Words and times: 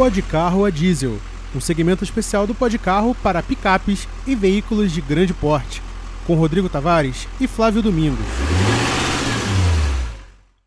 Podcarro 0.00 0.64
a 0.64 0.70
diesel, 0.70 1.18
um 1.54 1.60
segmento 1.60 2.02
especial 2.02 2.46
do 2.46 2.54
Podcarro 2.54 3.14
para 3.16 3.42
picapes 3.42 4.08
e 4.26 4.34
veículos 4.34 4.92
de 4.92 5.02
grande 5.02 5.34
porte, 5.34 5.82
com 6.26 6.34
Rodrigo 6.36 6.70
Tavares 6.70 7.28
e 7.38 7.46
Flávio 7.46 7.82
Domingos. 7.82 8.24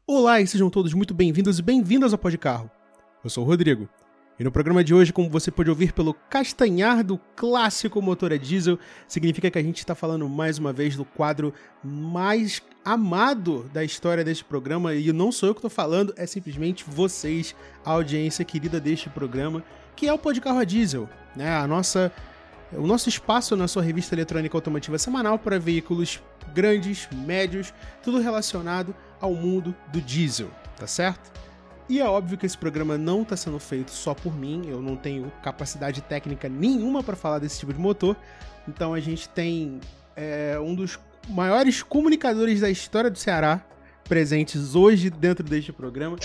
Olá 0.05 0.39
e 0.39 0.45
sejam 0.45 0.69
todos 0.69 0.93
muito 0.93 1.15
bem-vindos 1.15 1.57
e 1.57 1.63
bem-vindas 1.63 2.13
ao 2.13 2.19
Podcarro. 2.19 2.69
Eu 3.23 3.29
sou 3.31 3.43
o 3.43 3.47
Rodrigo. 3.47 3.89
E 4.43 4.45
no 4.45 4.51
programa 4.51 4.83
de 4.83 4.93
hoje, 4.93 5.13
como 5.13 5.29
você 5.29 5.49
pode 5.49 5.69
ouvir 5.69 5.93
pelo 5.93 6.13
castanhar 6.13 7.01
do 7.01 7.17
clássico 7.33 8.01
motor 8.01 8.33
a 8.33 8.37
diesel, 8.37 8.77
significa 9.07 9.49
que 9.49 9.57
a 9.57 9.63
gente 9.63 9.77
está 9.77 9.95
falando 9.95 10.27
mais 10.27 10.57
uma 10.57 10.73
vez 10.73 10.97
do 10.97 11.05
quadro 11.05 11.53
mais 11.81 12.61
amado 12.83 13.63
da 13.71 13.85
história 13.85 14.21
deste 14.21 14.43
programa. 14.43 14.93
E 14.95 15.13
não 15.13 15.31
sou 15.31 15.47
eu 15.47 15.55
que 15.55 15.59
estou 15.59 15.69
falando, 15.69 16.13
é 16.17 16.25
simplesmente 16.25 16.83
vocês, 16.85 17.55
a 17.85 17.91
audiência 17.91 18.43
querida 18.43 18.81
deste 18.81 19.09
programa, 19.09 19.63
que 19.95 20.09
é 20.09 20.13
o 20.13 20.17
Podcarro 20.17 20.59
a 20.59 20.65
Diesel, 20.65 21.07
né? 21.37 21.55
A 21.55 21.65
nossa, 21.65 22.11
o 22.73 22.85
nosso 22.85 23.07
espaço 23.07 23.55
na 23.55 23.69
sua 23.69 23.81
revista 23.81 24.13
eletrônica 24.13 24.57
automotiva 24.57 24.97
semanal 24.97 25.39
para 25.39 25.57
veículos 25.57 26.21
grandes, 26.53 27.07
médios, 27.13 27.73
tudo 28.03 28.19
relacionado 28.19 28.93
ao 29.21 29.33
mundo 29.33 29.73
do 29.87 30.01
diesel, 30.01 30.51
tá 30.77 30.85
certo? 30.85 31.31
E 31.89 31.99
é 31.99 32.05
óbvio 32.05 32.37
que 32.37 32.45
esse 32.45 32.57
programa 32.57 32.97
não 32.97 33.23
está 33.23 33.35
sendo 33.35 33.59
feito 33.59 33.91
só 33.91 34.13
por 34.13 34.35
mim, 34.35 34.63
eu 34.67 34.81
não 34.81 34.95
tenho 34.95 35.31
capacidade 35.43 36.01
técnica 36.01 36.47
nenhuma 36.47 37.03
para 37.03 37.15
falar 37.15 37.39
desse 37.39 37.59
tipo 37.59 37.73
de 37.73 37.79
motor. 37.79 38.15
Então 38.67 38.93
a 38.93 38.99
gente 38.99 39.27
tem 39.29 39.79
é, 40.15 40.57
um 40.59 40.73
dos 40.73 40.97
maiores 41.27 41.83
comunicadores 41.83 42.61
da 42.61 42.69
história 42.69 43.09
do 43.09 43.17
Ceará 43.17 43.65
presentes 44.03 44.75
hoje 44.75 45.09
dentro 45.09 45.43
deste 45.43 45.73
programa. 45.73 46.17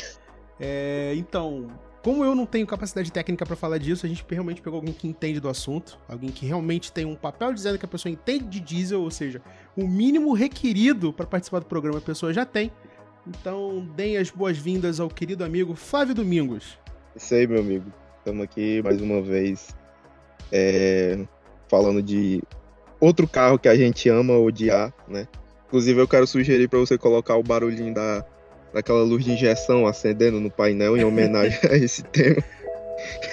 É, 0.61 1.13
então, 1.17 1.69
como 2.03 2.25
eu 2.25 2.35
não 2.35 2.47
tenho 2.47 2.67
capacidade 2.67 3.11
técnica 3.11 3.45
para 3.45 3.57
falar 3.57 3.79
disso, 3.79 4.07
a 4.07 4.09
gente 4.09 4.25
realmente 4.29 4.61
pegou 4.61 4.79
alguém 4.79 4.95
que 4.95 5.07
entende 5.07 5.41
do 5.41 5.49
assunto, 5.49 5.99
alguém 6.09 6.31
que 6.31 6.47
realmente 6.47 6.93
tem 6.93 7.05
um 7.05 7.15
papel 7.15 7.53
dizendo 7.53 7.79
que 7.79 7.85
a 7.85 7.89
pessoa 7.89 8.11
entende 8.11 8.45
de 8.45 8.61
diesel, 8.61 9.03
ou 9.03 9.11
seja, 9.11 9.43
o 9.77 9.87
mínimo 9.87 10.33
requerido 10.33 11.13
para 11.13 11.27
participar 11.27 11.61
do 11.61 11.67
programa 11.67 11.99
a 11.99 12.03
pessoa 12.03 12.33
já 12.33 12.45
tem. 12.45 12.71
Então, 13.29 13.87
deem 13.95 14.17
as 14.17 14.31
boas-vindas 14.31 14.99
ao 14.99 15.09
querido 15.09 15.45
amigo 15.45 15.75
Flávio 15.75 16.15
Domingos. 16.15 16.79
Isso 17.15 17.35
aí, 17.35 17.47
meu 17.47 17.61
amigo. 17.61 17.93
Estamos 18.19 18.43
aqui 18.45 18.81
mais 18.83 19.03
uma 19.03 19.21
vez 19.21 19.77
é, 20.51 21.27
falando 21.69 22.03
de 22.03 22.43
outro 22.99 23.29
carro 23.29 23.59
que 23.59 23.69
a 23.69 23.77
gente 23.77 24.09
ama 24.09 24.39
odiar, 24.39 24.95
né? 25.07 25.29
Inclusive, 25.67 26.01
eu 26.01 26.09
quero 26.09 26.27
sugerir 26.27 26.69
para 26.69 26.79
você 26.79 26.97
colocar 26.97 27.37
o 27.37 27.43
barulhinho 27.43 27.93
da, 27.93 28.25
daquela 28.73 29.03
luz 29.03 29.25
de 29.25 29.33
injeção 29.33 29.87
acendendo 29.87 30.41
no 30.41 30.51
painel 30.51 30.97
em 30.97 31.05
homenagem 31.05 31.59
a 31.71 31.77
esse 31.77 32.03
tema. 32.09 32.43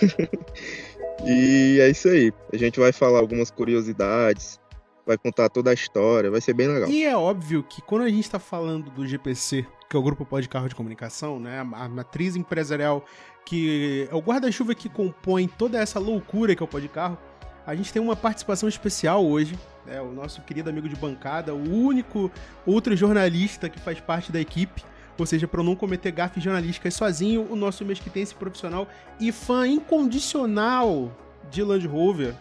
e 1.26 1.80
é 1.80 1.90
isso 1.90 2.10
aí. 2.10 2.34
A 2.52 2.58
gente 2.58 2.82
vai 2.82 2.92
falar 2.92 3.20
algumas 3.20 3.50
curiosidades, 3.50 4.60
vai 5.06 5.18
contar 5.18 5.48
toda 5.48 5.72
a 5.72 5.74
história, 5.74 6.30
vai 6.30 6.42
ser 6.42 6.54
bem 6.54 6.68
legal. 6.68 6.90
E 6.90 7.06
é 7.06 7.16
óbvio 7.16 7.64
que 7.64 7.82
quando 7.82 8.02
a 8.02 8.10
gente 8.10 8.26
está 8.26 8.40
falando 8.40 8.92
do 8.92 9.08
GPC 9.08 9.66
que 9.90 9.96
é 9.96 10.00
o 10.00 10.04
Grupo 10.04 10.26
Pó 10.26 10.40
de 10.40 10.50
Carro 10.50 10.68
de 10.68 10.76
Comunicação, 10.76 11.40
né? 11.40 11.60
A 11.60 11.90
matriz 11.90 12.36
empresarial 12.36 13.06
que 13.46 14.08
é 14.10 14.16
o 14.16 14.20
guarda-chuva 14.20 14.74
que 14.74 14.90
compõe 14.90 15.48
toda 15.48 15.78
essa 15.78 16.00
loucura 16.00 16.56
que 16.56 16.64
é 16.64 16.66
o 16.66 16.68
Pó 16.68 16.80
de 16.80 16.88
Carro. 16.88 17.18
A 17.66 17.76
gente 17.76 17.92
tem 17.92 18.02
uma 18.02 18.16
participação 18.16 18.70
especial 18.70 19.26
hoje, 19.26 19.58
né? 19.86 20.02
O 20.02 20.12
nosso 20.12 20.42
querido 20.42 20.70
amigo 20.70 20.90
de 20.90 20.96
bancada, 20.96 21.54
o 21.54 21.74
único 21.74 22.32
outro 22.66 22.96
jornalista 22.96 23.70
que 23.70 23.80
faz 23.80 24.00
parte 24.00 24.32
da 24.32 24.40
equipe. 24.40 24.84
Ou 25.18 25.26
seja, 25.26 25.48
para 25.48 25.64
não 25.64 25.76
cometer 25.76 26.12
gafes 26.12 26.44
jornalísticas 26.44 26.94
sozinho, 26.94 27.48
o 27.50 27.56
nosso 27.56 27.86
mesquitense 27.86 28.36
profissional 28.36 28.88
e 29.20 29.32
fã 29.32 29.66
incondicional 29.66 31.10
de 31.50 31.64
Land 31.64 31.88
Rover, 31.88 32.36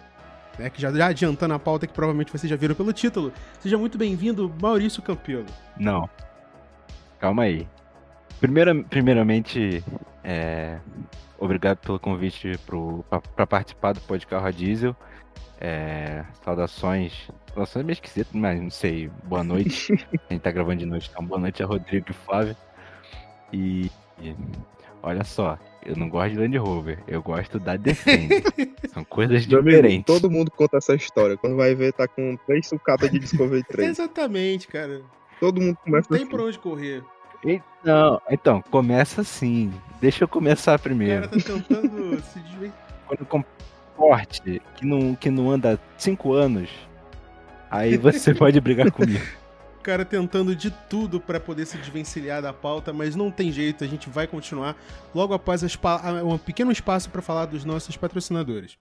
né, 0.59 0.69
que 0.71 0.83
já, 0.83 0.93
já 0.93 1.07
adiantando 1.07 1.55
a 1.55 1.59
pauta 1.59 1.87
que 1.87 1.93
provavelmente 1.93 2.33
vocês 2.33 2.51
já 2.51 2.57
viram 2.57 2.75
pelo 2.75 2.93
título. 2.93 3.33
Seja 3.61 3.79
muito 3.79 3.97
bem-vindo, 3.97 4.53
Maurício 4.61 5.01
Campelo. 5.03 5.47
Não, 5.79 6.09
calma 7.25 7.45
aí. 7.45 7.67
Primeira, 8.39 8.75
primeiramente, 8.85 9.83
é, 10.23 10.79
obrigado 11.39 11.79
pelo 11.79 11.99
convite 11.99 12.53
para 13.35 13.47
participar 13.47 13.95
do 13.95 14.01
podcast 14.03 14.47
a 14.47 14.51
Diesel. 14.51 14.95
É, 15.59 16.23
saudações. 16.45 17.31
Saudações 17.49 17.87
meio 17.87 17.95
esquisitas, 17.95 18.35
mas 18.35 18.61
não 18.61 18.69
sei. 18.69 19.11
Boa 19.25 19.43
noite. 19.43 19.95
a 20.29 20.33
gente 20.35 20.43
tá 20.43 20.51
gravando 20.51 20.81
de 20.81 20.85
noite, 20.85 21.09
então 21.11 21.25
boa 21.25 21.41
noite 21.41 21.63
a 21.63 21.67
Rodrigo 21.67 22.11
e 22.11 22.13
Flávio. 22.13 22.55
E, 23.51 23.91
e 24.21 24.37
olha 25.03 25.25
só, 25.25 25.59
eu 25.83 25.97
não 25.97 26.11
gosto 26.11 26.33
de 26.33 26.41
Land 26.41 26.59
Rover, 26.59 26.99
eu 27.09 27.23
gosto 27.23 27.59
da 27.59 27.77
Defender. 27.77 28.43
São 28.93 29.03
coisas 29.03 29.47
diferentes. 29.47 30.05
todo 30.05 30.31
mundo 30.31 30.51
conta 30.51 30.77
essa 30.77 30.95
história. 30.95 31.39
Quando 31.39 31.57
vai 31.57 31.75
ver, 31.75 31.95
tá 31.95 32.07
com 32.07 32.37
três 32.47 32.67
sucatas 32.69 33.11
de 33.11 33.19
Discovery 33.19 33.65
3. 33.65 33.89
Exatamente, 33.97 34.69
cara. 34.69 35.01
Todo 35.41 35.61
mundo 35.61 35.79
começa 35.83 36.09
Não 36.11 36.19
tem 36.19 36.27
assim. 36.27 36.31
por 36.31 36.41
onde 36.43 36.59
correr. 36.59 37.03
Então, 37.45 38.21
então, 38.31 38.63
começa 38.71 39.21
assim. 39.21 39.73
Deixa 40.01 40.25
eu 40.25 40.29
começar 40.29 40.77
O 40.77 40.83
primeiro. 40.83 41.29
cara 41.29 41.43
tá 41.43 41.53
tentando 41.53 42.23
se 42.33 42.39
desvencilhar. 42.41 42.73
Quando 43.07 43.27
compra 43.27 43.51
que 44.75 44.85
não, 44.87 45.15
que 45.15 45.31
não 45.31 45.51
anda 45.51 45.75
há 45.75 45.79
5 45.99 46.33
anos, 46.33 46.69
aí 47.71 47.97
você 47.97 48.33
pode 48.35 48.61
brigar 48.61 48.91
comigo. 48.91 49.25
O 49.79 49.83
cara 49.85 50.05
tentando 50.05 50.57
de 50.57 50.71
tudo 50.71 51.21
pra 51.21 51.39
poder 51.39 51.67
se 51.67 51.77
desvencilhar 51.77 52.41
da 52.41 52.53
pauta, 52.53 52.93
mas 52.93 53.15
não 53.15 53.31
tem 53.31 53.53
jeito, 53.53 53.85
a 53.85 53.87
gente 53.87 54.09
vai 54.09 54.27
continuar 54.27 54.75
logo 55.15 55.35
após 55.35 55.63
um 55.63 56.39
pequeno 56.39 56.73
espaço 56.73 57.11
pra 57.11 57.21
falar 57.21 57.45
dos 57.47 57.65
nossos 57.67 57.95
patrocinadores. 57.97 58.79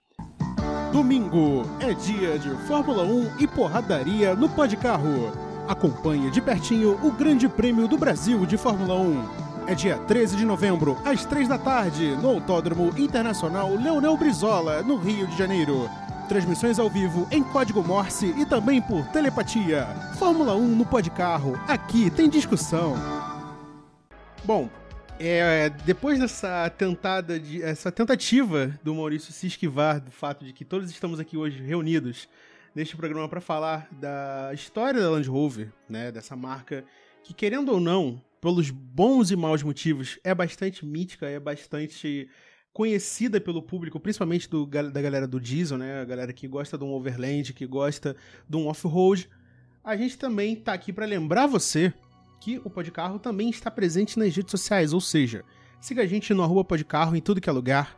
Domingo 0.90 1.62
é 1.80 1.92
dia 1.92 2.38
de 2.38 2.50
Fórmula 2.66 3.02
1 3.02 3.38
e 3.40 3.46
porradaria 3.46 4.34
no 4.34 4.48
Pó 4.48 4.64
de 4.64 4.76
Carro. 4.78 5.53
Acompanhe 5.66 6.30
de 6.30 6.42
pertinho 6.42 6.98
o 7.02 7.10
Grande 7.10 7.48
Prêmio 7.48 7.88
do 7.88 7.96
Brasil 7.96 8.44
de 8.44 8.58
Fórmula 8.58 8.96
1. 8.96 9.44
É 9.66 9.74
dia 9.74 9.96
13 9.96 10.36
de 10.36 10.44
novembro, 10.44 10.98
às 11.06 11.24
3 11.24 11.48
da 11.48 11.56
tarde, 11.56 12.14
no 12.16 12.28
Autódromo 12.28 12.92
Internacional 12.98 13.74
Leonel 13.74 14.14
Brizola, 14.14 14.82
no 14.82 14.96
Rio 14.96 15.26
de 15.26 15.38
Janeiro. 15.38 15.88
Transmissões 16.28 16.78
ao 16.78 16.90
vivo 16.90 17.26
em 17.30 17.42
código 17.42 17.82
Morse 17.82 18.26
e 18.36 18.44
também 18.44 18.82
por 18.82 19.06
telepatia. 19.06 19.86
Fórmula 20.18 20.54
1 20.54 20.76
no 20.76 20.84
Pó 20.84 21.00
de 21.00 21.10
Carro. 21.10 21.58
Aqui 21.66 22.10
tem 22.10 22.28
discussão. 22.28 22.94
Bom, 24.44 24.68
é, 25.18 25.70
depois 25.86 26.18
dessa 26.18 26.68
tentada 26.68 27.40
de, 27.40 27.62
essa 27.62 27.90
tentativa 27.90 28.78
do 28.82 28.94
Maurício 28.94 29.32
se 29.32 29.46
esquivar 29.46 29.98
do 29.98 30.10
fato 30.10 30.44
de 30.44 30.52
que 30.52 30.62
todos 30.62 30.90
estamos 30.90 31.18
aqui 31.18 31.38
hoje 31.38 31.62
reunidos 31.62 32.28
neste 32.74 32.96
programa 32.96 33.28
para 33.28 33.40
falar 33.40 33.88
da 33.92 34.50
história 34.52 35.00
da 35.00 35.10
Land 35.10 35.28
Rover, 35.28 35.72
né, 35.88 36.10
dessa 36.10 36.34
marca 36.34 36.84
que 37.22 37.32
querendo 37.32 37.72
ou 37.72 37.80
não, 37.80 38.20
pelos 38.40 38.70
bons 38.70 39.30
e 39.30 39.36
maus 39.36 39.62
motivos, 39.62 40.18
é 40.22 40.34
bastante 40.34 40.84
mítica, 40.84 41.26
é 41.26 41.40
bastante 41.40 42.28
conhecida 42.72 43.40
pelo 43.40 43.62
público, 43.62 44.00
principalmente 44.00 44.50
do, 44.50 44.66
da 44.66 45.00
galera 45.00 45.26
do 45.26 45.40
diesel, 45.40 45.78
né, 45.78 46.00
a 46.00 46.04
galera 46.04 46.32
que 46.32 46.48
gosta 46.48 46.76
de 46.76 46.84
um 46.84 46.92
overland, 46.92 47.52
que 47.54 47.66
gosta 47.66 48.16
de 48.48 48.56
um 48.56 48.66
off-road. 48.66 49.30
A 49.82 49.96
gente 49.96 50.18
também 50.18 50.56
tá 50.56 50.72
aqui 50.72 50.92
para 50.92 51.06
lembrar 51.06 51.46
você 51.46 51.94
que 52.40 52.58
o 52.58 52.68
Podcarro 52.68 53.18
também 53.18 53.48
está 53.48 53.70
presente 53.70 54.18
nas 54.18 54.34
redes 54.34 54.50
sociais, 54.50 54.92
ou 54.92 55.00
seja, 55.00 55.44
siga 55.80 56.02
a 56.02 56.06
gente 56.06 56.34
no 56.34 56.42
arroba 56.42 56.64
Podcarro 56.64 57.16
em 57.16 57.20
tudo 57.20 57.40
que 57.40 57.48
é 57.48 57.52
lugar. 57.52 57.96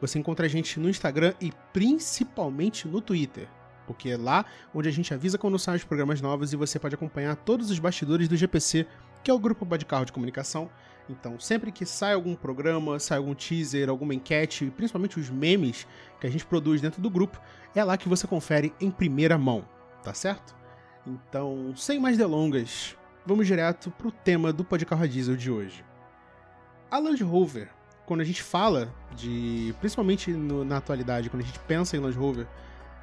Você 0.00 0.18
encontra 0.18 0.46
a 0.46 0.48
gente 0.48 0.78
no 0.78 0.88
Instagram 0.88 1.34
e 1.40 1.50
principalmente 1.72 2.86
no 2.86 3.00
Twitter, 3.00 3.48
porque 3.88 4.10
é 4.10 4.16
lá 4.16 4.44
onde 4.74 4.88
a 4.88 4.92
gente 4.92 5.12
avisa 5.12 5.36
quando 5.38 5.58
saem 5.58 5.76
os 5.78 5.84
programas 5.84 6.20
novos 6.20 6.52
e 6.52 6.56
você 6.56 6.78
pode 6.78 6.94
acompanhar 6.94 7.34
todos 7.34 7.70
os 7.70 7.78
bastidores 7.80 8.28
do 8.28 8.36
GPC, 8.36 8.86
que 9.24 9.30
é 9.30 9.34
o 9.34 9.38
grupo 9.38 9.66
Podcarro 9.66 10.04
de 10.04 10.12
comunicação. 10.12 10.70
Então, 11.08 11.40
sempre 11.40 11.72
que 11.72 11.86
sai 11.86 12.12
algum 12.12 12.34
programa, 12.36 12.98
sai 12.98 13.16
algum 13.16 13.34
teaser, 13.34 13.88
alguma 13.88 14.14
enquete, 14.14 14.70
principalmente 14.76 15.18
os 15.18 15.30
memes 15.30 15.86
que 16.20 16.26
a 16.26 16.30
gente 16.30 16.44
produz 16.44 16.80
dentro 16.82 17.00
do 17.00 17.08
grupo, 17.08 17.40
é 17.74 17.82
lá 17.82 17.96
que 17.96 18.08
você 18.08 18.26
confere 18.26 18.74
em 18.78 18.90
primeira 18.90 19.38
mão, 19.38 19.64
tá 20.04 20.12
certo? 20.12 20.54
Então, 21.06 21.72
sem 21.74 21.98
mais 21.98 22.18
delongas, 22.18 22.94
vamos 23.24 23.46
direto 23.46 23.90
pro 23.92 24.12
tema 24.12 24.52
do 24.52 24.62
Podcarro 24.62 25.08
Diesel 25.08 25.36
de 25.36 25.50
hoje. 25.50 25.82
A 26.90 26.98
Land 26.98 27.22
Rover, 27.24 27.70
quando 28.06 28.20
a 28.20 28.24
gente 28.24 28.42
fala 28.42 28.92
de. 29.14 29.74
principalmente 29.80 30.30
no- 30.30 30.64
na 30.64 30.78
atualidade, 30.78 31.28
quando 31.30 31.42
a 31.42 31.46
gente 31.46 31.58
pensa 31.60 31.96
em 31.96 32.00
Land 32.00 32.16
Rover, 32.16 32.46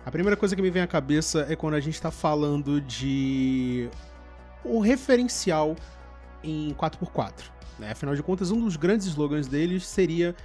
a 0.05 0.11
primeira 0.11 0.37
coisa 0.37 0.55
que 0.55 0.61
me 0.61 0.69
vem 0.69 0.83
à 0.83 0.87
cabeça 0.87 1.47
é 1.49 1.55
quando 1.55 1.73
a 1.73 1.79
gente 1.79 1.99
tá 1.99 2.11
falando 2.11 2.79
de. 2.79 3.89
o 4.63 4.79
referencial 4.79 5.75
em 6.43 6.75
4x4. 6.75 7.33
Né? 7.79 7.91
Afinal 7.91 8.15
de 8.15 8.21
contas, 8.21 8.51
um 8.51 8.63
dos 8.63 8.77
grandes 8.77 9.07
slogans 9.07 9.47
deles 9.47 9.85
seria 9.85 10.35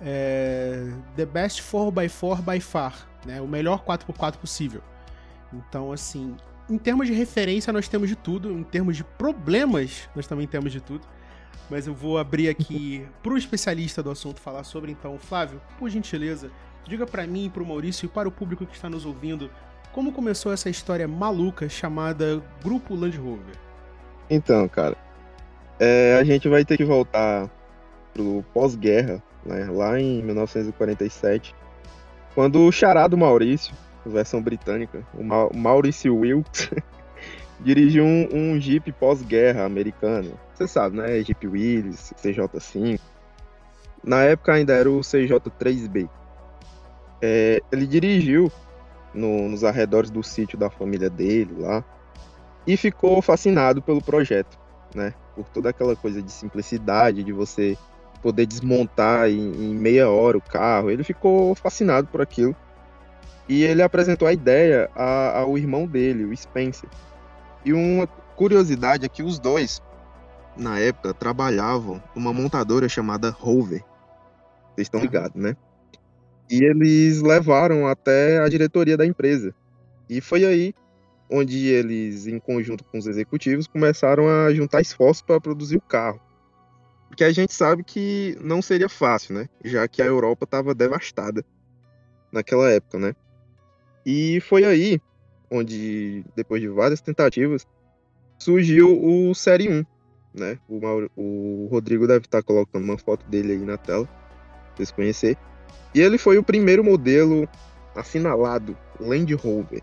é, 0.00 0.90
The 1.16 1.26
Best 1.26 1.62
4x4 1.62 2.40
by 2.40 2.60
far, 2.60 3.06
né? 3.26 3.42
o 3.42 3.46
melhor 3.46 3.84
4x4 3.84 4.36
possível. 4.36 4.82
Então, 5.52 5.92
assim, 5.92 6.34
em 6.68 6.78
termos 6.78 7.06
de 7.06 7.12
referência, 7.12 7.72
nós 7.74 7.88
temos 7.88 8.08
de 8.08 8.16
tudo. 8.16 8.50
Em 8.50 8.62
termos 8.62 8.96
de 8.96 9.04
problemas, 9.04 10.08
nós 10.16 10.26
também 10.26 10.46
temos 10.46 10.72
de 10.72 10.80
tudo. 10.80 11.06
mas 11.68 11.86
eu 11.86 11.94
vou 11.94 12.16
abrir 12.16 12.48
aqui 12.48 13.06
pro 13.22 13.36
especialista 13.36 14.02
do 14.02 14.10
assunto 14.10 14.40
falar 14.40 14.64
sobre. 14.64 14.90
Então, 14.90 15.18
Flávio, 15.18 15.60
por 15.78 15.90
gentileza, 15.90 16.50
diga 16.86 17.06
para 17.06 17.26
mim, 17.26 17.50
pro 17.52 17.64
Maurício 17.64 18.06
e 18.06 18.08
para 18.08 18.28
o 18.28 18.32
público 18.32 18.66
que 18.66 18.74
está 18.74 18.88
nos 18.88 19.06
ouvindo, 19.06 19.50
como 19.92 20.12
começou 20.12 20.52
essa 20.52 20.70
história 20.70 21.06
maluca 21.06 21.68
chamada 21.68 22.42
Grupo 22.62 22.94
Land 22.94 23.16
Rover. 23.16 23.56
Então, 24.28 24.68
cara, 24.68 24.96
é, 25.78 26.16
a 26.20 26.24
gente 26.24 26.48
vai 26.48 26.64
ter 26.64 26.76
que 26.76 26.84
voltar 26.84 27.50
pro 28.12 28.44
pós-guerra, 28.52 29.22
né, 29.44 29.64
lá 29.70 29.98
em 29.98 30.22
1947, 30.22 31.54
quando 32.34 32.64
o 32.64 32.72
chará 32.72 33.08
do 33.08 33.16
Maurício, 33.16 33.74
versão 34.06 34.40
britânica, 34.42 35.04
o 35.14 35.22
Ma 35.22 35.48
Maurício 35.52 36.14
Wilkes, 36.16 36.70
dirigiu 37.60 38.04
um, 38.04 38.28
um 38.32 38.60
Jeep 38.60 38.92
pós-guerra 38.92 39.64
americano. 39.64 40.32
Você 40.54 40.66
sabe, 40.68 40.96
né? 40.96 41.22
Jeep 41.22 41.46
Willys, 41.46 42.12
CJ5. 42.22 43.00
Na 44.04 44.22
época 44.22 44.54
ainda 44.54 44.72
era 44.74 44.90
o 44.90 45.00
CJ3B. 45.00 46.08
É, 47.22 47.62
ele 47.70 47.86
dirigiu 47.86 48.50
no, 49.14 49.48
nos 49.48 49.64
arredores 49.64 50.10
do 50.10 50.22
sítio 50.22 50.58
da 50.58 50.70
família 50.70 51.10
dele 51.10 51.54
lá 51.58 51.84
e 52.66 52.76
ficou 52.76 53.20
fascinado 53.20 53.82
pelo 53.82 54.02
projeto, 54.02 54.58
né? 54.94 55.14
Por 55.34 55.44
toda 55.48 55.70
aquela 55.70 55.96
coisa 55.96 56.22
de 56.22 56.30
simplicidade, 56.30 57.24
de 57.24 57.32
você 57.32 57.76
poder 58.22 58.46
desmontar 58.46 59.28
em, 59.28 59.52
em 59.52 59.74
meia 59.74 60.08
hora 60.08 60.36
o 60.36 60.42
carro. 60.42 60.90
Ele 60.90 61.02
ficou 61.02 61.54
fascinado 61.54 62.06
por 62.08 62.20
aquilo 62.20 62.54
e 63.48 63.64
ele 63.64 63.82
apresentou 63.82 64.28
a 64.28 64.32
ideia 64.32 64.90
a, 64.94 65.40
ao 65.40 65.58
irmão 65.58 65.86
dele, 65.86 66.24
o 66.24 66.36
Spencer. 66.36 66.88
E 67.64 67.72
uma 67.72 68.06
curiosidade 68.36 69.04
é 69.04 69.08
que 69.08 69.22
os 69.22 69.38
dois, 69.38 69.82
na 70.56 70.78
época, 70.78 71.12
trabalhavam 71.12 72.02
numa 72.14 72.32
montadora 72.32 72.88
chamada 72.88 73.30
Rover. 73.30 73.82
Vocês 74.74 74.86
estão 74.86 75.00
ligados, 75.00 75.34
né? 75.34 75.56
E 76.50 76.64
eles 76.64 77.22
levaram 77.22 77.86
até 77.86 78.38
a 78.38 78.48
diretoria 78.48 78.96
da 78.96 79.06
empresa. 79.06 79.54
E 80.08 80.20
foi 80.20 80.44
aí 80.44 80.74
onde 81.30 81.68
eles, 81.68 82.26
em 82.26 82.40
conjunto 82.40 82.82
com 82.84 82.98
os 82.98 83.06
executivos, 83.06 83.68
começaram 83.68 84.28
a 84.28 84.52
juntar 84.52 84.80
esforços 84.80 85.22
para 85.22 85.40
produzir 85.40 85.76
o 85.76 85.80
carro. 85.80 86.20
Porque 87.08 87.22
a 87.22 87.32
gente 87.32 87.52
sabe 87.52 87.84
que 87.84 88.36
não 88.40 88.60
seria 88.60 88.88
fácil, 88.88 89.34
né? 89.34 89.48
Já 89.64 89.86
que 89.86 90.02
a 90.02 90.06
Europa 90.06 90.44
estava 90.44 90.74
devastada 90.74 91.44
naquela 92.32 92.68
época, 92.70 92.98
né? 92.98 93.14
E 94.04 94.40
foi 94.40 94.64
aí 94.64 95.00
onde, 95.50 96.24
depois 96.36 96.60
de 96.60 96.68
várias 96.68 97.00
tentativas, 97.00 97.66
surgiu 98.38 99.00
o 99.02 99.34
Série 99.34 99.68
1. 99.68 99.84
Né? 100.32 100.58
O, 100.68 100.80
Mauro, 100.80 101.10
o 101.16 101.68
Rodrigo 101.70 102.06
deve 102.06 102.26
estar 102.26 102.42
colocando 102.42 102.84
uma 102.84 102.96
foto 102.96 103.26
dele 103.28 103.52
aí 103.52 103.58
na 103.58 103.76
tela, 103.76 104.06
pra 104.06 104.76
vocês 104.76 104.92
conhecerem. 104.92 105.49
E 105.94 106.00
ele 106.00 106.18
foi 106.18 106.38
o 106.38 106.42
primeiro 106.42 106.84
modelo 106.84 107.48
assinalado 107.94 108.76
Land 108.98 109.34
Rover. 109.34 109.82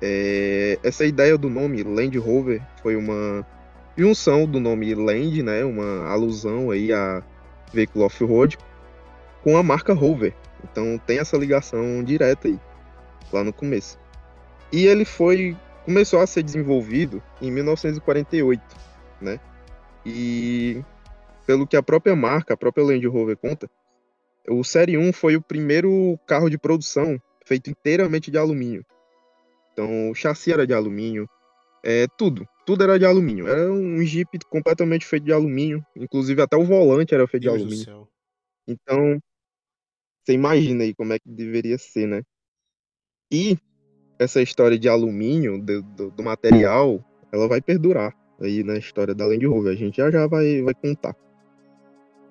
É, 0.00 0.78
essa 0.82 1.04
ideia 1.04 1.36
do 1.38 1.48
nome 1.48 1.82
Land 1.82 2.16
Rover 2.18 2.62
foi 2.82 2.96
uma 2.96 3.46
junção 3.96 4.46
do 4.46 4.60
nome 4.60 4.94
Land, 4.94 5.42
né, 5.42 5.64
uma 5.64 6.06
alusão 6.06 6.70
aí 6.70 6.92
a 6.92 7.22
veículo 7.72 8.04
off-road, 8.04 8.58
com 9.42 9.56
a 9.56 9.62
marca 9.62 9.94
Rover. 9.94 10.34
Então 10.64 10.98
tem 10.98 11.18
essa 11.18 11.36
ligação 11.36 12.02
direta 12.04 12.48
aí 12.48 12.58
lá 13.32 13.42
no 13.42 13.52
começo. 13.52 13.98
E 14.72 14.86
ele 14.86 15.04
foi 15.04 15.56
começou 15.84 16.20
a 16.20 16.26
ser 16.26 16.42
desenvolvido 16.42 17.22
em 17.40 17.50
1948, 17.50 18.60
né? 19.20 19.38
E 20.04 20.82
pelo 21.46 21.64
que 21.64 21.76
a 21.76 21.82
própria 21.82 22.16
marca, 22.16 22.54
a 22.54 22.56
própria 22.56 22.84
Land 22.84 23.06
Rover 23.06 23.36
conta, 23.36 23.70
o 24.48 24.62
Série 24.64 24.96
1 24.96 25.12
foi 25.12 25.36
o 25.36 25.42
primeiro 25.42 26.18
carro 26.26 26.48
de 26.48 26.58
produção 26.58 27.20
feito 27.44 27.70
inteiramente 27.70 28.30
de 28.30 28.38
alumínio. 28.38 28.84
Então, 29.72 30.10
o 30.10 30.14
chassi 30.14 30.52
era 30.52 30.66
de 30.66 30.72
alumínio, 30.72 31.28
é, 31.84 32.06
tudo, 32.18 32.48
tudo 32.64 32.82
era 32.82 32.98
de 32.98 33.04
alumínio. 33.04 33.46
Era 33.46 33.70
um 33.70 34.02
Jeep 34.02 34.38
completamente 34.50 35.06
feito 35.06 35.24
de 35.24 35.32
alumínio, 35.32 35.84
inclusive 35.94 36.42
até 36.42 36.56
o 36.56 36.64
volante 36.64 37.14
era 37.14 37.26
feito 37.28 37.44
Deus 37.44 37.58
de 37.58 37.62
alumínio. 37.62 38.08
Então, 38.66 39.20
você 40.24 40.32
imagina 40.32 40.82
aí 40.82 40.94
como 40.94 41.12
é 41.12 41.18
que 41.18 41.28
deveria 41.28 41.78
ser, 41.78 42.08
né? 42.08 42.22
E 43.30 43.56
essa 44.18 44.42
história 44.42 44.78
de 44.78 44.88
alumínio, 44.88 45.60
do, 45.60 45.82
do, 45.82 46.10
do, 46.10 46.22
material, 46.22 47.04
ela 47.30 47.46
vai 47.46 47.60
perdurar 47.60 48.12
aí 48.40 48.64
na 48.64 48.76
história 48.76 49.14
da 49.14 49.26
Land 49.26 49.46
Rover. 49.46 49.72
A 49.72 49.76
gente 49.76 49.98
já 49.98 50.10
já 50.10 50.26
vai, 50.26 50.62
vai 50.62 50.74
contar. 50.74 51.14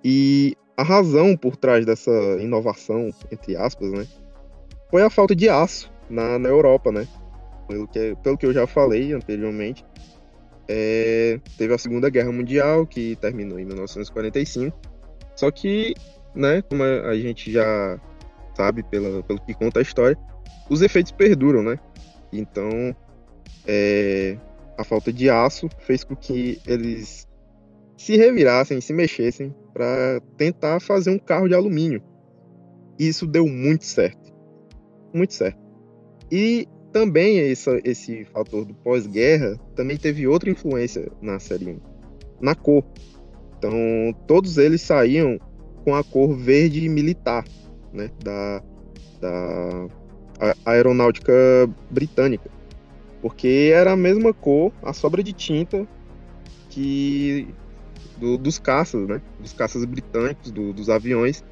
E 0.04 0.58
a 0.78 0.84
razão 0.84 1.36
por 1.38 1.56
trás 1.56 1.86
dessa 1.86 2.12
inovação, 2.40 3.12
entre 3.32 3.56
aspas, 3.56 3.92
né, 3.92 4.08
foi 4.90 5.02
a 5.02 5.10
falta 5.10 5.36
de 5.36 5.50
aço 5.50 5.92
na, 6.10 6.38
na 6.38 6.50
Europa, 6.50 6.92
né? 6.92 7.08
Pelo 7.68 7.88
que, 7.88 8.16
pelo 8.22 8.38
que 8.38 8.46
eu 8.46 8.54
já 8.54 8.68
falei 8.68 9.14
anteriormente, 9.14 9.84
é, 10.68 11.40
teve 11.58 11.74
a 11.74 11.78
Segunda 11.78 12.10
Guerra 12.10 12.32
Mundial, 12.32 12.86
que 12.86 13.16
terminou 13.16 13.60
em 13.60 13.66
1945. 13.66 14.78
Só 15.36 15.50
que, 15.52 15.94
né, 16.34 16.62
como 16.62 16.84
a 16.84 17.16
gente 17.16 17.52
já 17.52 18.00
sabe 18.56 18.84
pela, 18.84 19.24
pelo 19.24 19.42
que 19.42 19.54
conta 19.54 19.80
a 19.80 19.82
história, 19.82 20.18
os 20.70 20.82
efeitos 20.82 21.12
perduram, 21.12 21.64
né? 21.64 21.80
Então, 22.32 22.96
é, 23.68 24.38
a 24.78 24.84
falta 24.84 25.12
de 25.12 25.30
aço 25.30 25.70
fez 25.80 26.04
com 26.04 26.16
que 26.16 26.62
eles 26.66 27.28
se 27.98 28.16
revirassem, 28.18 28.82
se 28.82 28.94
mexessem 28.94 29.54
para 29.74 30.22
tentar 30.38 30.80
fazer 30.80 31.10
um 31.10 31.20
carro 31.20 31.48
de 31.48 31.56
alumínio. 31.56 32.02
E 33.00 33.08
isso 33.08 33.26
deu 33.28 33.48
muito 33.48 33.86
certo. 33.86 34.34
Muito 35.14 35.34
certo. 35.34 35.60
E 36.32 36.68
também 36.92 37.40
esse 37.40 38.24
fator 38.26 38.66
do 38.66 38.74
pós-guerra 38.74 39.60
também 39.76 39.98
teve 39.98 40.28
outra 40.28 40.50
influência 40.50 41.12
na 41.22 41.40
série 41.40 41.72
1, 41.72 41.80
na 42.42 42.56
cor. 42.56 42.86
Então, 43.58 43.74
todos 44.26 44.58
eles 44.58 44.82
saíam 44.82 45.40
com 45.84 45.94
a 45.94 46.04
cor 46.04 46.36
verde 46.36 46.88
militar, 46.88 47.46
né, 47.94 48.10
da, 48.24 48.64
da 49.20 49.88
aeronáutica 50.66 51.34
britânica, 51.92 52.50
porque 53.22 53.72
era 53.74 53.92
a 53.92 53.98
mesma 53.98 54.34
cor, 54.34 54.72
a 54.82 54.94
sobra 54.94 55.22
de 55.22 55.34
tinta 55.34 55.88
que 56.70 57.48
do, 58.18 58.38
dos 58.38 58.60
caças, 58.60 59.08
né? 59.08 59.22
Dos 59.40 59.54
caças 59.54 59.84
britânicos, 59.86 60.52
do, 60.52 60.74
dos 60.74 60.90
aviões. 60.90 61.44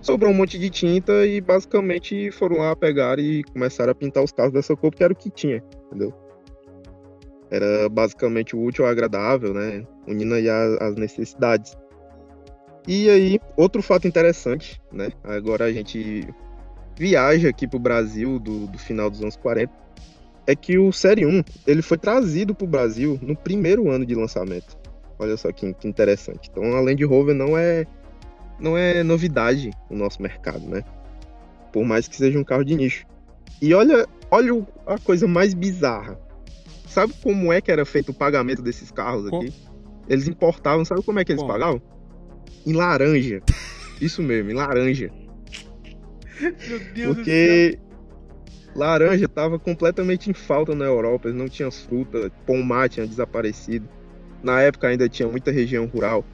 Sobrou 0.00 0.30
um 0.30 0.34
monte 0.34 0.58
de 0.58 0.70
tinta 0.70 1.26
e 1.26 1.40
basicamente 1.40 2.30
foram 2.30 2.58
lá 2.58 2.76
pegar 2.76 3.18
e 3.18 3.42
começaram 3.44 3.92
a 3.92 3.94
pintar 3.94 4.22
os 4.22 4.32
carros 4.32 4.52
dessa 4.52 4.76
cor, 4.76 4.90
porque 4.90 5.02
era 5.02 5.12
o 5.12 5.16
que 5.16 5.30
tinha, 5.30 5.62
entendeu? 5.86 6.14
Era 7.50 7.88
basicamente 7.88 8.54
o 8.54 8.62
útil 8.62 8.84
ao 8.84 8.90
agradável, 8.90 9.52
né? 9.52 9.84
Unindo 10.06 10.34
aí 10.34 10.48
as, 10.48 10.80
as 10.80 10.96
necessidades. 10.96 11.76
E 12.86 13.10
aí, 13.10 13.40
outro 13.56 13.82
fato 13.82 14.06
interessante, 14.06 14.80
né? 14.92 15.10
Agora 15.24 15.64
a 15.64 15.72
gente 15.72 16.28
viaja 16.96 17.48
aqui 17.48 17.66
pro 17.66 17.78
Brasil 17.78 18.38
do, 18.38 18.66
do 18.66 18.78
final 18.78 19.10
dos 19.10 19.20
anos 19.20 19.36
40 19.36 19.72
é 20.46 20.54
que 20.54 20.78
o 20.78 20.92
Série 20.92 21.26
1 21.26 21.42
ele 21.66 21.82
foi 21.82 21.98
trazido 21.98 22.54
pro 22.54 22.66
Brasil 22.66 23.18
no 23.20 23.34
primeiro 23.36 23.90
ano 23.90 24.06
de 24.06 24.14
lançamento. 24.14 24.78
Olha 25.18 25.36
só 25.36 25.50
que, 25.52 25.72
que 25.74 25.88
interessante. 25.88 26.50
Então 26.50 26.76
a 26.76 26.80
Land 26.80 27.04
Rover 27.04 27.34
não 27.34 27.56
é 27.56 27.86
não 28.58 28.76
é 28.76 29.02
novidade 29.02 29.70
no 29.90 29.96
nosso 29.98 30.20
mercado, 30.22 30.66
né? 30.66 30.82
Por 31.72 31.84
mais 31.84 32.08
que 32.08 32.16
seja 32.16 32.38
um 32.38 32.44
carro 32.44 32.64
de 32.64 32.74
nicho. 32.74 33.06
E 33.60 33.74
olha, 33.74 34.06
olha 34.30 34.66
a 34.86 34.98
coisa 34.98 35.26
mais 35.26 35.54
bizarra. 35.54 36.18
Sabe 36.86 37.12
como 37.22 37.52
é 37.52 37.60
que 37.60 37.70
era 37.70 37.84
feito 37.84 38.10
o 38.10 38.14
pagamento 38.14 38.62
desses 38.62 38.90
carros 38.90 39.26
aqui? 39.26 39.52
Eles 40.08 40.28
importavam, 40.28 40.84
sabe 40.84 41.02
como 41.02 41.18
é 41.18 41.24
que 41.24 41.32
eles 41.32 41.42
pagavam? 41.42 41.80
Em 42.64 42.72
laranja. 42.72 43.42
Isso 44.00 44.22
mesmo, 44.22 44.50
em 44.50 44.54
laranja. 44.54 45.10
Meu 46.40 46.80
Deus 46.94 47.16
Porque 47.16 47.78
laranja 48.74 49.24
estava 49.24 49.58
completamente 49.58 50.30
em 50.30 50.34
falta 50.34 50.74
na 50.74 50.84
Europa, 50.84 51.32
não 51.32 51.48
tinha 51.48 51.68
as 51.68 51.80
frutas, 51.80 52.30
pomar 52.46 52.88
tinha 52.88 53.06
desaparecido. 53.06 53.88
Na 54.46 54.62
época 54.62 54.86
ainda 54.86 55.08
tinha 55.08 55.28
muita 55.28 55.50
região 55.50 55.86
rural. 55.86 56.24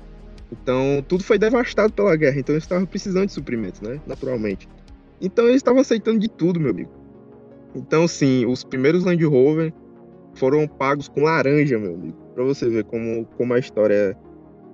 Então 0.52 1.02
tudo 1.08 1.24
foi 1.24 1.38
devastado 1.38 1.90
pela 1.94 2.14
guerra, 2.14 2.38
então 2.38 2.54
eles 2.54 2.64
estavam 2.64 2.84
precisando 2.84 3.26
de 3.26 3.32
suprimentos, 3.32 3.80
né? 3.80 3.98
Naturalmente. 4.06 4.68
Então 5.18 5.44
eles 5.44 5.56
estavam 5.56 5.80
aceitando 5.80 6.18
de 6.18 6.28
tudo, 6.28 6.60
meu 6.60 6.70
amigo. 6.70 6.90
Então 7.74 8.06
sim, 8.06 8.44
os 8.44 8.62
primeiros 8.62 9.02
Land 9.02 9.24
Rover 9.24 9.72
foram 10.34 10.68
pagos 10.68 11.08
com 11.08 11.22
laranja, 11.22 11.78
meu 11.78 11.94
amigo. 11.94 12.18
Pra 12.34 12.44
você 12.44 12.68
ver 12.68 12.84
como, 12.84 13.24
como 13.38 13.54
a 13.54 13.58
história 13.58 14.14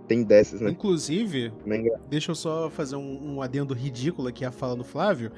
tem 0.09 0.25
dessas, 0.25 0.61
né? 0.61 0.71
Inclusive, 0.71 1.52
deixa 2.11 2.33
eu 2.33 2.35
só 2.35 2.68
fazer 2.68 2.97
um, 2.97 3.35
um, 3.35 3.42
adendo 3.42 3.73
ridículo 3.73 4.26
aqui 4.26 4.45
à 4.45 4.50
fala 4.50 4.75
do 4.75 4.83
Flávio. 4.83 5.30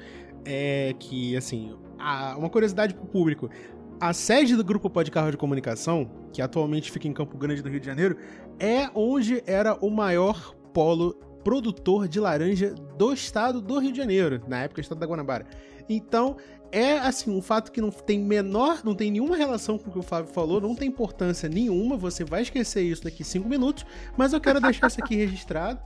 É 0.43 0.95
que, 0.97 1.35
assim, 1.35 1.75
a, 1.99 2.35
uma 2.35 2.49
curiosidade 2.49 2.95
pro 2.95 3.05
público. 3.05 3.47
A 4.01 4.13
sede 4.13 4.55
do 4.55 4.63
grupo 4.63 4.89
Pode 4.89 5.11
Carro 5.11 5.29
de 5.29 5.37
Comunicação, 5.37 6.09
que 6.33 6.41
atualmente 6.41 6.91
fica 6.91 7.07
em 7.07 7.13
Campo 7.13 7.37
Grande 7.37 7.61
do 7.61 7.69
Rio 7.69 7.79
de 7.79 7.85
Janeiro, 7.85 8.17
é 8.59 8.89
onde 8.95 9.43
era 9.45 9.75
o 9.75 9.91
maior 9.91 10.55
polo 10.73 11.13
produtor 11.43 12.07
de 12.07 12.19
laranja 12.19 12.73
do 12.97 13.13
estado 13.13 13.61
do 13.61 13.77
Rio 13.77 13.91
de 13.91 13.99
Janeiro, 13.99 14.41
na 14.47 14.63
época 14.63 14.81
estado 14.81 14.97
da 14.97 15.05
Guanabara. 15.05 15.45
Então, 15.87 16.35
é 16.71 16.97
assim, 16.97 17.29
um 17.29 17.43
fato 17.43 17.71
que 17.71 17.79
não 17.79 17.91
tem 17.91 18.19
menor, 18.19 18.81
não 18.83 18.95
tem 18.95 19.11
nenhuma 19.11 19.37
relação 19.37 19.77
com 19.77 19.91
o 19.91 19.93
que 19.93 19.99
o 19.99 20.03
Fábio 20.03 20.33
falou, 20.33 20.59
não 20.59 20.73
tem 20.73 20.87
importância 20.87 21.47
nenhuma, 21.47 21.95
você 21.95 22.23
vai 22.23 22.41
esquecer 22.41 22.81
isso 22.81 23.03
daqui 23.03 23.23
cinco 23.23 23.47
minutos, 23.47 23.85
mas 24.17 24.33
eu 24.33 24.41
quero 24.41 24.59
deixar 24.59 24.87
isso 24.87 24.99
aqui 24.99 25.15
registrado, 25.15 25.79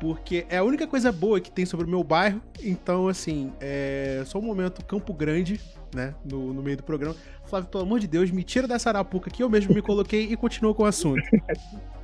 porque 0.00 0.44
é 0.48 0.56
a 0.56 0.64
única 0.64 0.88
coisa 0.88 1.12
boa 1.12 1.40
que 1.40 1.52
tem 1.52 1.64
sobre 1.64 1.86
o 1.86 1.88
meu 1.88 2.02
bairro, 2.02 2.42
então 2.60 3.06
assim, 3.06 3.52
é 3.60 4.24
só 4.26 4.40
um 4.40 4.42
momento 4.42 4.84
Campo 4.84 5.14
Grande, 5.14 5.60
né, 5.94 6.14
no, 6.24 6.52
no 6.52 6.62
meio 6.62 6.76
do 6.76 6.82
programa. 6.82 7.16
Flávio, 7.44 7.70
pelo 7.70 7.84
amor 7.84 8.00
de 8.00 8.06
Deus, 8.06 8.30
me 8.30 8.42
tira 8.42 8.66
dessa 8.66 8.90
arapuca 8.90 9.30
que 9.30 9.42
eu 9.42 9.48
mesmo 9.48 9.74
me 9.74 9.80
coloquei 9.80 10.24
e 10.24 10.36
continua 10.36 10.74
com 10.74 10.82
o 10.82 10.86
assunto. 10.86 11.22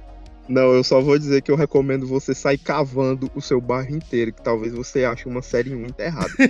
Não, 0.49 0.73
eu 0.73 0.83
só 0.83 1.01
vou 1.01 1.17
dizer 1.17 1.43
que 1.43 1.51
eu 1.51 1.57
recomendo 1.57 2.07
você 2.09 2.35
sair 2.35 2.59
cavando 2.59 3.31
o 3.37 3.41
seu 3.41 3.61
bairro 3.61 3.95
inteiro, 3.95 4.33
que 4.33 4.43
talvez 4.43 4.73
você 4.73 5.05
ache 5.05 5.29
uma 5.29 5.43
série 5.43 5.73
1 5.73 5.87
enterrada. 5.87 6.33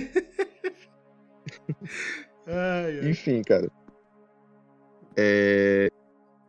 ai, 2.47 2.99
ai. 2.99 3.09
Enfim, 3.09 3.43
cara. 3.43 3.69
É... 5.15 5.91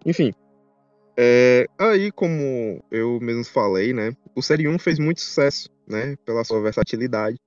Enfim. 0.07 0.33
É... 1.15 1.67
Aí, 1.79 2.11
como 2.11 2.83
eu 2.91 3.21
mesmo 3.21 3.45
falei, 3.45 3.93
né? 3.93 4.17
O 4.35 4.41
Série 4.41 4.67
1 4.67 4.79
fez 4.79 4.99
muito 4.99 5.21
sucesso, 5.21 5.69
né? 5.87 6.17
Pela 6.25 6.45
sua 6.45 6.63
versatilidade. 6.63 7.39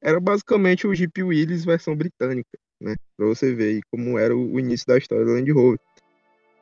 Era 0.00 0.18
basicamente 0.18 0.86
o 0.86 0.94
Jeep 0.94 1.22
Willys 1.22 1.64
versão 1.64 1.94
britânica, 1.94 2.58
né? 2.82 2.96
Pra 3.16 3.26
você 3.26 3.54
ver 3.54 3.80
como 3.90 4.18
era 4.18 4.36
o 4.36 4.58
início 4.58 4.86
da 4.86 4.98
história 4.98 5.24
do 5.24 5.32
Land 5.32 5.50
Rover. 5.50 5.80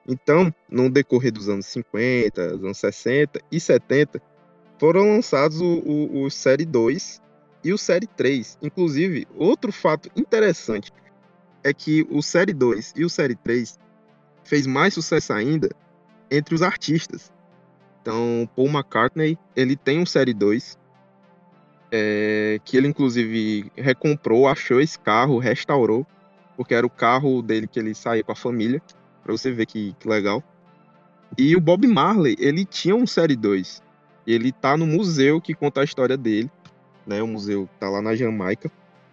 Então, 0.06 0.52
no 0.68 0.90
decorrer 0.90 1.32
dos 1.32 1.48
anos 1.48 1.66
50, 1.66 2.56
dos 2.56 2.64
anos 2.64 2.78
60 2.78 3.40
e 3.50 3.60
70, 3.60 4.20
foram 4.78 5.02
lançados 5.02 5.60
o, 5.60 5.78
o, 5.80 6.24
o 6.24 6.30
Série 6.30 6.64
2 6.64 7.20
e 7.64 7.72
o 7.72 7.78
Série 7.78 8.06
3. 8.06 8.58
Inclusive, 8.62 9.26
outro 9.36 9.72
fato 9.72 10.10
interessante 10.16 10.90
é 11.62 11.72
que 11.72 12.06
o 12.10 12.22
Série 12.22 12.54
2 12.54 12.94
e 12.96 13.04
o 13.04 13.10
Série 13.10 13.36
3 13.36 13.78
fez 14.44 14.66
mais 14.66 14.94
sucesso 14.94 15.32
ainda 15.32 15.68
entre 16.30 16.54
os 16.54 16.62
artistas. 16.62 17.30
Então, 18.00 18.48
Paul 18.56 18.68
McCartney, 18.68 19.38
ele 19.54 19.76
tem 19.76 19.98
um 19.98 20.06
Série 20.06 20.32
2, 20.32 20.78
é, 21.90 22.60
que 22.64 22.76
ele 22.76 22.88
inclusive 22.88 23.70
recomprou, 23.76 24.48
achou 24.48 24.80
esse 24.80 24.98
carro, 24.98 25.38
restaurou, 25.38 26.06
porque 26.56 26.74
era 26.74 26.86
o 26.86 26.90
carro 26.90 27.42
dele 27.42 27.66
que 27.66 27.78
ele 27.78 27.94
saía 27.94 28.22
com 28.22 28.32
a 28.32 28.36
família, 28.36 28.82
para 29.22 29.32
você 29.32 29.50
ver 29.50 29.66
que, 29.66 29.94
que 29.98 30.08
legal. 30.08 30.42
E 31.38 31.54
o 31.54 31.60
Bob 31.60 31.86
Marley, 31.86 32.36
ele 32.38 32.64
tinha 32.64 32.94
um 32.94 33.06
Série 33.06 33.36
2. 33.36 33.82
Ele 34.26 34.52
tá 34.52 34.76
no 34.76 34.86
museu 34.86 35.40
que 35.40 35.54
conta 35.54 35.80
a 35.80 35.84
história 35.84 36.16
dele 36.16 36.50
né? 37.10 37.22
O 37.22 37.26
museu 37.26 37.68
tá 37.78 37.88
lá 37.88 38.00
na 38.00 38.14
Jamaica. 38.14 38.70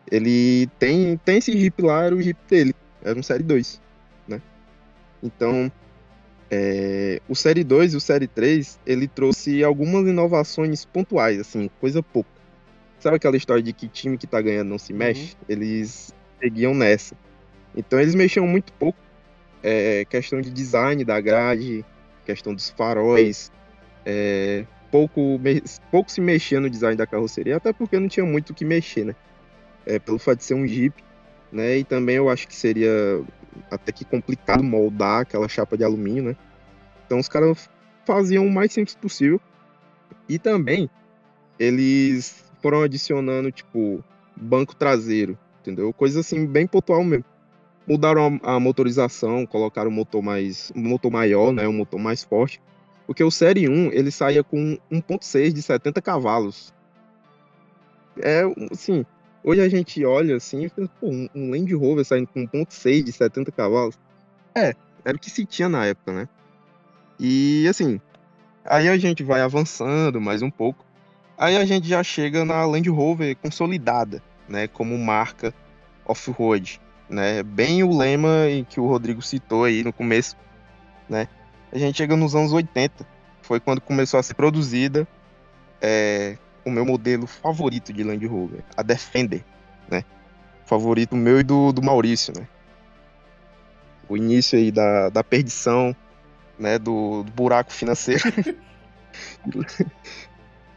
Ele 0.10 0.68
tem, 0.80 1.18
tem 1.18 1.38
esse 1.38 1.52
Jeep 1.58 1.82
lá, 1.82 2.04
era 2.04 2.16
o 2.16 2.22
Jeep 2.22 2.40
dele. 2.48 2.76
Era 3.02 3.18
um 3.18 3.24
Série 3.24 3.44
2, 3.44 3.82
né? 4.28 4.42
Então, 5.22 5.72
é, 6.50 7.22
o 7.28 7.36
Série 7.36 7.64
2 7.64 7.94
e 7.94 7.98
o 7.98 8.00
Série 8.00 8.28
3, 8.28 8.80
ele 8.86 9.08
trouxe 9.08 9.64
algumas 9.64 10.08
inovações 10.08 10.86
pontuais, 10.86 11.40
assim, 11.40 11.70
coisa 11.82 12.02
pouca. 12.02 12.37
Sabe 13.00 13.18
aquela 13.18 13.38
história 13.38 13.62
de 13.62 13.74
que 13.74 13.88
time 13.88 14.18
que 14.18 14.26
tá 14.26 14.42
ganhando 14.42 14.70
não 14.70 14.78
se 14.78 14.92
uhum. 14.92 15.00
mexe? 15.00 15.34
Uhum. 15.34 15.46
Eles 15.50 16.14
seguiam 16.40 16.74
nessa. 16.74 17.16
Então 17.76 18.00
eles 18.00 18.16
mexiam 18.16 18.48
muito 18.48 18.74
pouco. 18.74 18.98
É, 19.64 20.06
questão 20.06 20.40
de 20.40 20.50
design 20.50 21.04
da 21.04 21.20
grade, 21.20 21.84
questão 22.26 22.54
dos 22.54 22.70
faróis, 22.70 23.52
é, 24.06 24.66
pouco, 24.92 25.40
pouco 25.92 26.12
se 26.12 26.22
mexia 26.22 26.60
no 26.60 26.70
design 26.70 26.96
da 26.96 27.08
carroceria, 27.08 27.58
até 27.58 27.74
porque 27.74 28.00
não 28.00 28.08
tinha 28.08 28.26
muito 28.26 28.52
o 28.52 28.54
que 28.54 28.64
mexer, 28.64 29.06
né? 29.06 29.16
É, 29.86 30.00
pelo 30.00 30.20
fato 30.20 30.38
de 30.38 30.44
ser 30.44 30.54
um 30.54 30.66
Jeep, 30.66 31.04
né? 31.52 31.78
E 31.78 31.84
também 31.84 32.16
eu 32.16 32.30
acho 32.30 32.48
que 32.48 32.56
seria 32.56 33.22
até 33.72 33.92
que 33.92 34.06
complicado 34.06 34.64
moldar 34.64 35.22
aquela 35.22 35.48
chapa 35.48 35.78
de 35.78 35.84
alumínio, 35.84 36.24
né? 36.24 36.36
Então 37.06 37.20
os 37.20 37.28
caras 37.28 37.70
faziam 38.06 38.46
o 38.46 38.52
mais 38.52 38.72
simples 38.72 38.96
possível. 38.96 39.42
E 40.30 40.38
também 40.38 40.90
eles 41.60 42.47
foram 42.68 42.82
adicionando, 42.82 43.50
tipo, 43.50 44.04
banco 44.36 44.76
traseiro, 44.76 45.40
entendeu? 45.62 45.94
Coisa 45.94 46.20
assim, 46.20 46.46
bem 46.46 46.68
pontual 46.68 47.02
mesmo. 47.02 47.24
Mudaram 47.88 48.42
a, 48.44 48.56
a 48.56 48.60
motorização, 48.60 49.46
colocaram 49.46 49.90
um 49.90 49.94
motor 49.94 50.22
mais. 50.22 50.70
um 50.76 50.82
motor 50.82 51.10
maior, 51.10 51.54
né? 51.54 51.66
Um 51.66 51.72
motor 51.72 51.98
mais 51.98 52.26
forte. 52.26 52.62
Porque 53.06 53.24
o 53.24 53.32
Série 53.32 53.70
1, 53.70 53.94
ele 53.94 54.12
saía 54.12 54.44
com 54.44 54.78
1.6 54.92 55.54
de 55.54 55.62
70 55.62 56.02
cavalos. 56.02 56.74
É, 58.22 58.42
assim, 58.70 59.06
hoje 59.42 59.62
a 59.62 59.70
gente 59.70 60.04
olha 60.04 60.36
assim 60.36 60.68
pô, 61.00 61.08
um 61.34 61.52
Land 61.52 61.74
Rover 61.74 62.04
saindo 62.04 62.28
com 62.28 62.46
1.6 62.46 63.04
de 63.04 63.14
70 63.14 63.50
cavalos. 63.54 63.98
É, 64.54 64.74
era 65.06 65.16
o 65.16 65.20
que 65.20 65.30
se 65.30 65.46
tinha 65.46 65.70
na 65.70 65.86
época, 65.86 66.12
né? 66.12 66.28
E, 67.18 67.66
assim, 67.70 68.02
aí 68.66 68.90
a 68.90 68.98
gente 68.98 69.24
vai 69.24 69.40
avançando 69.40 70.20
mais 70.20 70.42
um 70.42 70.52
pouco. 70.52 70.86
Aí 71.38 71.56
a 71.56 71.66
gente 71.66 71.88
já 71.88 72.04
chega 72.04 72.44
na 72.44 72.66
Land 72.66 72.90
Rover 72.90 73.36
consolidada, 73.38 74.22
né, 74.50 74.68
como 74.68 74.98
marca 74.98 75.54
off-road, 76.06 76.82
né? 77.10 77.44
Bem 77.44 77.84
o 77.84 77.96
lema 77.96 78.50
em 78.50 78.64
que 78.64 78.80
o 78.80 78.88
Rodrigo 78.88 79.22
citou 79.22 79.66
aí 79.66 79.84
no 79.84 79.94
começo, 79.94 80.36
né? 81.08 81.28
a 81.72 81.78
gente 81.78 81.98
chega 81.98 82.16
nos 82.16 82.36
anos 82.36 82.54
80. 82.54 83.06
Foi 83.42 83.60
quando 83.60 83.82
começou 83.82 84.20
a 84.20 84.24
ser 84.24 84.34
produzida 84.34 85.08
é, 85.82 86.38
o 86.66 86.72
meu 86.72 86.86
modelo 86.86 87.28
favorito 87.28 87.94
de 87.94 88.04
Land 88.04 88.26
Rover, 88.26 88.64
a 88.76 88.84
Defender, 88.84 89.44
né? 89.90 90.04
Favorito 90.66 91.16
meu 91.16 91.40
e 91.40 91.44
do, 91.44 91.72
do 91.72 91.82
Maurício, 91.82 92.34
né? 92.38 92.48
O 94.10 94.18
início 94.18 94.58
aí 94.58 94.72
da, 94.72 95.10
da 95.10 95.24
perdição, 95.24 95.96
né? 96.60 96.78
Do, 96.78 97.24
do 97.24 97.32
buraco 97.32 97.72
financeiro. 97.72 98.24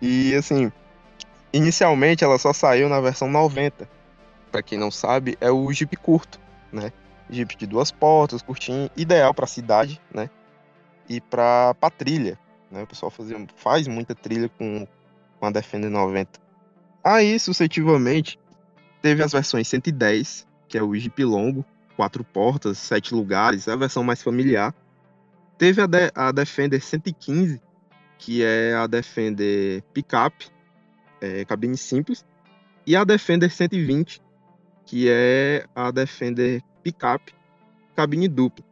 e 0.00 0.35
assim, 0.35 0.71
inicialmente 1.52 2.25
ela 2.25 2.38
só 2.38 2.52
saiu 2.52 2.88
na 2.88 3.00
versão 3.00 3.28
90. 3.28 3.88
Para 4.50 4.62
quem 4.62 4.78
não 4.78 4.90
sabe, 4.90 5.37
é 5.40 5.50
o 5.50 5.73
Jeep 5.73 5.97
curto, 5.97 6.40
né? 6.73 6.92
Jeep 7.28 7.57
de 7.57 7.66
duas 7.66 7.92
portas, 7.92 8.42
curtinho, 8.42 8.90
ideal 8.97 9.33
para 9.33 9.47
cidade, 9.47 10.00
né? 10.12 10.28
e 11.11 11.21
para 11.21 11.75
trilha. 11.99 12.38
Né? 12.71 12.85
O 12.85 12.87
pessoal 12.87 13.11
fazia, 13.11 13.37
faz 13.57 13.88
muita 13.88 14.14
trilha 14.14 14.49
com, 14.49 14.87
com 15.40 15.47
a 15.47 15.50
Defender 15.50 15.90
90. 15.90 16.38
Aí, 17.02 17.38
sucessivamente, 17.40 18.38
teve 19.02 19.21
as 19.21 19.33
versões 19.33 19.66
110, 19.66 20.47
que 20.69 20.78
é 20.78 20.83
o 20.83 20.95
Jeep 20.95 21.25
longo, 21.25 21.64
quatro 21.97 22.23
portas, 22.23 22.78
sete 22.78 23.12
lugares, 23.12 23.66
é 23.66 23.73
a 23.73 23.76
versão 23.76 24.04
mais 24.04 24.23
familiar. 24.23 24.73
Teve 25.59 25.83
a, 25.83 25.87
de, 25.87 26.12
a 26.14 26.30
Defender 26.30 26.80
115, 26.80 27.61
que 28.21 28.45
é 28.45 28.75
a 28.75 28.87
Defender 28.87 29.83
Pickup, 29.95 30.47
é, 31.21 31.45
cabine 31.47 31.77
simples, 31.77 32.25
e 32.87 32.95
a 32.95 33.03
Defender 33.03 33.50
120, 33.50 34.21
que 34.85 35.09
é 35.09 35.65
a 35.75 35.91
Defender 35.91 36.62
Pickup, 36.83 37.35
cabine 37.97 38.29
dupla. 38.29 38.65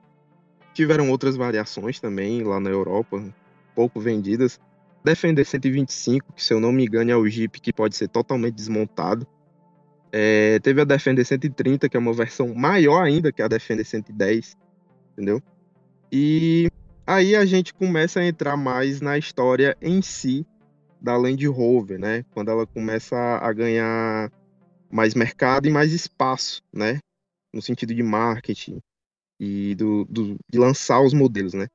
Tiveram 0.74 1.10
outras 1.10 1.34
variações 1.34 1.98
também 1.98 2.44
lá 2.44 2.60
na 2.60 2.68
Europa, 2.68 3.24
pouco 3.74 3.98
vendidas. 3.98 4.60
Defender 5.02 5.44
125, 5.44 6.34
que 6.34 6.44
se 6.44 6.52
eu 6.52 6.60
não 6.60 6.70
me 6.70 6.84
engano 6.84 7.10
é 7.10 7.16
o 7.16 7.26
Jeep 7.26 7.58
que 7.60 7.72
pode 7.72 7.96
ser 7.96 8.08
totalmente 8.08 8.54
desmontado. 8.54 9.26
É, 10.12 10.58
teve 10.58 10.82
a 10.82 10.84
Defender 10.84 11.24
130, 11.24 11.88
que 11.88 11.96
é 11.96 12.00
uma 12.00 12.12
versão 12.12 12.54
maior 12.54 13.02
ainda 13.02 13.32
que 13.32 13.40
a 13.40 13.48
Defender 13.48 13.84
110, 13.84 14.56
entendeu? 15.12 15.42
E 16.12 16.68
aí 17.08 17.34
a 17.34 17.46
gente 17.46 17.72
começa 17.72 18.20
a 18.20 18.26
entrar 18.26 18.54
mais 18.54 19.00
na 19.00 19.16
história 19.16 19.74
em 19.80 20.02
si 20.02 20.46
da 21.00 21.16
Land 21.16 21.46
Rover, 21.46 21.98
né? 21.98 22.22
Quando 22.34 22.50
ela 22.50 22.66
começa 22.66 23.16
a 23.16 23.50
ganhar 23.50 24.30
mais 24.90 25.14
mercado 25.14 25.66
e 25.66 25.70
mais 25.70 25.94
espaço, 25.94 26.62
né? 26.70 26.98
No 27.50 27.62
sentido 27.62 27.94
de 27.94 28.02
marketing, 28.02 28.78
e 29.40 29.74
do, 29.74 30.04
do, 30.04 30.36
de 30.50 30.58
lançar 30.58 31.00
os 31.00 31.14
modelos, 31.14 31.54
né? 31.54 31.66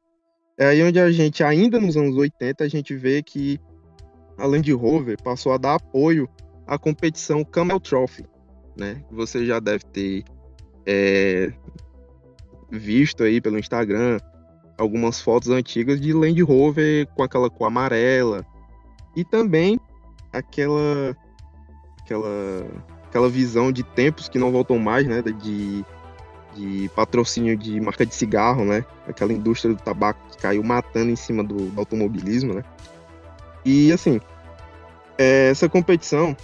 É 0.55 0.67
aí 0.67 0.83
onde 0.83 0.99
a 0.99 1.11
gente, 1.11 1.43
ainda 1.43 1.79
nos 1.79 1.97
anos 1.97 2.15
80, 2.15 2.63
a 2.63 2.67
gente 2.67 2.95
vê 2.95 3.23
que 3.23 3.59
a 4.37 4.45
Land 4.45 4.71
Rover 4.71 5.17
passou 5.23 5.51
a 5.51 5.57
dar 5.57 5.75
apoio 5.75 6.29
à 6.67 6.77
competição 6.77 7.43
Camel 7.43 7.79
Trophy, 7.79 8.25
né? 8.77 9.03
Você 9.09 9.47
já 9.47 9.59
deve 9.59 9.83
ter 9.85 10.23
é, 10.85 11.51
visto 12.69 13.23
aí 13.23 13.41
pelo 13.41 13.57
Instagram 13.57 14.19
algumas 14.77 15.21
fotos 15.21 15.49
antigas 15.49 15.99
de 15.99 16.13
Land 16.13 16.41
Rover 16.41 17.07
com 17.15 17.23
aquela 17.23 17.49
cor 17.49 17.67
amarela 17.67 18.45
e 19.15 19.23
também 19.23 19.79
aquela 20.31 21.15
aquela 22.01 22.65
aquela 23.07 23.29
visão 23.29 23.71
de 23.71 23.83
tempos 23.83 24.27
que 24.27 24.39
não 24.39 24.51
voltam 24.51 24.79
mais, 24.79 25.07
né? 25.07 25.21
De 25.21 25.85
de 26.55 26.89
patrocínio 26.95 27.57
de 27.57 27.79
marca 27.81 28.05
de 28.05 28.13
cigarro, 28.13 28.63
né? 28.63 28.85
Aquela 29.07 29.33
indústria 29.33 29.73
do 29.73 29.81
tabaco 29.81 30.19
que 30.29 30.37
caiu 30.37 30.63
matando 30.63 31.09
em 31.09 31.15
cima 31.15 31.43
do, 31.43 31.69
do 31.69 31.79
automobilismo, 31.79 32.53
né? 32.53 32.63
E 33.65 33.91
assim, 33.91 34.19
é, 35.17 35.49
essa 35.49 35.67
competição 35.67 36.35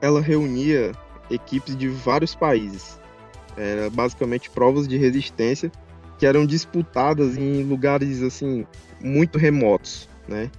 ela 0.00 0.20
reunia 0.20 0.92
equipes 1.30 1.76
de 1.76 1.88
vários 1.88 2.34
países. 2.34 2.98
Era 3.56 3.90
basicamente 3.90 4.48
provas 4.48 4.86
de 4.86 4.96
resistência 4.96 5.70
que 6.18 6.26
eram 6.26 6.44
disputadas 6.44 7.36
em 7.36 7.62
lugares 7.62 8.22
assim 8.22 8.66
muito 9.00 9.38
remotos, 9.38 10.08
né? 10.26 10.50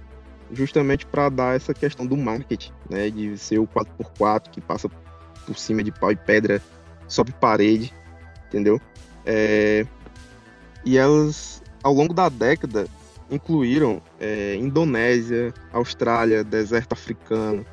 Justamente 0.52 1.06
para 1.06 1.28
dar 1.28 1.54
essa 1.54 1.74
questão 1.74 2.06
do 2.06 2.16
marketing, 2.16 2.72
né? 2.88 3.10
De 3.10 3.36
ser 3.36 3.58
o 3.58 3.66
4x4 3.66 4.50
que 4.50 4.60
passa 4.60 4.88
por 5.46 5.58
cima 5.58 5.82
de 5.84 5.92
pau 5.92 6.10
e 6.10 6.16
pedra, 6.16 6.62
sobe 7.06 7.32
parede, 7.32 7.92
entendeu? 8.48 8.80
É... 9.24 9.86
E 10.84 10.96
elas, 10.96 11.62
ao 11.82 11.92
longo 11.92 12.14
da 12.14 12.30
década, 12.30 12.86
incluíram 13.30 14.00
é, 14.18 14.56
Indonésia, 14.56 15.52
Austrália, 15.72 16.42
deserto 16.42 16.94
africano, 16.94 17.66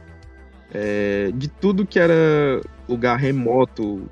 é, 0.73 1.31
de 1.33 1.47
tudo 1.47 1.85
que 1.85 1.97
era 1.97 2.61
lugar 2.87 3.17
remoto, 3.17 4.09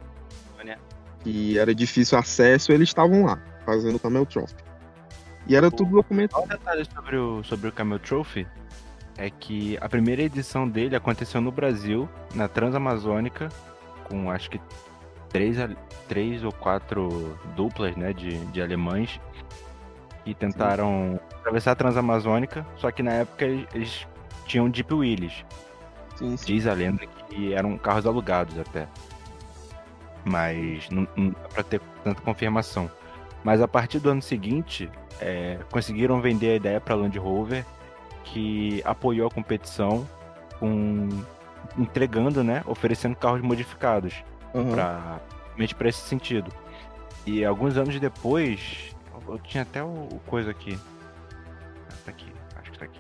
que 1.26 1.58
era 1.58 1.74
difícil 1.74 2.18
acesso, 2.18 2.72
eles 2.72 2.90
estavam 2.90 3.26
lá, 3.26 3.42
fazendo 3.66 3.96
o 3.96 4.00
Camel 4.00 4.26
Trophy. 4.26 4.56
E 5.48 5.56
era 5.56 5.68
o... 5.68 5.72
tudo 5.72 5.92
documentado. 5.92 6.44
Um 6.44 6.48
detalhe 6.48 6.86
sobre 6.86 7.18
o, 7.18 7.44
sobre 7.44 7.70
o 7.70 7.72
Camel 7.72 8.00
Trophy 8.00 8.48
é 9.18 9.30
que 9.30 9.78
a 9.80 9.88
primeira 9.88 10.22
edição 10.22 10.68
dele 10.68 10.96
aconteceu 10.96 11.40
no 11.42 11.52
Brasil, 11.52 12.10
na 12.34 12.48
Transamazônica, 12.48 13.50
com 14.06 14.30
acho 14.30 14.50
que 14.50 14.60
três, 15.30 15.58
três 16.08 16.44
ou 16.44 16.52
quatro 16.52 17.38
duplas 17.56 17.96
né, 17.96 18.14
de, 18.14 18.38
de 18.48 18.62
alemães 18.62 19.20
que 20.24 20.34
tentaram 20.34 21.20
sim. 21.20 21.36
atravessar 21.40 21.72
a 21.72 21.76
Transamazônica, 21.76 22.66
só 22.78 22.92
que 22.92 23.04
na 23.04 23.12
época 23.12 23.46
eles 23.46 24.08
tinham 24.46 24.70
Deep 24.70 24.94
Willys. 24.94 25.46
Sim, 26.16 26.36
sim. 26.36 26.46
Diz 26.46 26.68
a 26.68 26.74
lenda 26.74 27.06
que 27.06 27.54
eram 27.54 27.78
carros 27.78 28.06
alugados 28.06 28.58
até. 28.58 28.88
Mas 30.24 30.90
não, 30.90 31.08
não 31.16 31.30
dá 31.30 31.48
pra 31.54 31.64
ter 31.64 31.82
tanta 32.04 32.22
confirmação. 32.22 32.90
Mas 33.46 33.62
a 33.62 33.68
partir 33.68 34.00
do 34.00 34.10
ano 34.10 34.24
seguinte, 34.24 34.90
é, 35.22 35.60
conseguiram 35.72 36.20
vender 36.20 36.50
a 36.50 36.56
ideia 36.56 36.82
para 36.82 36.96
Land 36.96 37.16
Rover, 37.20 37.64
que 38.24 38.82
apoiou 38.84 39.28
a 39.28 39.30
competição 39.30 40.10
com 40.60 41.10
entregando, 41.78 42.44
né, 42.44 42.64
oferecendo 42.66 43.16
carros 43.16 43.42
modificados 43.42 44.24
uhum. 44.52 44.72
para 44.72 45.20
para 45.78 45.90
esse 45.90 46.02
sentido. 46.02 46.52
E 47.24 47.46
alguns 47.46 47.78
anos 47.78 48.00
depois, 48.00 48.96
eu 49.28 49.38
tinha 49.38 49.62
até 49.62 49.84
o, 49.84 50.10
o 50.12 50.20
coisa 50.26 50.50
aqui. 50.50 50.76
Ah, 51.88 51.94
tá 52.04 52.12
aqui, 52.12 52.34
acho 52.56 52.72
que 52.72 52.80
tá 52.80 52.86
aqui. 52.86 53.00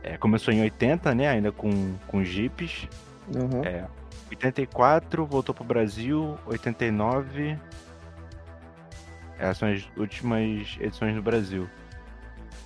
É, 0.00 0.16
começou 0.16 0.54
em 0.54 0.60
80, 0.60 1.12
né? 1.12 1.28
Ainda 1.28 1.50
com, 1.50 1.96
com 2.06 2.22
jipes. 2.22 2.88
Uhum. 3.34 3.64
É, 3.64 3.84
84, 4.30 5.26
voltou 5.26 5.52
pro 5.52 5.64
Brasil. 5.64 6.38
89. 6.46 7.58
Essas 9.38 9.58
são 9.58 9.68
as 9.68 9.88
últimas 9.96 10.76
edições 10.80 11.14
no 11.14 11.22
Brasil. 11.22 11.68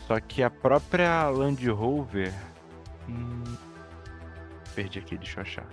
Só 0.06 0.18
que 0.20 0.42
a 0.42 0.50
própria 0.50 1.28
Land 1.28 1.68
Rover. 1.70 2.32
Hum, 3.08 3.44
perdi 4.74 4.98
aqui, 4.98 5.16
deixa 5.16 5.38
eu 5.38 5.42
achar. 5.42 5.66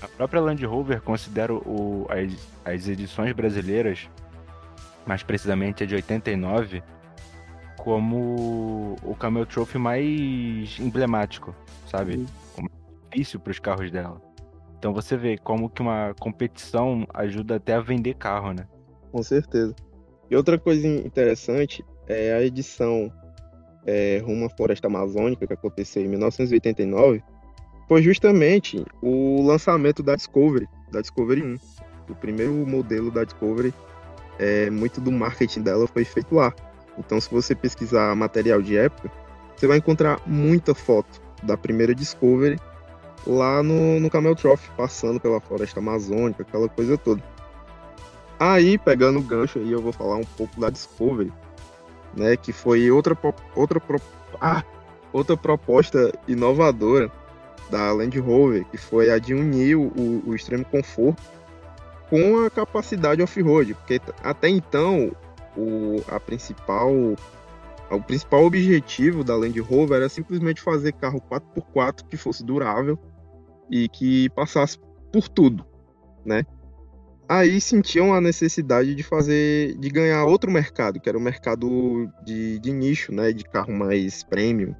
A 0.00 0.08
própria 0.08 0.40
Land 0.40 0.64
Rover 0.66 1.00
considera 1.00 1.54
o, 1.54 2.06
as, 2.10 2.48
as 2.64 2.88
edições 2.88 3.32
brasileiras 3.32 4.08
mais 5.06 5.22
precisamente 5.22 5.82
a 5.82 5.86
de 5.86 5.94
89, 5.94 6.82
como 7.76 8.96
o 9.02 9.14
Camel 9.16 9.46
Trophy 9.46 9.78
mais 9.78 10.78
emblemático, 10.78 11.54
sabe? 11.88 12.16
Uhum. 12.16 12.26
Como 12.54 12.70
difícil 13.10 13.40
para 13.40 13.50
os 13.50 13.58
carros 13.58 13.90
dela. 13.90 14.20
Então 14.82 14.92
você 14.92 15.16
vê 15.16 15.38
como 15.38 15.70
que 15.70 15.80
uma 15.80 16.12
competição 16.18 17.06
ajuda 17.14 17.54
até 17.54 17.72
a 17.72 17.80
vender 17.80 18.14
carro, 18.14 18.52
né? 18.52 18.66
Com 19.12 19.22
certeza. 19.22 19.76
E 20.28 20.34
outra 20.34 20.58
coisa 20.58 20.88
interessante 20.88 21.84
é 22.08 22.32
a 22.32 22.42
edição 22.42 23.08
é, 23.86 24.20
Rumo 24.26 24.46
à 24.46 24.50
Floresta 24.50 24.88
Amazônica, 24.88 25.46
que 25.46 25.52
aconteceu 25.52 26.04
em 26.04 26.08
1989, 26.08 27.22
foi 27.86 28.02
justamente 28.02 28.84
o 29.00 29.40
lançamento 29.46 30.02
da 30.02 30.16
Discovery, 30.16 30.68
da 30.90 31.00
Discovery 31.00 31.44
1. 31.44 31.56
O 32.10 32.16
primeiro 32.16 32.52
modelo 32.52 33.08
da 33.08 33.22
Discovery 33.22 33.72
é, 34.36 34.68
muito 34.68 35.00
do 35.00 35.12
marketing 35.12 35.62
dela 35.62 35.86
foi 35.86 36.04
feito 36.04 36.34
lá. 36.34 36.52
Então, 36.98 37.20
se 37.20 37.30
você 37.30 37.54
pesquisar 37.54 38.16
material 38.16 38.60
de 38.60 38.76
época, 38.76 39.12
você 39.54 39.68
vai 39.68 39.78
encontrar 39.78 40.20
muita 40.26 40.74
foto 40.74 41.22
da 41.44 41.56
primeira 41.56 41.94
Discovery 41.94 42.58
lá 43.26 43.62
no, 43.62 44.00
no 44.00 44.10
Camel 44.10 44.34
Trophy, 44.34 44.70
passando 44.76 45.20
pela 45.20 45.40
floresta 45.40 45.80
amazônica, 45.80 46.42
aquela 46.42 46.68
coisa 46.68 46.96
toda. 46.98 47.22
Aí, 48.38 48.76
pegando 48.76 49.18
o 49.18 49.22
gancho 49.22 49.58
aí, 49.58 49.70
eu 49.70 49.80
vou 49.80 49.92
falar 49.92 50.16
um 50.16 50.24
pouco 50.24 50.60
da 50.60 50.68
Discovery, 50.68 51.32
né, 52.16 52.36
que 52.36 52.52
foi 52.52 52.90
outra, 52.90 53.16
outra, 53.54 53.80
ah, 54.40 54.64
outra 55.12 55.36
proposta 55.36 56.12
inovadora 56.26 57.10
da 57.70 57.92
Land 57.92 58.18
Rover, 58.18 58.64
que 58.66 58.76
foi 58.76 59.10
a 59.10 59.18
de 59.18 59.34
unir 59.34 59.76
o, 59.76 60.22
o 60.26 60.34
extremo 60.34 60.64
conforto 60.64 61.22
com 62.10 62.44
a 62.44 62.50
capacidade 62.50 63.22
off-road, 63.22 63.74
porque 63.74 64.00
até 64.22 64.48
então 64.48 65.12
o, 65.56 66.02
a 66.08 66.20
principal, 66.20 66.90
o 67.90 68.02
principal 68.06 68.44
objetivo 68.44 69.24
da 69.24 69.34
Land 69.34 69.58
Rover 69.60 69.98
era 69.98 70.08
simplesmente 70.08 70.60
fazer 70.60 70.92
carro 70.92 71.22
4x4 71.30 72.04
que 72.08 72.16
fosse 72.16 72.44
durável 72.44 72.98
e 73.70 73.88
que 73.88 74.28
passasse 74.30 74.78
por 75.12 75.28
tudo, 75.28 75.66
né? 76.24 76.44
Aí 77.28 77.60
sentiam 77.60 78.12
a 78.12 78.20
necessidade 78.20 78.94
de 78.94 79.02
fazer, 79.02 79.76
de 79.78 79.88
ganhar 79.88 80.24
outro 80.24 80.50
mercado, 80.50 81.00
que 81.00 81.08
era 81.08 81.16
o 81.16 81.20
mercado 81.20 82.10
de, 82.24 82.58
de 82.58 82.72
nicho, 82.72 83.12
né, 83.12 83.32
de 83.32 83.44
carro 83.44 83.72
mais 83.72 84.22
premium, 84.22 84.74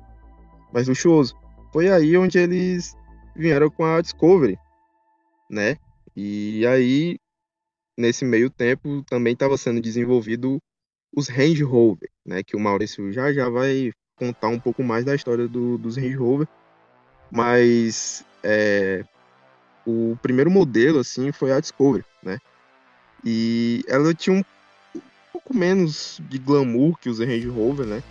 mais 0.72 0.88
luxuoso. 0.88 1.34
Foi 1.72 1.90
aí 1.90 2.16
onde 2.16 2.38
eles 2.38 2.94
vieram 3.34 3.70
com 3.70 3.84
a 3.84 4.00
Discovery, 4.00 4.58
né? 5.50 5.78
E 6.14 6.66
aí 6.66 7.16
nesse 7.96 8.24
meio 8.24 8.50
tempo 8.50 9.02
também 9.04 9.32
estava 9.32 9.56
sendo 9.56 9.80
desenvolvido 9.80 10.58
os 11.14 11.28
Range 11.28 11.62
Rover, 11.62 12.10
né, 12.24 12.42
que 12.42 12.56
o 12.56 12.60
Maurício 12.60 13.12
já 13.12 13.32
já 13.32 13.48
vai 13.48 13.92
contar 14.16 14.48
um 14.48 14.58
pouco 14.58 14.82
mais 14.82 15.04
da 15.04 15.14
história 15.14 15.46
do, 15.46 15.76
dos 15.78 15.96
Range 15.96 16.16
Rover, 16.16 16.48
mas 17.30 18.24
é, 18.42 19.04
o 19.86 20.16
primeiro 20.22 20.50
modelo 20.50 20.98
assim 21.00 21.32
foi 21.32 21.52
a 21.52 21.60
Discovery, 21.60 22.04
né, 22.22 22.38
e 23.24 23.84
ela 23.88 24.12
tinha 24.14 24.36
um 24.36 24.44
pouco 25.32 25.56
menos 25.56 26.20
de 26.28 26.38
glamour 26.38 26.98
que 26.98 27.08
os 27.08 27.18
Range 27.18 27.48
Rover, 27.48 27.86
né, 27.86 28.02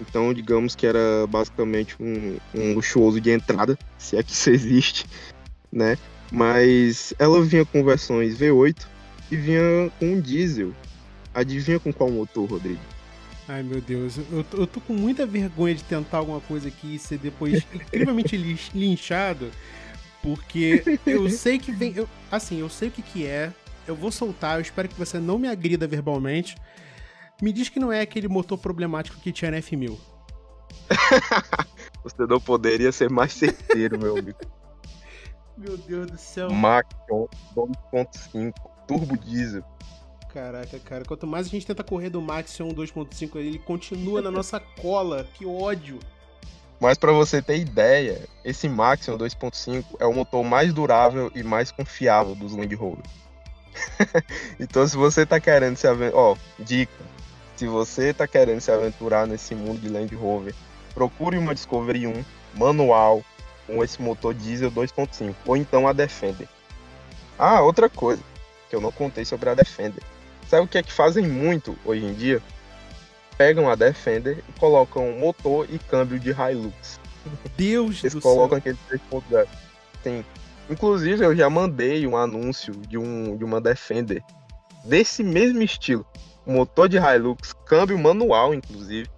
então 0.00 0.32
digamos 0.32 0.74
que 0.74 0.86
era 0.86 1.26
basicamente 1.28 1.96
um, 2.00 2.38
um 2.54 2.74
luxuoso 2.74 3.20
de 3.20 3.30
entrada, 3.30 3.78
se 3.98 4.16
é 4.16 4.22
que 4.22 4.32
isso 4.32 4.50
existe, 4.50 5.06
né, 5.70 5.96
mas 6.32 7.14
ela 7.18 7.42
vinha 7.42 7.64
com 7.64 7.84
versões 7.84 8.38
V8 8.38 8.86
e 9.30 9.36
vinha 9.36 9.90
com 9.98 10.06
um 10.06 10.20
diesel. 10.20 10.72
Adivinha 11.32 11.80
com 11.80 11.92
qual 11.92 12.10
motor, 12.10 12.48
Rodrigo? 12.48 12.80
Ai 13.46 13.62
meu 13.62 13.80
Deus, 13.80 14.16
eu, 14.16 14.44
eu 14.52 14.66
tô 14.66 14.80
com 14.80 14.94
muita 14.94 15.26
vergonha 15.26 15.74
de 15.74 15.84
tentar 15.84 16.18
alguma 16.18 16.40
coisa 16.40 16.68
aqui 16.68 16.94
e 16.94 16.98
ser 16.98 17.18
depois 17.18 17.62
incrivelmente 17.74 18.36
linchado, 18.74 19.50
porque 20.22 20.82
eu 21.06 21.28
sei 21.30 21.58
que 21.58 21.70
vem. 21.70 21.92
Eu, 21.94 22.08
assim, 22.30 22.60
eu 22.60 22.70
sei 22.70 22.88
o 22.88 22.90
que, 22.90 23.02
que 23.02 23.26
é, 23.26 23.52
eu 23.86 23.94
vou 23.94 24.10
soltar, 24.10 24.56
eu 24.56 24.62
espero 24.62 24.88
que 24.88 24.94
você 24.94 25.18
não 25.18 25.38
me 25.38 25.48
agrida 25.48 25.86
verbalmente. 25.86 26.56
Me 27.42 27.52
diz 27.52 27.68
que 27.68 27.78
não 27.78 27.92
é 27.92 28.00
aquele 28.00 28.28
motor 28.28 28.56
problemático 28.56 29.18
que 29.20 29.32
tinha 29.32 29.50
na 29.50 29.58
F1000. 29.58 29.98
você 32.02 32.26
não 32.26 32.40
poderia 32.40 32.92
ser 32.92 33.10
mais 33.10 33.32
certeiro, 33.32 33.98
meu 33.98 34.16
amigo. 34.16 34.38
Meu 35.56 35.76
Deus 35.76 36.10
do 36.10 36.18
céu. 36.18 36.50
Maxion 36.50 37.26
2.5 37.54 38.52
turbo 38.86 39.16
diesel. 39.18 39.64
Caraca, 40.34 40.80
cara, 40.80 41.04
quanto 41.04 41.28
mais 41.28 41.46
a 41.46 41.50
gente 41.50 41.64
tenta 41.64 41.84
correr 41.84 42.10
do 42.10 42.20
Maxion 42.20 42.70
2.5, 42.70 43.36
ele 43.36 43.56
continua 43.56 44.20
na 44.20 44.32
nossa 44.32 44.58
cola. 44.82 45.24
Que 45.32 45.46
ódio. 45.46 46.00
Mas 46.80 46.98
para 46.98 47.12
você 47.12 47.40
ter 47.40 47.56
ideia, 47.56 48.20
esse 48.44 48.68
Maxion 48.68 49.16
2.5 49.16 49.84
é 50.00 50.04
o 50.04 50.12
motor 50.12 50.42
mais 50.42 50.72
durável 50.72 51.30
e 51.36 51.44
mais 51.44 51.70
confiável 51.70 52.34
dos 52.34 52.52
Land 52.52 52.74
Rover. 52.74 53.04
então 54.58 54.86
se 54.88 54.96
você 54.96 55.24
tá 55.24 55.38
querendo 55.38 55.76
se 55.76 55.86
aventurar, 55.86 56.18
ó, 56.18 56.36
dica, 56.58 56.92
se 57.54 57.68
você 57.68 58.12
tá 58.12 58.26
querendo 58.26 58.60
se 58.60 58.72
aventurar 58.72 59.28
nesse 59.28 59.54
mundo 59.54 59.80
de 59.80 59.88
Land 59.88 60.12
Rover, 60.16 60.52
procure 60.92 61.38
uma 61.38 61.54
Discovery 61.54 62.08
1 62.08 62.24
manual 62.56 63.22
com 63.68 63.84
esse 63.84 64.02
motor 64.02 64.34
diesel 64.34 64.72
2.5 64.72 65.32
ou 65.46 65.56
então 65.56 65.86
a 65.86 65.92
Defender. 65.92 66.48
Ah, 67.38 67.62
outra 67.62 67.88
coisa, 67.88 68.22
que 68.68 68.74
eu 68.74 68.80
não 68.80 68.90
contei 68.90 69.24
sobre 69.24 69.48
a 69.48 69.54
Defender. 69.54 70.02
Sabe 70.48 70.64
o 70.64 70.68
que 70.68 70.78
é 70.78 70.82
que 70.82 70.92
fazem 70.92 71.26
muito 71.26 71.76
hoje 71.84 72.04
em 72.04 72.14
dia? 72.14 72.42
Pegam 73.36 73.68
a 73.68 73.74
Defender 73.74 74.42
e 74.48 74.60
colocam 74.60 75.12
motor 75.12 75.66
e 75.70 75.78
câmbio 75.78 76.18
de 76.18 76.30
Hilux. 76.30 77.00
Deus 77.56 78.02
Eles 78.02 78.14
do 78.14 78.20
colocam 78.20 78.60
céu. 78.60 78.74
aquele 78.90 79.00
3.0. 79.10 79.48
Sim. 80.02 80.24
Inclusive, 80.70 81.24
eu 81.24 81.34
já 81.34 81.50
mandei 81.50 82.06
um 82.06 82.16
anúncio 82.16 82.72
de, 82.72 82.96
um, 82.96 83.36
de 83.36 83.44
uma 83.44 83.60
Defender 83.60 84.22
desse 84.84 85.22
mesmo 85.22 85.62
estilo. 85.62 86.06
Motor 86.46 86.88
de 86.88 86.98
Hilux, 86.98 87.52
câmbio 87.64 87.98
manual, 87.98 88.54
inclusive. 88.54 89.08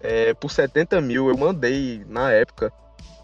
É, 0.00 0.34
por 0.34 0.50
70 0.50 1.00
mil, 1.00 1.28
eu 1.28 1.36
mandei 1.36 2.04
na 2.08 2.30
época 2.32 2.72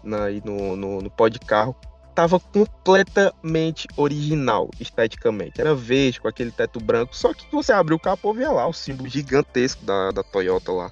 na, 0.03 0.29
no, 0.43 0.75
no, 0.75 1.01
no 1.01 1.11
pó 1.11 1.27
de 1.27 1.39
carro. 1.39 1.75
Tava 2.15 2.39
completamente 2.39 3.87
original, 3.97 4.69
esteticamente. 4.79 5.59
Era 5.59 5.73
verde, 5.73 6.21
com 6.21 6.27
aquele 6.27 6.51
teto 6.51 6.79
branco. 6.79 7.15
Só 7.15 7.33
que 7.33 7.45
você 7.51 7.73
abriu 7.73 7.97
o 7.97 7.99
capô, 7.99 8.33
via 8.33 8.51
lá 8.51 8.67
o 8.67 8.73
símbolo 8.73 9.09
gigantesco 9.09 9.83
da, 9.83 10.11
da 10.11 10.23
Toyota 10.23 10.71
lá. 10.71 10.91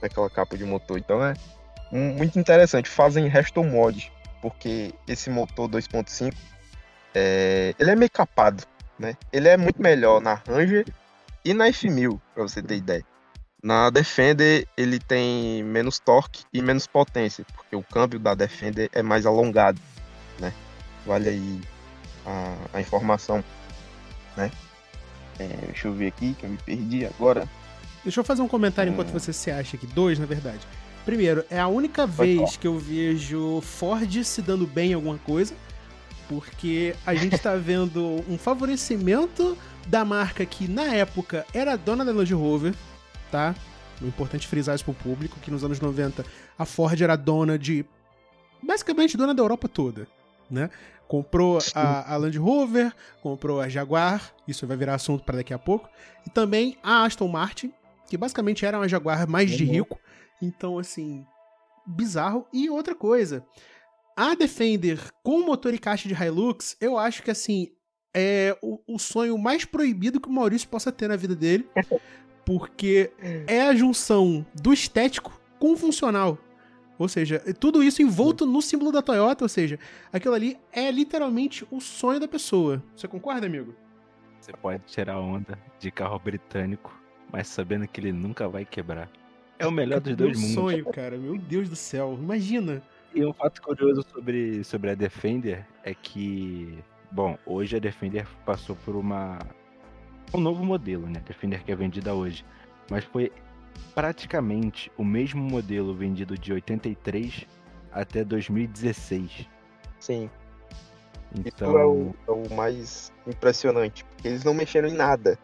Naquela 0.00 0.30
capa 0.30 0.56
de 0.56 0.64
motor. 0.64 0.98
Então 0.98 1.22
é 1.22 1.34
muito 1.92 2.38
interessante. 2.38 2.88
Fazem 2.88 3.28
resto 3.28 3.62
mod, 3.62 4.10
porque 4.40 4.94
esse 5.06 5.28
motor 5.28 5.68
2.5 5.68 6.32
é, 7.14 7.74
ele 7.78 7.90
é 7.90 7.96
meio 7.96 8.10
capado, 8.10 8.62
né? 8.98 9.16
Ele 9.32 9.48
é 9.48 9.56
muito 9.56 9.80
melhor 9.82 10.20
na 10.20 10.34
Ranger 10.34 10.86
e 11.44 11.54
na 11.54 11.66
F1000, 11.68 12.20
pra 12.34 12.42
você 12.42 12.62
ter 12.62 12.76
ideia. 12.76 13.04
Na 13.62 13.90
Defender 13.90 14.66
ele 14.76 14.98
tem 14.98 15.62
menos 15.64 15.98
torque 15.98 16.44
e 16.52 16.62
menos 16.62 16.86
potência, 16.86 17.44
porque 17.54 17.74
o 17.74 17.82
câmbio 17.82 18.18
da 18.18 18.34
Defender 18.34 18.88
é 18.92 19.02
mais 19.02 19.26
alongado, 19.26 19.80
né? 20.38 20.52
Vale 21.06 21.28
aí 21.28 21.60
a, 22.26 22.56
a 22.74 22.80
informação, 22.80 23.42
né? 24.36 24.50
É, 25.38 25.46
deixa 25.66 25.88
eu 25.88 25.92
ver 25.92 26.08
aqui 26.08 26.34
que 26.34 26.44
eu 26.44 26.50
me 26.50 26.56
perdi 26.58 27.06
agora. 27.06 27.48
Deixa 28.02 28.20
eu 28.20 28.24
fazer 28.24 28.42
um 28.42 28.48
comentário 28.48 28.92
enquanto 28.92 29.08
Hum. 29.10 29.12
você 29.12 29.32
se 29.32 29.50
acha 29.50 29.76
aqui. 29.76 29.86
Dois, 29.86 30.18
na 30.18 30.26
verdade. 30.26 30.60
Primeiro, 31.04 31.44
é 31.50 31.58
a 31.58 31.68
única 31.68 32.06
vez 32.06 32.56
que 32.56 32.66
eu 32.66 32.78
vejo 32.78 33.60
Ford 33.62 34.24
se 34.24 34.42
dando 34.42 34.66
bem 34.66 34.90
em 34.90 34.94
alguma 34.94 35.16
coisa, 35.18 35.54
porque 36.28 36.94
a 37.06 37.14
gente 37.14 37.38
tá 37.38 37.54
vendo 37.56 38.22
um 38.28 38.36
favorecimento 38.36 39.56
da 39.86 40.04
marca 40.04 40.44
que, 40.44 40.68
na 40.68 40.94
época, 40.94 41.46
era 41.54 41.76
dona 41.76 42.04
da 42.04 42.12
Land 42.12 42.34
Rover, 42.34 42.74
tá? 43.30 43.54
É 44.02 44.06
importante 44.06 44.46
frisar 44.46 44.74
isso 44.74 44.84
pro 44.84 44.92
público, 44.92 45.38
que 45.40 45.50
nos 45.50 45.64
anos 45.64 45.80
90 45.80 46.24
a 46.58 46.64
Ford 46.64 47.00
era 47.00 47.16
dona 47.16 47.58
de... 47.58 47.84
basicamente 48.62 49.16
dona 49.16 49.34
da 49.34 49.42
Europa 49.42 49.66
toda, 49.68 50.06
né? 50.50 50.70
Comprou 51.06 51.58
a, 51.74 52.12
a 52.12 52.16
Land 52.16 52.36
Rover, 52.38 52.92
comprou 53.22 53.60
a 53.60 53.68
Jaguar, 53.68 54.32
isso 54.46 54.66
vai 54.66 54.76
virar 54.76 54.94
assunto 54.94 55.24
para 55.24 55.36
daqui 55.38 55.54
a 55.54 55.58
pouco, 55.58 55.88
e 56.26 56.30
também 56.30 56.76
a 56.82 57.04
Aston 57.04 57.28
Martin, 57.28 57.72
que 58.08 58.16
basicamente 58.16 58.64
era 58.66 58.78
uma 58.78 58.88
Jaguar 58.88 59.28
mais 59.28 59.50
de 59.50 59.64
Uhum. 59.64 59.70
rico. 59.70 60.00
Então, 60.42 60.78
assim, 60.78 61.24
bizarro. 61.86 62.46
E 62.52 62.68
outra 62.68 62.94
coisa, 62.94 63.44
a 64.16 64.34
Defender 64.34 65.00
com 65.22 65.44
motor 65.46 65.72
e 65.72 65.78
caixa 65.78 66.08
de 66.08 66.14
Hilux, 66.14 66.76
eu 66.80 66.98
acho 66.98 67.22
que, 67.22 67.30
assim, 67.30 67.68
é 68.14 68.56
o, 68.62 68.78
o 68.86 68.98
sonho 68.98 69.36
mais 69.38 69.64
proibido 69.64 70.20
que 70.20 70.28
o 70.28 70.32
Maurício 70.32 70.68
possa 70.68 70.92
ter 70.92 71.08
na 71.08 71.16
vida 71.16 71.34
dele, 71.34 71.68
porque 72.44 73.10
é 73.46 73.62
a 73.62 73.74
junção 73.74 74.44
do 74.54 74.72
estético 74.72 75.38
com 75.58 75.72
o 75.72 75.76
funcional. 75.76 76.38
Ou 76.98 77.08
seja, 77.08 77.38
tudo 77.60 77.82
isso 77.82 78.02
envolto 78.02 78.44
no 78.44 78.60
símbolo 78.60 78.90
da 78.90 79.00
Toyota, 79.00 79.44
ou 79.44 79.48
seja, 79.48 79.78
aquilo 80.12 80.34
ali 80.34 80.58
é 80.72 80.90
literalmente 80.90 81.66
o 81.70 81.80
sonho 81.80 82.18
da 82.18 82.26
pessoa. 82.26 82.82
Você 82.96 83.06
concorda, 83.06 83.46
amigo? 83.46 83.74
Você 84.40 84.52
pode 84.52 84.82
tirar 84.86 85.20
onda 85.20 85.58
de 85.78 85.90
carro 85.90 86.18
britânico, 86.18 86.98
mas 87.32 87.46
sabendo 87.46 87.86
que 87.86 88.00
ele 88.00 88.12
nunca 88.12 88.48
vai 88.48 88.64
quebrar. 88.64 89.08
É 89.58 89.66
o 89.66 89.70
melhor 89.70 90.00
dos 90.00 90.16
dois 90.16 90.38
mundos. 90.38 90.54
sonho, 90.54 90.84
cara. 90.86 91.16
Meu 91.16 91.36
Deus 91.36 91.68
do 91.68 91.76
céu. 91.76 92.18
Imagina. 92.20 92.82
E 93.14 93.24
um 93.24 93.32
fato 93.32 93.60
curioso 93.62 94.04
sobre, 94.12 94.62
sobre 94.64 94.90
a 94.90 94.94
Defender 94.94 95.66
é 95.82 95.94
que, 95.94 96.78
bom, 97.10 97.38
hoje 97.44 97.76
a 97.76 97.78
Defender 97.78 98.26
passou 98.44 98.76
por 98.84 98.94
uma 98.96 99.38
um 100.34 100.40
novo 100.40 100.64
modelo, 100.64 101.06
né? 101.06 101.22
Defender 101.26 101.62
que 101.62 101.72
é 101.72 101.76
vendida 101.76 102.14
hoje, 102.14 102.44
mas 102.90 103.04
foi 103.04 103.32
praticamente 103.94 104.90
o 104.96 105.04
mesmo 105.04 105.42
modelo 105.42 105.94
vendido 105.94 106.36
de 106.36 106.52
83 106.52 107.46
até 107.92 108.24
2016. 108.24 109.48
Sim, 109.98 110.30
isso 111.34 111.48
Então, 111.48 111.78
é 111.78 111.84
o, 111.84 112.14
é 112.26 112.30
o 112.30 112.54
mais 112.54 113.12
impressionante, 113.26 114.04
porque 114.04 114.28
eles 114.28 114.44
não 114.44 114.54
mexeram 114.54 114.88
em 114.88 114.94
nada. 114.94 115.38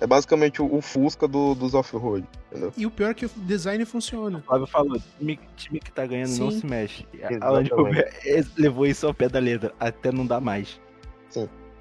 É 0.00 0.06
basicamente 0.06 0.62
o, 0.62 0.72
o 0.72 0.80
Fusca 0.80 1.26
do, 1.26 1.54
dos 1.54 1.74
off-road, 1.74 2.24
entendeu? 2.50 2.72
E 2.76 2.86
o 2.86 2.90
pior 2.90 3.10
é 3.10 3.14
que 3.14 3.26
o 3.26 3.30
design 3.36 3.84
funciona. 3.84 4.38
o 4.38 4.42
Flávio 4.42 4.66
falou, 4.66 5.02
time, 5.18 5.40
time 5.56 5.80
que 5.80 5.90
tá 5.90 6.06
ganhando 6.06 6.36
não 6.36 6.50
Sim. 6.50 6.60
se 6.60 6.66
mexe. 6.66 7.06
Levou 8.56 8.86
isso 8.86 9.06
ao 9.06 9.14
pé 9.14 9.28
da 9.28 9.40
letra, 9.40 9.74
até 9.80 10.12
não 10.12 10.24
dá 10.24 10.40
mais. 10.40 10.80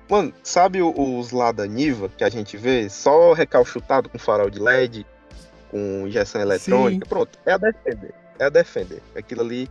Mano, 0.10 0.34
sabe 0.42 0.82
os 0.82 1.32
lá 1.32 1.52
da 1.52 1.68
Niva 1.68 2.08
que 2.08 2.24
a 2.24 2.30
gente 2.30 2.56
vê? 2.56 2.90
Só 2.90 3.34
recalchutado 3.34 4.08
com 4.08 4.18
farol 4.18 4.50
de 4.50 4.58
LED, 4.58 5.06
com 6.02 6.08
injeção 6.08 6.42
eletrônica. 6.42 7.08
Pronto, 7.08 7.38
é 7.46 7.54
a 7.54 7.58
Defender. 7.58 8.14
É 8.40 8.46
a 8.46 8.50
Defender. 8.50 9.02
Aquilo 9.16 9.42
ali 9.42 9.70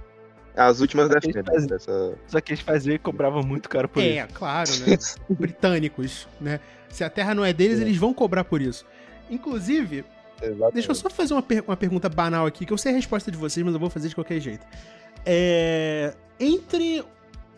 é 0.54 0.60
as 0.62 0.80
últimas 0.80 1.08
fazem- 1.12 1.66
dessa. 1.66 2.14
Só 2.28 2.40
que 2.40 2.52
eles 2.52 2.60
faziam 2.62 2.94
e 2.94 2.98
cobravam 2.98 3.42
muito 3.42 3.68
caro 3.68 3.88
por 3.88 4.02
É, 4.02 4.24
isso. 4.24 4.28
claro, 4.34 4.70
né? 4.86 4.96
Britânicos, 5.30 6.26
né? 6.40 6.60
Se 6.88 7.02
a 7.04 7.10
terra 7.10 7.34
não 7.34 7.44
é 7.44 7.52
deles, 7.52 7.78
Sim. 7.78 7.84
eles 7.84 7.96
vão 7.96 8.14
cobrar 8.14 8.44
por 8.44 8.60
isso. 8.62 8.84
Inclusive, 9.30 10.04
Exatamente. 10.40 10.74
deixa 10.74 10.90
eu 10.90 10.94
só 10.94 11.10
fazer 11.10 11.34
uma, 11.34 11.42
per- 11.42 11.64
uma 11.66 11.76
pergunta 11.76 12.08
banal 12.08 12.46
aqui, 12.46 12.64
que 12.64 12.72
eu 12.72 12.78
sei 12.78 12.92
a 12.92 12.94
resposta 12.94 13.30
de 13.30 13.36
vocês, 13.36 13.64
mas 13.64 13.74
eu 13.74 13.80
vou 13.80 13.90
fazer 13.90 14.08
de 14.08 14.14
qualquer 14.14 14.40
jeito. 14.40 14.64
É, 15.24 16.14
Entre 16.38 17.02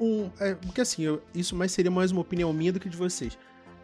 um. 0.01 0.31
é, 0.41 0.55
porque 0.55 0.81
assim, 0.81 1.03
eu- 1.03 1.23
isso 1.35 1.55
mais 1.57 1.73
seria 1.73 1.91
mais 1.91 2.11
uma 2.13 2.21
opinião 2.23 2.53
minha 2.53 2.73
do 2.73 2.81
que 2.81 2.89
de 2.89 2.97
vocês. 2.97 3.37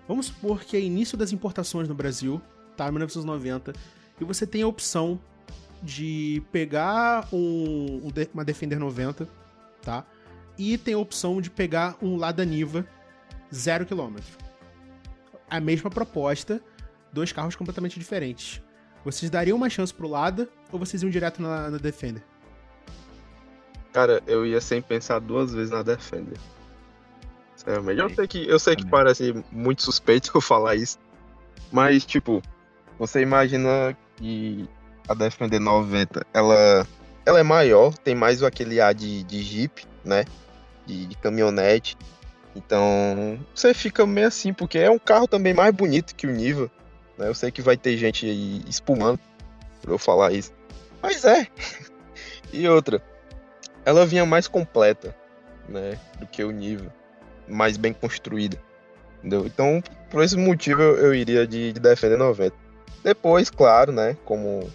Vamos 0.08 0.26
supor 0.26 0.60
que 0.64 0.76
é 0.76 0.80
início 0.80 1.16
das 1.18 1.32
importações 1.32 1.88
no 1.88 1.94
Brasil, 1.94 2.40
tá? 2.76 2.90
1990, 2.90 3.72
e 4.20 4.24
você 4.24 4.46
tem 4.46 4.62
a 4.62 4.66
opção 4.66 5.20
de 5.82 6.42
pegar 6.50 7.28
um, 7.32 8.00
um 8.04 8.12
uma 8.32 8.44
Defender 8.44 8.78
90, 8.78 9.28
tá? 9.82 10.04
E 10.56 10.78
tem 10.78 10.94
a 10.94 10.98
opção 10.98 11.40
de 11.40 11.50
pegar 11.50 11.96
um 12.00 12.16
Lada 12.16 12.44
Niva 12.44 12.86
0 13.52 13.86
km. 13.86 14.16
A 15.50 15.60
mesma 15.60 15.90
proposta, 15.90 16.60
dois 17.12 17.32
carros 17.32 17.54
completamente 17.54 17.98
diferentes. 17.98 18.62
Vocês 19.04 19.30
dariam 19.30 19.56
uma 19.56 19.68
chance 19.68 19.92
pro 19.92 20.08
Lada 20.08 20.48
ou 20.72 20.78
vocês 20.78 21.02
iam 21.02 21.10
direto 21.10 21.42
na, 21.42 21.70
na 21.70 21.78
Defender? 21.78 22.22
Cara, 23.92 24.22
eu 24.26 24.46
ia 24.46 24.60
sem 24.60 24.80
pensar 24.80 25.20
duas 25.20 25.52
vezes 25.52 25.70
na 25.70 25.82
Defender. 25.82 26.38
Sinceramente. 27.54 28.00
Eu 28.00 28.10
sei 28.10 28.26
que, 28.26 28.48
eu 28.48 28.58
sei 28.58 28.76
que 28.76 28.86
parece 28.86 29.34
muito 29.52 29.82
suspeito 29.82 30.30
eu 30.34 30.40
falar 30.40 30.74
isso. 30.74 30.98
Mas, 31.70 32.04
tipo, 32.04 32.42
você 32.98 33.20
imagina 33.20 33.96
que 34.16 34.68
a 35.08 35.14
Defender 35.14 35.60
90, 35.60 36.26
ela, 36.32 36.86
ela 37.24 37.40
é 37.40 37.42
maior, 37.42 37.92
tem 37.98 38.14
mais 38.14 38.42
aquele 38.42 38.80
ar 38.80 38.94
de, 38.94 39.22
de 39.24 39.42
Jeep, 39.42 39.86
né? 40.04 40.24
De, 40.86 41.06
de 41.06 41.14
caminhonete. 41.16 41.96
Então, 42.56 43.38
você 43.54 43.74
fica 43.74 44.06
meio 44.06 44.28
assim, 44.28 44.52
porque 44.52 44.78
é 44.78 44.90
um 44.90 44.98
carro 44.98 45.26
também 45.26 45.52
mais 45.52 45.74
bonito 45.74 46.14
que 46.14 46.26
o 46.26 46.30
Niva. 46.30 46.70
Né? 47.18 47.28
Eu 47.28 47.34
sei 47.34 47.50
que 47.50 47.60
vai 47.60 47.76
ter 47.76 47.96
gente 47.96 48.26
aí 48.26 48.62
espumando 48.68 49.18
por 49.82 49.90
eu 49.90 49.98
falar 49.98 50.32
isso. 50.32 50.52
Mas 51.02 51.24
é. 51.24 51.46
E 52.52 52.68
outra, 52.68 53.02
ela 53.84 54.06
vinha 54.06 54.24
mais 54.24 54.46
completa, 54.46 55.12
né, 55.68 55.98
do 56.20 56.26
que 56.26 56.44
o 56.44 56.52
nível, 56.52 56.88
mais 57.48 57.76
bem 57.76 57.92
construída, 57.92 58.56
entendeu? 59.18 59.44
Então, 59.44 59.82
por 60.08 60.22
esse 60.22 60.36
motivo, 60.36 60.80
eu, 60.80 60.96
eu 60.98 61.14
iria 61.14 61.46
de, 61.48 61.72
de 61.72 61.80
Defender 61.80 62.16
90. 62.16 62.54
Depois, 63.04 63.50
claro, 63.50 63.92
né, 63.92 64.16
como 64.24 64.68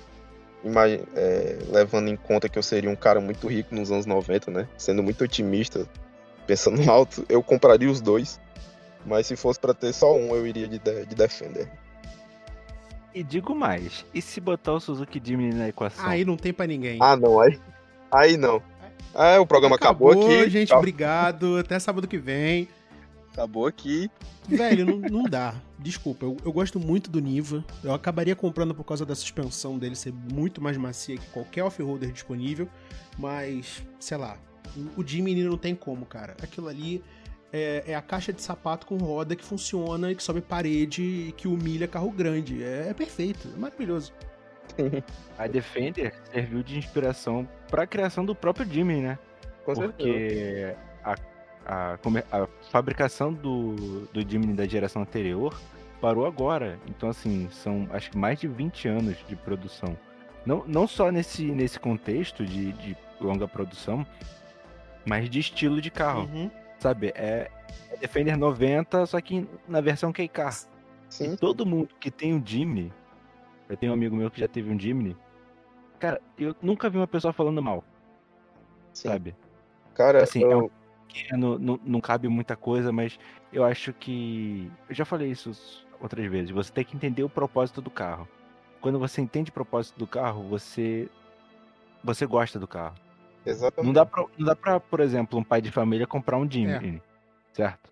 é, 1.15 1.57
levando 1.71 2.09
em 2.09 2.15
conta 2.15 2.47
que 2.47 2.59
eu 2.59 2.63
seria 2.63 2.89
um 2.89 2.95
cara 2.95 3.19
muito 3.19 3.47
rico 3.47 3.73
nos 3.73 3.91
anos 3.91 4.05
90, 4.05 4.51
né, 4.51 4.67
sendo 4.77 5.01
muito 5.01 5.23
otimista, 5.23 5.87
pensando 6.45 6.79
alto, 6.89 7.25
eu 7.27 7.41
compraria 7.41 7.89
os 7.89 7.99
dois. 7.99 8.39
Mas 9.05 9.25
se 9.27 9.35
fosse 9.35 9.59
pra 9.59 9.73
ter 9.73 9.93
só 9.93 10.15
um, 10.15 10.35
eu 10.35 10.45
iria 10.45 10.67
de, 10.67 10.77
de 10.77 11.05
de 11.05 11.15
Defender. 11.15 11.71
E 13.15 13.23
digo 13.23 13.55
mais, 13.55 14.05
e 14.13 14.21
se 14.21 14.39
botar 14.39 14.73
o 14.73 14.79
Suzuki 14.79 15.19
Jimny 15.23 15.53
na 15.53 15.69
equação? 15.69 16.05
Aí 16.05 16.23
não 16.23 16.37
tem 16.37 16.53
pra 16.53 16.67
ninguém. 16.67 16.99
Ah, 17.01 17.15
não, 17.15 17.39
aí, 17.39 17.59
aí 18.11 18.37
não. 18.37 18.61
Ah, 19.15 19.39
o 19.39 19.47
programa 19.47 19.75
acabou, 19.75 20.11
aqui. 20.11 20.49
gente. 20.49 20.67
Tchau. 20.67 20.77
Obrigado. 20.77 21.57
Até 21.57 21.79
sábado 21.79 22.07
que 22.07 22.17
vem. 22.17 22.67
Acabou 23.39 23.65
aqui. 23.67 24.11
Velho, 24.49 24.85
não, 24.85 24.97
não 24.97 25.23
dá. 25.23 25.55
Desculpa, 25.77 26.25
eu, 26.25 26.35
eu 26.43 26.51
gosto 26.51 26.77
muito 26.77 27.09
do 27.09 27.21
Niva. 27.21 27.63
Eu 27.81 27.93
acabaria 27.93 28.35
comprando 28.35 28.75
por 28.75 28.83
causa 28.83 29.05
da 29.05 29.15
suspensão 29.15 29.77
dele 29.77 29.95
ser 29.95 30.11
muito 30.13 30.61
mais 30.61 30.75
macia 30.75 31.17
que 31.17 31.25
qualquer 31.27 31.63
off-roader 31.63 32.11
disponível. 32.11 32.67
Mas, 33.17 33.81
sei 33.97 34.17
lá, 34.17 34.37
o- 34.97 35.07
Jimmy 35.07 35.41
não 35.41 35.57
tem 35.57 35.73
como, 35.73 36.05
cara. 36.05 36.35
Aquilo 36.43 36.67
ali 36.67 37.01
é, 37.53 37.85
é 37.87 37.95
a 37.95 38.01
caixa 38.01 38.33
de 38.33 38.41
sapato 38.41 38.85
com 38.85 38.97
roda 38.97 39.37
que 39.37 39.43
funciona 39.45 40.11
e 40.11 40.15
que 40.15 40.21
sobe 40.23 40.41
parede 40.41 41.01
e 41.01 41.31
que 41.31 41.47
humilha 41.47 41.87
carro 41.87 42.11
grande. 42.11 42.61
É, 42.61 42.87
é 42.89 42.93
perfeito, 42.93 43.47
é 43.55 43.57
maravilhoso. 43.57 44.11
A 45.39 45.47
Defender 45.47 46.13
serviu 46.29 46.61
de 46.61 46.77
inspiração 46.77 47.47
para 47.69 47.83
a 47.83 47.87
criação 47.87 48.25
do 48.25 48.35
próprio 48.35 48.69
Jimmy, 48.69 49.01
né? 49.01 49.17
Com 49.63 49.73
certeza. 49.73 49.97
Porque 49.97 50.75
a, 51.03 51.15
a, 51.69 51.99
a 52.31 52.47
fabricação 52.71 53.31
do, 53.31 54.07
do 54.11 54.27
Jimny 54.27 54.53
da 54.53 54.65
geração 54.65 55.03
anterior 55.03 55.55
parou 56.01 56.25
agora. 56.25 56.79
Então, 56.87 57.09
assim, 57.09 57.47
são 57.51 57.87
acho 57.91 58.09
que 58.09 58.17
mais 58.17 58.39
de 58.39 58.47
20 58.47 58.87
anos 58.87 59.17
de 59.27 59.35
produção. 59.35 59.95
Não, 60.45 60.63
não 60.65 60.87
só 60.87 61.11
nesse, 61.11 61.43
nesse 61.45 61.79
contexto 61.79 62.43
de, 62.43 62.71
de 62.73 62.97
longa 63.21 63.47
produção, 63.47 64.05
mas 65.05 65.29
de 65.29 65.39
estilo 65.39 65.79
de 65.79 65.91
carro. 65.91 66.21
Uhum. 66.33 66.49
Sabe? 66.79 67.11
É, 67.15 67.51
é 67.91 67.97
Defender 67.97 68.35
90, 68.37 69.05
só 69.05 69.21
que 69.21 69.47
na 69.67 69.79
versão 69.81 70.11
K-Car. 70.11 70.53
Sim. 71.07 71.33
E 71.33 71.37
todo 71.37 71.65
mundo 71.65 71.89
que 71.99 72.09
tem 72.09 72.33
um 72.33 72.41
Jimny, 72.43 72.91
eu 73.67 73.77
tenho 73.77 73.91
um 73.91 73.95
amigo 73.95 74.15
meu 74.15 74.31
que 74.31 74.39
já 74.39 74.47
teve 74.47 74.71
um 74.71 74.79
Jimny, 74.79 75.15
cara, 75.99 76.19
eu 76.37 76.55
nunca 76.61 76.89
vi 76.89 76.97
uma 76.97 77.07
pessoa 77.07 77.33
falando 77.33 77.61
mal, 77.61 77.83
sim. 78.93 79.09
sabe? 79.09 79.35
Cara, 79.93 80.23
Assim, 80.23 80.43
é 80.43 80.53
eu- 80.53 80.65
um 80.65 80.78
pequeno, 81.09 81.57
não, 81.57 81.79
não 81.83 81.99
cabe 81.99 82.27
muita 82.27 82.55
coisa, 82.55 82.91
mas 82.91 83.19
eu 83.51 83.63
acho 83.63 83.91
que. 83.93 84.71
Eu 84.87 84.95
já 84.95 85.05
falei 85.05 85.31
isso 85.31 85.51
outras 85.99 86.25
vezes. 86.29 86.51
Você 86.51 86.71
tem 86.71 86.85
que 86.85 86.95
entender 86.95 87.23
o 87.23 87.29
propósito 87.29 87.81
do 87.81 87.89
carro. 87.89 88.27
Quando 88.79 88.99
você 88.99 89.21
entende 89.21 89.49
o 89.49 89.53
propósito 89.53 89.97
do 89.97 90.07
carro, 90.07 90.43
você. 90.47 91.09
Você 92.03 92.25
gosta 92.25 92.57
do 92.59 92.67
carro. 92.67 92.95
exatamente. 93.45 93.85
Não 93.87 93.93
dá 93.93 94.05
pra, 94.05 94.25
não 94.37 94.45
dá 94.45 94.55
pra 94.55 94.79
por 94.79 95.01
exemplo, 95.01 95.37
um 95.37 95.43
pai 95.43 95.61
de 95.61 95.71
família 95.71 96.07
comprar 96.07 96.37
um 96.37 96.49
Jimny, 96.49 97.01
certo? 97.51 97.89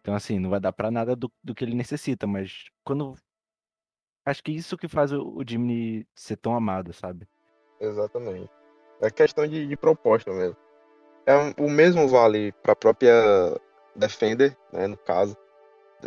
Então, 0.00 0.14
assim, 0.14 0.40
não 0.40 0.50
vai 0.50 0.58
dar 0.58 0.72
pra 0.72 0.90
nada 0.90 1.14
do, 1.14 1.30
do 1.44 1.54
que 1.54 1.64
ele 1.64 1.74
necessita, 1.74 2.26
mas 2.26 2.64
quando. 2.82 3.14
Acho 4.24 4.42
que 4.42 4.52
isso 4.52 4.76
que 4.76 4.88
faz 4.88 5.12
o, 5.12 5.36
o 5.36 5.44
Jimny 5.46 6.06
ser 6.14 6.36
tão 6.36 6.54
amado, 6.54 6.92
sabe? 6.92 7.28
Exatamente. 7.80 8.48
É 9.00 9.10
questão 9.10 9.46
de, 9.46 9.66
de 9.66 9.76
proposta 9.76 10.32
mesmo. 10.32 10.56
É 11.26 11.36
um- 11.36 11.66
o 11.66 11.70
mesmo 11.70 12.08
vale 12.08 12.52
para 12.62 12.72
a 12.72 12.76
própria 12.76 13.12
Defender, 13.94 14.56
né, 14.72 14.86
no 14.86 14.96
caso. 14.96 15.36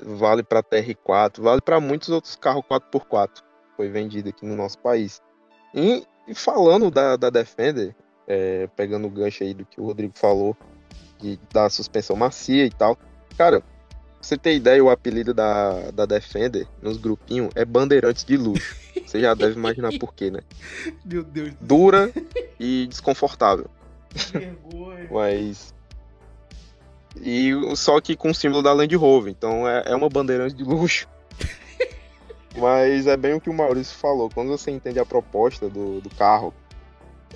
Vale 0.04 0.44
para 0.44 0.62
TR4, 0.64 1.42
vale 1.42 1.62
para 1.62 1.80
muitos 1.80 2.10
outros 2.10 2.36
carros 2.36 2.64
4x4 2.68 3.42
que 3.44 3.76
foi 3.78 3.88
vendido 3.90 4.30
aqui 4.30 4.46
no 4.46 4.56
nosso 4.56 4.78
país. 4.80 5.22
E, 5.74 6.06
e 6.28 6.34
falando 6.36 6.90
da, 6.92 7.16
da 7.16 7.30
Defender, 7.30 7.96
é, 8.28 8.68
pegando 8.76 9.08
o 9.08 9.10
gancho 9.10 9.44
aí 9.44 9.54
do 9.54 9.66
que 9.66 9.80
o 9.80 9.86
Rodrigo 9.86 10.14
falou, 10.18 10.58
de, 11.20 11.40
da 11.54 11.70
suspensão 11.70 12.16
macia 12.16 12.66
e 12.66 12.70
tal. 12.72 12.98
Cara, 13.38 13.62
pra 13.62 13.70
você 14.22 14.38
ter 14.38 14.56
ideia, 14.56 14.84
o 14.84 14.90
apelido 14.90 15.34
da, 15.34 15.92
da 15.92 16.06
Defender 16.06 16.68
nos 16.82 16.98
grupinhos 16.98 17.50
é 17.56 17.64
Bandeirantes 17.64 18.26
de 18.26 18.36
Luxo. 18.36 18.76
Você 19.06 19.22
já 19.22 19.34
deve 19.34 19.54
imaginar 19.54 19.92
por 20.00 20.14
quê, 20.14 20.30
né? 20.32 20.40
Meu 21.06 21.24
Deus 21.24 21.54
dura 21.62 22.12
e 22.60 22.88
desconfortável. 22.88 23.70
Céu, 24.20 24.42
vergonha. 24.42 25.08
Mas. 25.12 25.74
E 27.22 27.52
só 27.76 28.02
que 28.02 28.16
com 28.16 28.32
o 28.32 28.36
símbolo 28.36 28.62
da 28.62 28.74
Land 28.74 28.96
Rover. 28.96 29.32
Então 29.32 29.68
é, 29.68 29.84
é 29.88 29.96
uma 29.96 30.10
bandeirante 30.10 30.56
de 30.56 30.64
luxo. 30.64 31.08
Mas 32.58 33.08
é 33.08 33.16
bem 33.16 33.34
o 33.34 33.42
que 33.42 33.50
o 33.50 33.54
Maurício 33.54 33.96
falou. 33.98 34.30
Quando 34.30 34.50
você 34.50 34.72
entende 34.72 35.00
a 35.00 35.06
proposta 35.06 35.70
do, 35.70 36.02
do 36.02 36.10
carro, 36.10 36.54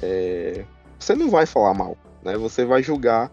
é, 0.02 0.66
você 0.98 1.16
não 1.16 1.30
vai 1.30 1.46
falar 1.46 1.74
mal. 1.74 1.98
Né? 2.24 2.38
Você 2.38 2.66
vai 2.66 2.84
julgar 2.84 3.32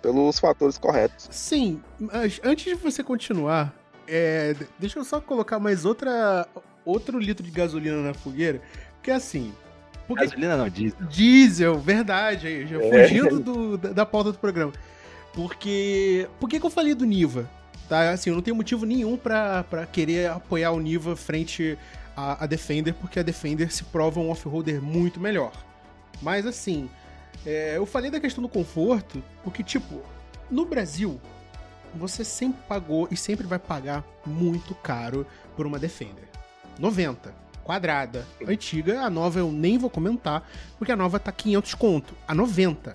pelos 0.00 0.38
fatores 0.38 0.78
corretos. 0.78 1.28
Sim, 1.30 1.82
mas 1.98 2.40
antes 2.44 2.64
de 2.64 2.74
você 2.74 3.02
continuar, 3.02 3.74
é, 4.06 4.54
deixa 4.78 4.98
eu 4.98 5.04
só 5.04 5.20
colocar 5.20 5.58
mais 5.58 5.84
outra 5.84 6.46
outro 6.84 7.18
litro 7.18 7.44
de 7.44 7.50
gasolina 7.50 8.00
na 8.00 8.14
fogueira, 8.14 8.62
que 9.02 9.10
é 9.10 9.14
assim, 9.14 9.52
porque 10.08 10.24
Gasolina 10.24 10.56
não, 10.56 10.68
diesel. 10.68 11.06
diesel, 11.06 11.78
verdade, 11.78 12.46
aí, 12.48 12.66
já 12.66 12.82
É. 12.82 13.06
fugindo 13.08 13.38
do- 13.38 13.78
da, 13.78 13.92
da 13.92 14.06
pauta 14.06 14.32
do 14.32 14.38
programa. 14.38 14.72
Porque 15.34 16.28
por 16.40 16.48
que, 16.48 16.58
que 16.58 16.66
eu 16.66 16.70
falei 16.70 16.94
do 16.94 17.04
Niva? 17.04 17.48
Tá, 17.88 18.10
assim, 18.10 18.30
eu 18.30 18.36
não 18.36 18.42
tenho 18.42 18.56
motivo 18.56 18.84
nenhum 18.84 19.16
pra 19.16 19.64
querer 19.92 20.30
apoiar 20.30 20.72
o 20.72 20.80
Niva 20.80 21.14
frente 21.14 21.78
à, 22.16 22.42
à 22.44 22.46
Defender, 22.46 22.92
porque 22.94 23.18
a 23.20 23.22
Defender 23.22 23.72
se 23.72 23.84
prova 23.84 24.18
um 24.20 24.30
off-roader 24.30 24.82
muito 24.82 25.20
melhor. 25.20 25.52
Mas 26.20 26.44
assim, 26.46 26.90
é, 27.46 27.76
eu 27.76 27.86
falei 27.86 28.10
da 28.10 28.18
questão 28.20 28.42
do 28.42 28.48
conforto, 28.48 29.22
porque, 29.44 29.62
tipo, 29.62 30.02
no 30.50 30.64
Brasil, 30.64 31.20
você 31.94 32.24
sempre 32.24 32.60
pagou 32.68 33.08
e 33.10 33.16
sempre 33.16 33.46
vai 33.46 33.58
pagar 33.58 34.04
muito 34.26 34.74
caro 34.74 35.26
por 35.56 35.64
uma 35.66 35.78
Defender. 35.78 36.28
90, 36.78 37.32
quadrada, 37.68 38.26
antiga, 38.46 39.02
a 39.02 39.10
nova 39.10 39.38
eu 39.38 39.52
nem 39.52 39.76
vou 39.76 39.90
comentar, 39.90 40.50
porque 40.78 40.90
a 40.90 40.96
nova 40.96 41.20
tá 41.20 41.30
500 41.30 41.74
conto. 41.74 42.14
A 42.26 42.34
90. 42.34 42.94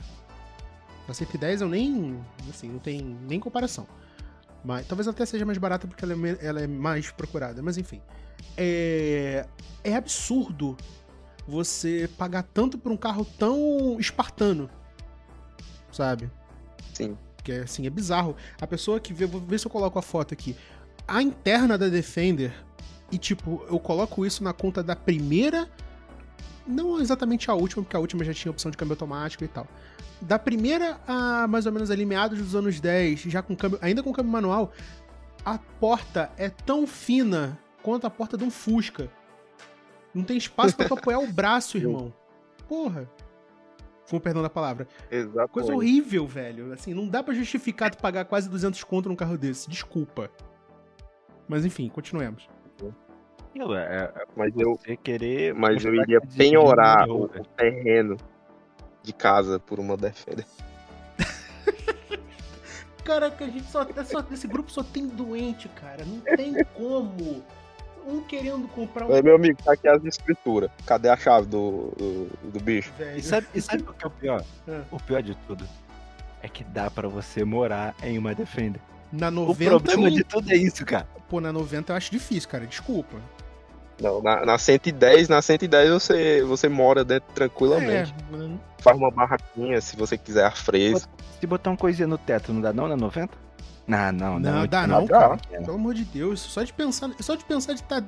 A 1.07 1.13
110 1.13 1.61
eu 1.61 1.69
nem, 1.69 2.19
assim, 2.49 2.69
não 2.69 2.79
tem 2.79 3.15
nem 3.29 3.39
comparação. 3.39 3.85
Mas 4.65 4.87
talvez 4.87 5.07
até 5.07 5.27
seja 5.27 5.45
mais 5.45 5.59
barata 5.59 5.87
porque 5.87 6.03
ela 6.03 6.13
é, 6.13 6.37
ela 6.41 6.59
é 6.59 6.65
mais 6.65 7.11
procurada, 7.11 7.61
mas 7.61 7.77
enfim. 7.77 8.01
É, 8.57 9.45
é 9.83 9.95
absurdo 9.95 10.75
você 11.47 12.09
pagar 12.17 12.41
tanto 12.41 12.75
por 12.79 12.91
um 12.91 12.97
carro 12.97 13.25
tão 13.37 13.99
espartano, 13.99 14.71
sabe? 15.91 16.31
Sim. 16.95 17.15
Que 17.43 17.51
é 17.51 17.59
assim, 17.59 17.85
é 17.85 17.91
bizarro. 17.91 18.35
A 18.59 18.65
pessoa 18.65 18.99
que 18.99 19.13
vê, 19.13 19.27
vou 19.27 19.39
ver 19.39 19.59
se 19.59 19.67
eu 19.67 19.71
coloco 19.71 19.99
a 19.99 20.01
foto 20.01 20.33
aqui. 20.33 20.57
A 21.07 21.21
interna 21.21 21.77
da 21.77 21.89
Defender, 21.89 22.55
e 23.11 23.17
tipo, 23.17 23.63
eu 23.69 23.79
coloco 23.79 24.25
isso 24.25 24.43
na 24.43 24.53
conta 24.53 24.83
da 24.83 24.95
primeira. 24.95 25.69
Não 26.65 26.99
exatamente 26.99 27.51
a 27.51 27.53
última, 27.53 27.83
porque 27.83 27.95
a 27.95 27.99
última 27.99 28.23
já 28.23 28.33
tinha 28.33 28.51
opção 28.51 28.71
de 28.71 28.77
câmbio 28.77 28.93
automático 28.93 29.43
e 29.43 29.47
tal. 29.47 29.67
Da 30.21 30.39
primeira 30.39 30.99
a 31.05 31.47
mais 31.47 31.65
ou 31.65 31.71
menos 31.71 31.91
ali 31.91 32.05
meados 32.05 32.39
dos 32.39 32.55
anos 32.55 32.79
10, 32.79 33.21
já 33.21 33.41
com 33.41 33.55
câmbio, 33.55 33.77
ainda 33.81 34.01
com 34.01 34.13
câmbio 34.13 34.31
manual, 34.31 34.71
a 35.45 35.57
porta 35.57 36.31
é 36.37 36.49
tão 36.49 36.87
fina 36.87 37.59
quanto 37.81 38.07
a 38.07 38.09
porta 38.09 38.37
de 38.37 38.43
um 38.43 38.49
Fusca. 38.49 39.11
Não 40.13 40.23
tem 40.23 40.37
espaço 40.37 40.75
pra 40.75 40.87
tu 40.87 40.93
apoiar 40.93 41.19
o 41.19 41.31
braço, 41.31 41.77
irmão. 41.77 42.13
Porra. 42.67 43.09
Com 44.09 44.19
perdão 44.19 44.41
da 44.41 44.49
palavra. 44.49 44.87
Exatamente. 45.09 45.51
Coisa 45.51 45.73
horrível, 45.73 46.27
velho. 46.27 46.71
Assim, 46.71 46.93
não 46.93 47.07
dá 47.07 47.23
pra 47.23 47.33
justificar 47.33 47.89
tu 47.89 47.97
pagar 47.97 48.25
quase 48.25 48.49
200 48.49 48.83
conto 48.83 49.09
num 49.09 49.15
carro 49.15 49.37
desse. 49.37 49.69
Desculpa. 49.69 50.29
Mas 51.47 51.65
enfim, 51.65 51.89
continuemos. 51.89 52.47
Aquilo, 53.53 53.75
é, 53.75 54.11
é 54.15 54.25
Mas 54.35 54.51
eu, 54.57 54.79
querer. 55.03 55.53
mas 55.53 55.85
eu 55.85 55.93
iria 55.93 56.17
existe 56.17 56.37
penhorar 56.37 57.07
o, 57.07 57.25
o 57.25 57.45
terreno 57.55 58.17
de 59.03 59.13
casa 59.13 59.59
por 59.59 59.79
uma 59.79 59.95
Defender. 59.95 60.45
Caraca, 63.05 63.45
a 63.45 63.47
gente 63.47 63.69
só, 63.69 63.83
é 63.83 64.03
só. 64.03 64.23
Esse 64.31 64.47
grupo 64.47 64.71
só 64.71 64.81
tem 64.81 65.07
doente, 65.07 65.67
cara. 65.69 66.03
Não 66.03 66.19
tem 66.35 66.55
como. 66.73 67.43
Um 68.05 68.21
querendo 68.23 68.67
comprar 68.69 69.05
um. 69.05 69.15
É, 69.15 69.21
meu 69.21 69.35
amigo, 69.35 69.61
tá 69.63 69.73
aqui 69.73 69.87
as 69.87 70.03
escrituras. 70.03 70.69
Cadê 70.85 71.07
a 71.07 71.15
chave 71.15 71.47
do, 71.47 71.93
do, 71.95 72.49
do 72.51 72.59
bicho? 72.59 72.91
Velho. 72.97 73.17
E 73.17 73.21
sabe, 73.21 73.47
e 73.53 73.61
sabe 73.61 73.83
o 73.83 73.93
que 73.93 74.03
é 74.03 74.07
o 74.07 74.11
pior? 74.11 74.43
É. 74.67 74.81
O 74.91 74.99
pior 74.99 75.21
de 75.21 75.35
tudo 75.47 75.63
é 76.41 76.49
que 76.49 76.63
dá 76.65 76.89
pra 76.91 77.07
você 77.07 77.45
morar 77.45 77.95
em 78.03 78.17
uma 78.17 78.33
Defender. 78.35 78.81
Na 79.11 79.27
O 79.27 79.31
90. 79.31 79.69
problema 79.69 80.11
de 80.11 80.23
tudo 80.23 80.51
é 80.51 80.55
isso, 80.55 80.83
cara. 80.85 81.07
Pô, 81.29 81.39
na 81.39 81.53
90 81.53 81.93
eu 81.93 81.95
acho 81.97 82.11
difícil, 82.11 82.49
cara. 82.49 82.65
Desculpa. 82.65 83.17
Não, 84.01 84.21
na, 84.21 84.45
na 84.45 84.57
110, 84.57 85.29
na 85.29 85.41
110 85.41 85.89
você, 85.91 86.43
você 86.43 86.67
mora 86.67 87.03
dentro 87.03 87.31
tranquilamente. 87.33 88.13
É. 88.33 88.81
Faz 88.81 88.97
uma 88.97 89.11
barraquinha 89.11 89.79
se 89.79 89.95
você 89.95 90.17
quiser 90.17 90.45
a 90.45 90.51
fresco. 90.51 91.09
Se 91.39 91.47
botar 91.47 91.69
uma 91.71 91.77
coisinha 91.77 92.07
no 92.07 92.17
teto, 92.17 92.51
não 92.51 92.61
dá 92.61 92.73
não 92.73 92.87
na 92.87 92.97
90? 92.97 93.37
Não, 93.85 94.11
não, 94.13 94.39
Não, 94.39 94.51
não. 94.59 94.67
dá 94.67 94.87
não 94.87 94.99
não, 95.01 95.05
dá. 95.05 95.19
cara. 95.19 95.37
Pelo 95.37 95.73
amor 95.75 95.93
de 95.93 96.05
Deus. 96.05 96.39
Só 96.39 96.63
de 96.63 96.71
pensar, 96.71 97.09
só 97.19 97.35
de 97.35 97.43
pensar 97.43 97.73
de 97.73 97.81
estar 97.81 98.01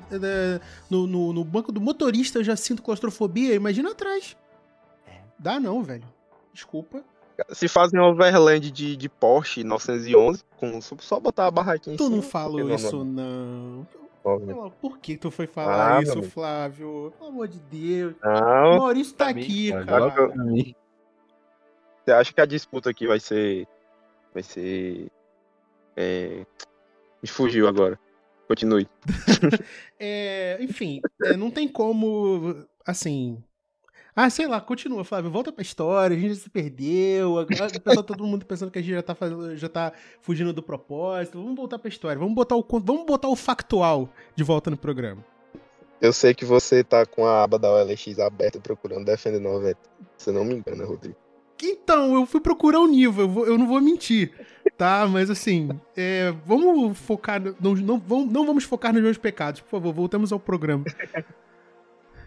no, 0.90 1.06
no, 1.06 1.32
no 1.34 1.44
banco 1.44 1.70
do 1.70 1.80
motorista 1.80 2.38
eu 2.38 2.44
já 2.44 2.56
sinto 2.56 2.82
claustrofobia. 2.82 3.54
Imagina 3.54 3.90
atrás. 3.90 4.36
É. 5.06 5.12
Dá 5.38 5.60
não, 5.60 5.82
velho. 5.82 6.04
Desculpa. 6.52 7.02
Se 7.52 7.68
fazem 7.68 8.00
uma 8.00 8.08
overland 8.08 8.70
de, 8.70 8.96
de 8.96 9.08
Porsche 9.10 9.62
911, 9.62 10.42
com, 10.56 10.80
só, 10.80 11.20
botar 11.20 11.46
a 11.46 11.50
barraquinha 11.50 11.92
em 11.92 11.96
Tu 11.98 12.08
não 12.08 12.22
falou 12.22 12.58
porque 12.60 12.74
isso, 12.74 13.04
não- 13.04 13.86
não- 14.38 14.46
Pelo- 14.46 14.70
Por 14.72 14.98
que 14.98 15.16
tu 15.16 15.30
foi 15.30 15.46
falar 15.46 15.98
Ah, 15.98 16.02
isso. 16.02 16.22
Flávio? 16.24 17.12
Pelo 17.18 17.30
amor 17.30 17.48
de 17.48 17.58
Deus. 17.60 18.14
O 18.22 18.26
Não, 18.28 18.78
Maurício 18.78 19.14
tá 19.14 19.32
mim, 19.32 19.42
aqui, 19.42 19.70
cara, 19.72 19.84
cara. 20.10 20.32
você 22.04 22.12
acha 22.12 22.32
que 22.32 22.40
a 22.40 22.46
disputa 22.46 22.90
aqui 22.90 23.06
vai 23.06 23.20
ser. 23.20 23.66
Vai 24.34 24.42
ser. 24.42 25.10
É... 25.96 26.44
Me 27.22 27.28
fugiu 27.28 27.66
agora. 27.68 27.98
Continue. 28.48 28.88
É, 29.98 30.58
enfim, 30.60 31.00
é, 31.24 31.34
não 31.38 31.50
tem 31.50 31.66
como, 31.66 32.66
assim... 32.86 33.42
Ah, 34.18 34.30
sei 34.30 34.46
lá, 34.46 34.58
continua, 34.62 35.04
Flávio. 35.04 35.30
Volta 35.30 35.52
pra 35.52 35.60
história, 35.60 36.16
a 36.16 36.18
gente 36.18 36.32
já 36.32 36.40
se 36.40 36.48
perdeu. 36.48 37.38
Agora 37.38 37.68
tá 37.78 38.02
todo 38.02 38.24
mundo 38.24 38.46
pensando 38.46 38.70
que 38.70 38.78
a 38.78 38.82
gente 38.82 38.94
já 38.94 39.02
tá, 39.02 39.14
fazendo, 39.14 39.54
já 39.58 39.68
tá 39.68 39.92
fugindo 40.22 40.54
do 40.54 40.62
propósito. 40.62 41.38
Vamos 41.38 41.54
voltar 41.54 41.78
pra 41.78 41.90
história. 41.90 42.18
Vamos 42.18 42.34
botar, 42.34 42.56
o, 42.56 42.64
vamos 42.82 43.04
botar 43.04 43.28
o 43.28 43.36
factual 43.36 44.08
de 44.34 44.42
volta 44.42 44.70
no 44.70 44.76
programa. 44.78 45.22
Eu 46.00 46.14
sei 46.14 46.32
que 46.32 46.46
você 46.46 46.82
tá 46.82 47.04
com 47.04 47.26
a 47.26 47.42
aba 47.42 47.58
da 47.58 47.70
OLX 47.70 48.18
aberta 48.18 48.58
procurando 48.58 49.04
Defender 49.04 49.38
90. 49.38 49.78
Você 50.16 50.32
não 50.32 50.46
me 50.46 50.54
engana, 50.54 50.86
Rodrigo. 50.86 51.16
Então, 51.62 52.14
eu 52.14 52.24
fui 52.24 52.40
procurar 52.40 52.80
o 52.80 52.86
nível, 52.86 53.24
eu, 53.24 53.28
vou, 53.28 53.46
eu 53.46 53.58
não 53.58 53.66
vou 53.66 53.80
mentir, 53.80 54.32
tá? 54.76 55.06
Mas 55.06 55.30
assim, 55.30 55.68
é, 55.94 56.34
vamos 56.44 56.98
focar. 56.98 57.40
Não, 57.60 57.74
não, 57.74 58.02
não 58.26 58.46
vamos 58.46 58.64
focar 58.64 58.92
nos 58.94 59.02
meus 59.02 59.18
pecados, 59.18 59.60
por 59.60 59.70
favor, 59.70 59.92
voltamos 59.92 60.32
ao 60.32 60.40
programa. 60.40 60.84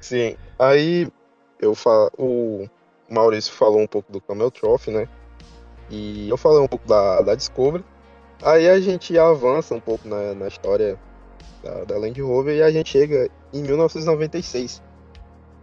Sim, 0.01 0.35
aí 0.57 1.07
eu 1.59 1.75
falo, 1.75 2.11
o 2.17 2.67
Maurício 3.09 3.53
falou 3.53 3.79
um 3.79 3.87
pouco 3.87 4.11
do 4.11 4.21
Camel 4.21 4.51
Trophy, 4.51 4.91
né? 4.91 5.07
E 5.89 6.29
eu 6.29 6.37
falei 6.37 6.59
um 6.59 6.67
pouco 6.67 6.87
da, 6.87 7.21
da 7.21 7.35
Discovery. 7.35 7.83
Aí 8.41 8.69
a 8.69 8.79
gente 8.79 9.17
avança 9.17 9.75
um 9.75 9.79
pouco 9.79 10.07
na, 10.07 10.33
na 10.33 10.47
história 10.47 10.97
da, 11.63 11.83
da 11.83 11.97
Land 11.97 12.21
Rover 12.21 12.55
e 12.55 12.63
a 12.63 12.71
gente 12.71 12.89
chega 12.91 13.29
em 13.53 13.61
1996, 13.63 14.81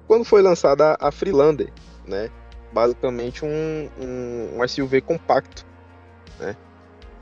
quando 0.07 0.25
foi 0.25 0.43
lançada 0.43 0.97
a 1.01 1.11
Freelander, 1.11 1.73
né? 2.07 2.31
Basicamente 2.73 3.45
um, 3.45 3.89
um, 3.99 4.61
um 4.61 4.69
SUV 4.69 5.01
compacto, 5.01 5.65
né? 6.39 6.57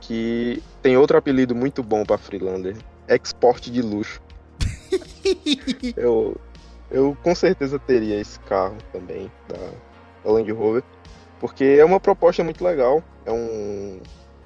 Que 0.00 0.62
tem 0.82 0.96
outro 0.96 1.16
apelido 1.16 1.54
muito 1.54 1.82
bom 1.82 2.04
para 2.04 2.18
Freelander, 2.18 2.76
Export 3.08 3.70
de 3.70 3.80
luxo. 3.80 4.20
eu, 5.96 6.36
eu 6.94 7.16
com 7.24 7.34
certeza 7.34 7.76
teria 7.76 8.20
esse 8.20 8.38
carro 8.40 8.76
também 8.92 9.30
da, 9.48 9.56
da 10.22 10.30
Land 10.30 10.50
Rover, 10.52 10.84
porque 11.40 11.64
é 11.64 11.84
uma 11.84 11.98
proposta 11.98 12.44
muito 12.44 12.62
legal. 12.62 13.02
É 13.26 13.32
um, 13.32 14.00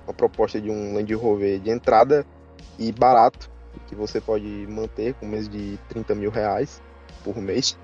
uma 0.06 0.14
proposta 0.14 0.58
de 0.58 0.70
um 0.70 0.94
Land 0.94 1.12
Rover 1.14 1.60
de 1.60 1.68
entrada 1.68 2.24
e 2.78 2.90
barato, 2.90 3.50
que 3.86 3.94
você 3.94 4.18
pode 4.18 4.46
manter 4.66 5.12
com 5.14 5.26
mês 5.26 5.46
de 5.46 5.78
30 5.90 6.14
mil 6.14 6.30
reais 6.30 6.82
por 7.22 7.36
mês. 7.36 7.78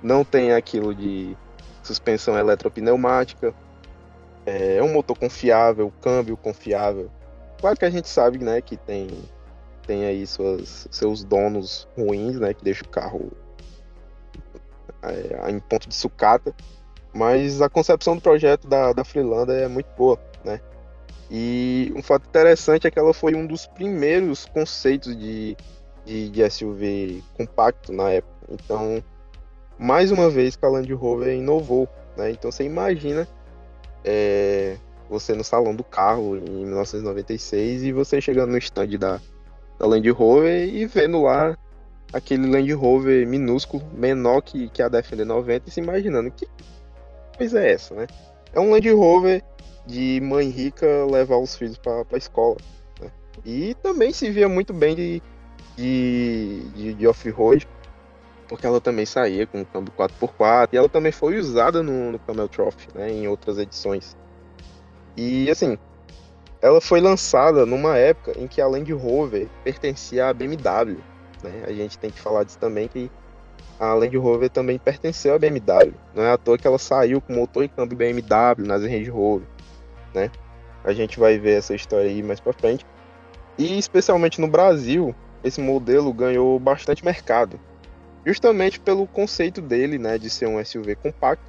Não 0.00 0.24
tem 0.24 0.52
aquilo 0.52 0.94
de 0.94 1.36
suspensão 1.82 2.38
eletropneumática. 2.38 3.52
É 4.46 4.80
um 4.80 4.92
motor 4.92 5.18
confiável, 5.18 5.92
câmbio 6.00 6.36
confiável. 6.36 7.10
Claro 7.60 7.76
que 7.76 7.84
a 7.84 7.90
gente 7.90 8.08
sabe, 8.08 8.38
né, 8.38 8.60
que 8.60 8.76
tem 8.76 9.08
tem 9.84 10.04
aí 10.04 10.26
suas, 10.26 10.86
seus 10.90 11.24
donos 11.24 11.88
ruins, 11.96 12.38
né, 12.38 12.52
que 12.52 12.62
deixa 12.62 12.84
o 12.84 12.88
carro 12.88 13.32
é, 15.02 15.50
em 15.50 15.58
ponto 15.60 15.88
de 15.88 15.94
sucata, 15.94 16.54
mas 17.12 17.60
a 17.60 17.68
concepção 17.68 18.16
do 18.16 18.22
projeto 18.22 18.66
da, 18.66 18.92
da 18.92 19.04
Freelander 19.04 19.62
é 19.62 19.68
muito 19.68 19.88
boa, 19.96 20.18
né? 20.44 20.60
E 21.30 21.92
um 21.94 22.02
fato 22.02 22.26
interessante 22.26 22.86
é 22.86 22.90
que 22.90 22.98
ela 22.98 23.12
foi 23.12 23.34
um 23.34 23.46
dos 23.46 23.66
primeiros 23.66 24.46
conceitos 24.46 25.16
de, 25.16 25.56
de, 26.04 26.30
de 26.30 26.50
SUV 26.50 27.22
compacto 27.36 27.92
na 27.92 28.10
época. 28.10 28.34
Então, 28.50 29.02
mais 29.78 30.10
uma 30.10 30.30
vez 30.30 30.56
que 30.56 30.64
a 30.64 30.68
Land 30.68 30.92
Rover 30.92 31.34
inovou, 31.34 31.88
né? 32.16 32.30
Então 32.30 32.50
você 32.50 32.64
imagina 32.64 33.28
é, 34.04 34.76
você 35.08 35.34
no 35.34 35.44
salão 35.44 35.74
do 35.74 35.84
carro 35.84 36.36
em 36.36 36.64
1996 36.64 37.82
e 37.82 37.92
você 37.92 38.20
chegando 38.20 38.50
no 38.50 38.58
stand 38.58 38.98
da, 38.98 39.20
da 39.78 39.86
Land 39.86 40.08
Rover 40.10 40.68
e 40.68 40.86
vendo 40.86 41.22
lá 41.22 41.56
aquele 42.12 42.46
Land 42.46 42.72
Rover 42.72 43.26
minúsculo, 43.26 43.82
menor 43.92 44.40
que, 44.42 44.68
que 44.68 44.82
a 44.82 44.88
Defender 44.88 45.26
90, 45.26 45.68
e 45.68 45.72
se 45.72 45.80
imaginando 45.80 46.30
que 46.30 46.46
coisa 47.36 47.60
é 47.60 47.72
essa, 47.72 47.94
né? 47.94 48.06
É 48.52 48.60
um 48.60 48.70
Land 48.70 48.90
Rover 48.90 49.42
de 49.86 50.20
mãe 50.22 50.48
rica 50.48 50.86
levar 51.10 51.38
os 51.38 51.56
filhos 51.56 51.78
para 51.78 52.04
a 52.12 52.16
escola. 52.16 52.56
Né? 53.00 53.10
E 53.44 53.74
também 53.82 54.12
se 54.12 54.30
via 54.30 54.48
muito 54.48 54.72
bem 54.72 54.94
de, 54.94 55.22
de, 55.76 56.62
de, 56.74 56.94
de 56.94 57.06
off-road, 57.06 57.66
porque 58.48 58.66
ela 58.66 58.80
também 58.80 59.06
saía 59.06 59.46
com 59.46 59.60
o 59.60 59.66
câmbio 59.66 59.92
4x4 59.96 60.70
e 60.72 60.76
ela 60.76 60.88
também 60.88 61.12
foi 61.12 61.38
usada 61.38 61.82
no, 61.82 62.12
no 62.12 62.18
Camel 62.18 62.48
Trophy, 62.48 62.88
né, 62.94 63.10
em 63.10 63.28
outras 63.28 63.58
edições. 63.58 64.16
E 65.16 65.50
assim, 65.50 65.76
ela 66.60 66.80
foi 66.80 67.00
lançada 67.00 67.66
numa 67.66 67.96
época 67.96 68.38
em 68.38 68.46
que 68.46 68.60
a 68.60 68.66
Land 68.66 68.92
Rover 68.92 69.48
pertencia 69.62 70.28
à 70.28 70.32
BMW. 70.32 70.98
Né? 71.42 71.64
A 71.66 71.72
gente 71.72 71.98
tem 71.98 72.10
que 72.10 72.20
falar 72.20 72.44
disso 72.44 72.58
também, 72.58 72.88
que 72.88 73.10
a 73.78 73.94
Land 73.94 74.16
Rover 74.16 74.50
também 74.50 74.78
pertenceu 74.78 75.34
à 75.34 75.38
BMW. 75.38 75.94
Não 76.14 76.24
é 76.24 76.32
à 76.32 76.36
toa 76.36 76.58
que 76.58 76.66
ela 76.66 76.78
saiu 76.78 77.20
com 77.20 77.32
motor 77.32 77.64
e 77.64 77.68
câmbio 77.68 77.96
BMW 77.96 78.66
nas 78.66 78.82
Range 78.82 79.08
Rover. 79.08 79.46
Né? 80.14 80.30
A 80.84 80.92
gente 80.92 81.18
vai 81.18 81.38
ver 81.38 81.58
essa 81.58 81.74
história 81.74 82.08
aí 82.08 82.22
mais 82.22 82.40
para 82.40 82.52
frente. 82.52 82.84
E 83.56 83.78
especialmente 83.78 84.40
no 84.40 84.48
Brasil, 84.48 85.14
esse 85.44 85.60
modelo 85.60 86.12
ganhou 86.12 86.58
bastante 86.58 87.04
mercado. 87.04 87.58
Justamente 88.24 88.80
pelo 88.80 89.06
conceito 89.06 89.62
dele, 89.62 89.98
né, 89.98 90.18
de 90.18 90.28
ser 90.28 90.46
um 90.46 90.62
SUV 90.62 90.96
compacto 90.96 91.44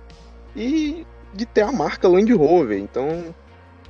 e 0.55 1.05
de 1.33 1.45
ter 1.45 1.61
a 1.61 1.71
marca 1.71 2.07
Land 2.07 2.31
Rover. 2.33 2.79
Então, 2.79 3.33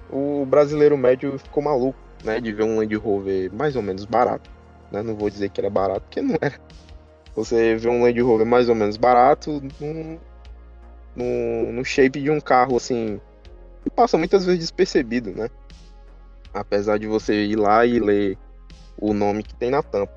o 0.09 0.45
brasileiro 0.45 0.97
médio 0.97 1.37
ficou 1.37 1.61
maluco, 1.61 1.99
né, 2.23 2.39
de 2.39 2.51
ver 2.51 2.63
um 2.63 2.77
Land 2.77 2.95
Rover 2.95 3.53
mais 3.53 3.75
ou 3.75 3.81
menos 3.81 4.05
barato 4.05 4.49
né? 4.91 5.01
Não 5.01 5.15
vou 5.15 5.29
dizer 5.29 5.49
que 5.49 5.59
era 5.59 5.69
barato, 5.69 6.01
porque 6.01 6.21
não 6.21 6.37
era. 6.41 6.59
Você 7.35 7.75
vê 7.75 7.87
um 7.87 8.03
Land 8.03 8.19
Rover 8.21 8.45
mais 8.45 8.69
ou 8.69 8.75
menos 8.75 8.97
barato 8.97 9.61
no, 9.79 10.19
no, 11.15 11.71
no 11.71 11.85
shape 11.85 12.21
de 12.21 12.29
um 12.29 12.39
carro 12.39 12.75
assim 12.75 13.21
que 13.83 13.89
passa 13.89 14.17
muitas 14.17 14.45
vezes 14.45 14.59
despercebido, 14.59 15.31
né? 15.31 15.49
Apesar 16.53 16.97
de 16.97 17.07
você 17.07 17.45
ir 17.45 17.55
lá 17.55 17.85
e 17.85 17.99
ler 17.99 18.37
o 18.99 19.13
nome 19.13 19.43
que 19.43 19.55
tem 19.55 19.69
na 19.69 19.81
tampa, 19.81 20.13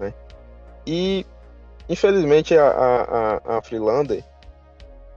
né? 0.00 0.12
E 0.86 1.24
infelizmente 1.88 2.56
a, 2.56 2.66
a, 2.66 3.58
a 3.58 3.62
Freelander, 3.62 4.24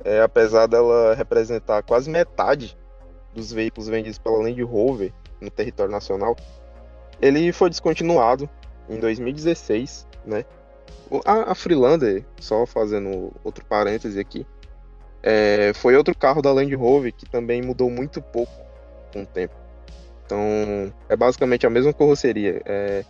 é, 0.04 0.22
apesar 0.22 0.67
dela 0.67 1.15
representar 1.15 1.82
quase 1.82 2.10
metade 2.10 2.78
dos 3.34 3.52
veículos 3.52 3.88
vendidos 3.88 4.20
pela 4.20 4.38
Land 4.38 4.62
Rover 4.62 5.12
no 5.41 5.50
território 5.50 5.91
nacional, 5.91 6.36
ele 7.22 7.52
foi 7.52 7.70
descontinuado 7.70 8.50
em 8.89 9.00
2016, 9.00 10.08
né? 10.26 10.45
A, 11.26 11.52
a 11.52 11.56
Freelander, 11.56 12.26
só 12.39 12.65
fazendo 12.65 13.34
outro 13.43 13.65
parêntese 13.65 14.19
aqui, 14.19 14.45
é, 15.23 15.73
foi 15.73 15.95
outro 15.95 16.15
carro 16.15 16.41
da 16.41 16.52
Land 16.52 16.73
Rover 16.76 17.13
que 17.13 17.30
também 17.30 17.62
mudou 17.62 17.89
muito 17.89 18.21
pouco 18.21 18.52
com 19.12 19.23
o 19.23 19.26
tempo. 19.26 19.56
Então, 20.26 20.39
é 21.08 21.15
basicamente 21.15 21.65
a 21.65 21.69
mesma 21.69 21.93
carroceria. 21.93 22.62
É, 22.65 23.06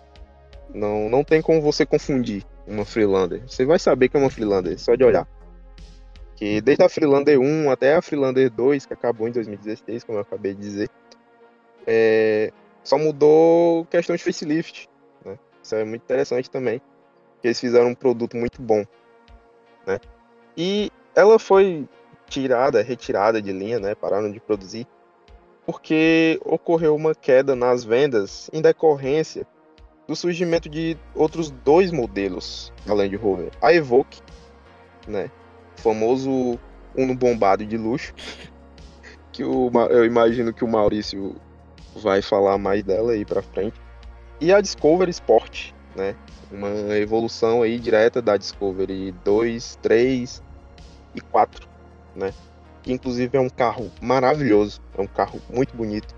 não, 0.74 1.10
não 1.10 1.24
tem 1.24 1.42
como 1.42 1.62
você 1.62 1.86
confundir 1.86 2.44
uma 2.68 2.86
Freelander. 2.86 3.42
Você 3.48 3.66
vai 3.66 3.80
saber 3.80 4.10
que 4.10 4.18
é 4.18 4.20
uma 4.20 4.30
Freelander, 4.30 4.80
só 4.80 4.96
de 4.96 5.04
olhar. 5.04 5.28
Que 6.36 6.62
desde 6.62 6.84
a 6.84 6.90
Freelander 6.90 7.40
1 7.40 7.72
até 7.72 7.96
a 7.96 8.02
Freelander 8.02 8.52
2, 8.52 8.86
que 8.86 8.94
acabou 8.94 9.28
em 9.28 9.32
2016, 9.32 10.04
como 10.04 10.20
eu 10.20 10.22
acabei 10.22 10.54
de 10.54 10.62
dizer, 10.62 10.90
é, 11.86 12.52
só 12.84 12.98
mudou 12.98 13.86
questão 13.86 14.16
de 14.16 14.24
facelift. 14.24 14.88
Isso 15.68 15.76
é 15.76 15.84
muito 15.84 16.04
interessante 16.04 16.50
também. 16.50 16.80
Que 17.42 17.50
eles 17.50 17.60
fizeram 17.60 17.90
um 17.90 17.96
produto 17.96 18.38
muito 18.38 18.62
bom. 18.62 18.86
Né? 19.86 20.00
E 20.56 20.90
ela 21.14 21.38
foi 21.38 21.88
tirada, 22.30 22.82
retirada 22.82 23.42
de 23.42 23.52
linha, 23.52 23.78
né? 23.78 23.94
Pararam 23.94 24.32
de 24.32 24.40
produzir. 24.40 24.88
Porque 25.66 26.40
ocorreu 26.46 26.96
uma 26.96 27.14
queda 27.14 27.54
nas 27.54 27.84
vendas 27.84 28.50
em 28.54 28.62
decorrência 28.62 29.46
do 30.08 30.16
surgimento 30.16 30.70
de 30.70 30.98
outros 31.14 31.52
dois 31.52 31.92
modelos 31.92 32.72
da 32.86 32.94
Land 32.94 33.14
Rover. 33.18 33.52
A 33.62 33.74
Evoque, 33.74 34.22
né? 35.06 35.30
O 35.78 35.82
famoso 35.82 36.58
Uno 36.96 37.14
bombado 37.14 37.66
de 37.66 37.78
luxo. 37.78 38.14
Que 39.34 39.44
o, 39.44 39.70
eu 39.90 40.06
imagino 40.06 40.54
que 40.54 40.64
o 40.64 40.68
Maurício 40.68 41.36
vai 41.98 42.22
falar 42.22 42.58
mais 42.58 42.84
dela 42.84 43.12
aí 43.12 43.26
pra 43.26 43.44
frente 43.44 43.78
e 44.40 44.54
a 44.54 44.62
Discovery 44.62 45.12
Sport, 45.12 45.72
né? 45.96 46.16
Uma 46.52 46.98
evolução 46.98 47.62
aí 47.62 47.78
direta 47.78 48.22
da 48.22 48.38
Discovery 48.38 49.14
2, 49.24 49.80
3 49.82 50.44
e 51.16 51.22
4, 51.22 51.68
né? 52.16 52.34
Que 52.84 52.94
inclusive 52.94 53.38
é 53.38 53.42
um 53.42 53.50
carro 53.50 53.92
maravilhoso, 54.02 54.82
é 54.98 55.02
um 55.02 55.08
carro 55.08 55.42
muito 55.50 55.76
bonito. 55.76 56.16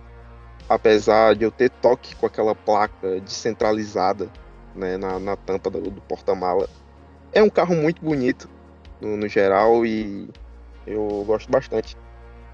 Apesar 0.67 1.35
de 1.35 1.43
eu 1.43 1.51
ter 1.51 1.69
toque 1.69 2.15
com 2.15 2.27
aquela 2.27 2.53
placa 2.53 3.19
descentralizada 3.21 4.29
né, 4.75 4.97
na, 4.97 5.19
na 5.19 5.35
tampa 5.35 5.69
do, 5.69 5.81
do 5.81 6.01
porta-mala. 6.01 6.67
É 7.31 7.43
um 7.43 7.49
carro 7.49 7.75
muito 7.75 8.03
bonito 8.03 8.49
no, 8.99 9.17
no 9.17 9.27
geral 9.27 9.85
e 9.85 10.29
eu 10.85 11.23
gosto 11.25 11.49
bastante. 11.51 11.97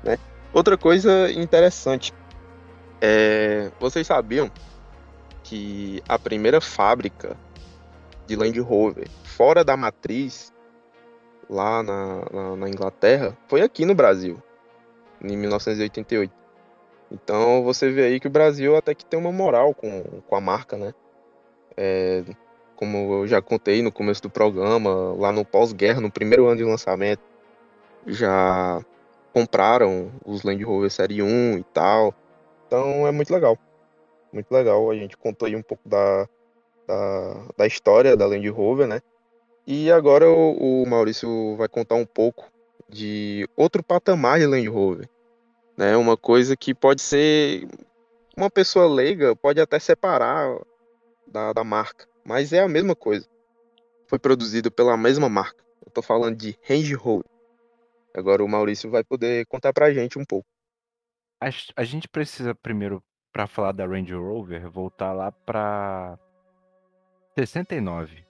Né? 0.03 0.17
Outra 0.53 0.77
coisa 0.77 1.31
interessante, 1.31 2.13
é, 3.01 3.71
vocês 3.79 4.07
sabiam 4.07 4.51
que 5.45 6.01
a 6.09 6.17
primeira 6.17 6.59
fábrica 6.59 7.37
de 8.25 8.35
Land 8.35 8.59
Rover 8.59 9.07
fora 9.23 9.63
da 9.63 9.77
matriz 9.77 10.51
lá 11.47 11.83
na, 11.83 12.25
na, 12.31 12.55
na 12.55 12.67
Inglaterra 12.67 13.37
foi 13.47 13.61
aqui 13.61 13.85
no 13.85 13.93
Brasil, 13.93 14.41
em 15.21 15.37
1988. 15.37 16.33
Então 17.11 17.63
você 17.63 17.91
vê 17.91 18.05
aí 18.05 18.19
que 18.19 18.25
o 18.25 18.31
Brasil 18.31 18.75
até 18.75 18.95
que 18.95 19.05
tem 19.05 19.19
uma 19.19 19.31
moral 19.31 19.75
com, 19.75 20.03
com 20.27 20.35
a 20.35 20.41
marca, 20.41 20.77
né? 20.77 20.93
É, 21.77 22.23
como 22.75 23.13
eu 23.13 23.27
já 23.27 23.39
contei 23.39 23.83
no 23.83 23.91
começo 23.91 24.23
do 24.23 24.29
programa, 24.31 25.13
lá 25.13 25.31
no 25.31 25.45
pós-guerra, 25.45 26.01
no 26.01 26.11
primeiro 26.11 26.47
ano 26.47 26.57
de 26.57 26.63
lançamento, 26.63 27.21
já 28.07 28.83
compraram 29.31 30.11
os 30.25 30.41
Land 30.41 30.63
Rover 30.63 30.89
Série 30.89 31.21
1 31.21 31.59
e 31.59 31.63
tal. 31.65 32.15
Então 32.65 33.05
é 33.05 33.11
muito 33.11 33.31
legal. 33.31 33.59
Muito 34.35 34.51
legal. 34.51 34.91
A 34.91 34.95
gente 34.95 35.15
contou 35.15 35.45
aí 35.45 35.55
um 35.55 35.61
pouco 35.61 35.87
da, 35.87 36.27
da, 36.85 37.47
da 37.57 37.65
história 37.65 38.17
da 38.17 38.27
Land 38.27 38.47
Rover, 38.49 38.85
né? 38.85 39.01
E 39.65 39.89
agora 39.89 40.29
o, 40.29 40.83
o 40.83 40.85
Maurício 40.85 41.55
vai 41.55 41.69
contar 41.69 41.95
um 41.95 42.05
pouco 42.05 42.51
de 42.89 43.49
outro 43.55 43.81
patamar 43.81 44.39
de 44.39 44.45
Land 44.45 44.67
Rover. 44.67 45.09
Né? 45.77 45.95
Uma 45.95 46.17
coisa 46.17 46.57
que 46.57 46.75
pode 46.75 47.01
ser. 47.01 47.65
Uma 48.35 48.49
pessoa 48.49 48.93
leiga 48.93 49.33
pode 49.37 49.61
até 49.61 49.79
separar 49.79 50.59
da, 51.25 51.53
da 51.53 51.63
marca, 51.63 52.05
mas 52.25 52.51
é 52.51 52.59
a 52.59 52.67
mesma 52.67 52.93
coisa. 52.93 53.25
Foi 54.05 54.19
produzido 54.19 54.69
pela 54.69 54.97
mesma 54.97 55.29
marca. 55.29 55.63
Eu 55.85 55.91
tô 55.93 56.01
falando 56.01 56.35
de 56.35 56.59
Range 56.67 56.93
Rover. 56.93 57.29
Agora 58.13 58.43
o 58.43 58.49
Maurício 58.49 58.91
vai 58.91 59.01
poder 59.01 59.45
contar 59.45 59.71
pra 59.71 59.93
gente 59.93 60.19
um 60.19 60.25
pouco. 60.25 60.47
A, 61.41 61.47
a 61.77 61.83
gente 61.85 62.09
precisa 62.09 62.53
primeiro, 62.53 63.01
para 63.35 63.47
falar 63.47 63.73
da 63.73 63.85
Range 63.85 64.13
Rover, 64.13 64.69
voltar 64.69 65.11
lá 65.11 65.29
pra 65.29 66.17
69. 67.37 68.23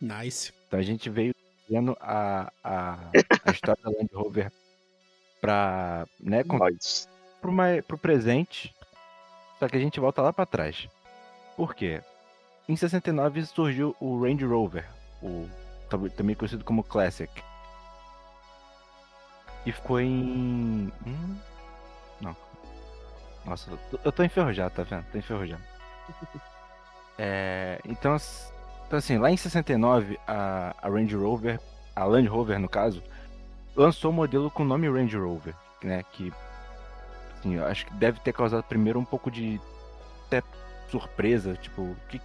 Nice. 0.00 0.52
Então 0.68 0.78
a 0.78 0.82
gente 0.82 1.10
veio 1.10 1.34
vendo 1.68 1.96
a, 2.00 2.52
a, 2.62 2.98
a 3.44 3.50
história 3.50 3.82
da 3.82 3.90
Land 3.90 4.10
Rover 4.14 4.52
pra, 5.40 6.06
né, 6.20 6.44
com, 6.44 6.56
pro, 7.40 7.50
uma, 7.50 7.82
pro 7.84 7.98
presente, 7.98 8.72
só 9.58 9.68
que 9.68 9.76
a 9.76 9.80
gente 9.80 9.98
volta 9.98 10.22
lá 10.22 10.32
para 10.32 10.46
trás. 10.46 10.88
Por 11.56 11.74
quê? 11.74 12.00
Em 12.68 12.76
69 12.76 13.44
surgiu 13.44 13.96
o 13.98 14.22
Range 14.22 14.44
Rover, 14.44 14.88
o 15.20 15.48
também 16.16 16.36
conhecido 16.36 16.62
como 16.62 16.84
Classic. 16.84 17.42
E 19.66 19.72
ficou 19.72 20.00
em. 20.00 20.92
Hum? 21.04 21.51
Nossa, 23.44 23.70
eu 24.04 24.12
tô 24.12 24.22
enferrujado, 24.22 24.74
tá 24.74 24.82
vendo? 24.82 25.04
Tô 25.10 25.18
enferrujado. 25.18 25.62
É, 27.18 27.80
então, 27.84 28.16
então, 28.86 28.98
assim, 28.98 29.18
lá 29.18 29.30
em 29.30 29.36
69, 29.36 30.18
a, 30.26 30.74
a 30.80 30.88
Range 30.88 31.14
Rover, 31.14 31.60
a 31.94 32.04
Land 32.04 32.28
Rover 32.28 32.58
no 32.58 32.68
caso, 32.68 33.02
lançou 33.74 34.10
o 34.10 34.14
um 34.14 34.16
modelo 34.16 34.50
com 34.50 34.62
o 34.62 34.66
nome 34.66 34.88
Range 34.88 35.16
Rover, 35.16 35.54
né? 35.82 36.04
Que 36.12 36.32
assim, 37.38 37.54
eu 37.54 37.66
acho 37.66 37.86
que 37.86 37.94
deve 37.94 38.20
ter 38.20 38.32
causado 38.32 38.62
primeiro 38.64 38.98
um 38.98 39.04
pouco 39.04 39.30
de 39.30 39.60
até 40.26 40.42
surpresa, 40.90 41.54
tipo, 41.54 41.96
que 42.08 42.20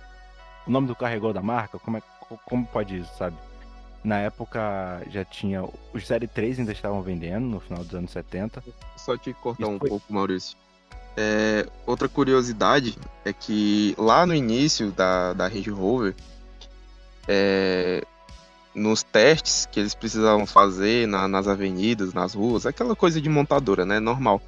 o 0.66 0.72
nome 0.72 0.88
do 0.88 0.96
carro 0.96 1.14
é 1.14 1.18
igual 1.18 1.34
da 1.34 1.42
marca? 1.42 1.80
Como, 1.80 1.98
é, 1.98 2.02
como 2.46 2.66
pode 2.66 2.98
isso, 2.98 3.18
sabe? 3.18 3.38
Na 4.04 4.20
época 4.20 5.02
já 5.10 5.26
tinha. 5.26 5.64
Os 5.94 6.06
Série 6.06 6.28
3 6.28 6.60
ainda 6.60 6.72
estavam 6.72 7.02
vendendo 7.02 7.46
no 7.46 7.60
final 7.60 7.84
dos 7.84 7.96
anos 7.96 8.12
70. 8.12 8.64
Só 8.96 9.18
te 9.18 9.34
cortar 9.34 9.64
isso 9.64 9.72
um 9.72 9.80
foi... 9.80 9.90
pouco, 9.90 10.14
Maurício. 10.14 10.58
É, 11.20 11.66
outra 11.84 12.08
curiosidade 12.08 12.96
é 13.26 13.34
que 13.34 13.96
lá 13.98 14.24
no 14.24 14.36
início 14.36 14.92
da, 14.92 15.34
da 15.34 15.48
Range 15.48 15.72
Rover, 15.72 16.16
é, 17.28 18.06
nos 18.76 19.02
testes 19.02 19.68
que 19.72 19.80
eles 19.80 19.96
precisavam 19.96 20.46
fazer 20.46 21.08
na, 21.08 21.28
nas 21.28 21.48
avenidas, 21.48 22.14
nas 22.14 22.36
ruas, 22.36 22.68
aquela 22.68 22.96
coisa 22.96 23.20
de 23.20 23.28
montadora, 23.28 23.84
né? 23.84 24.00
Normal. 24.00 24.40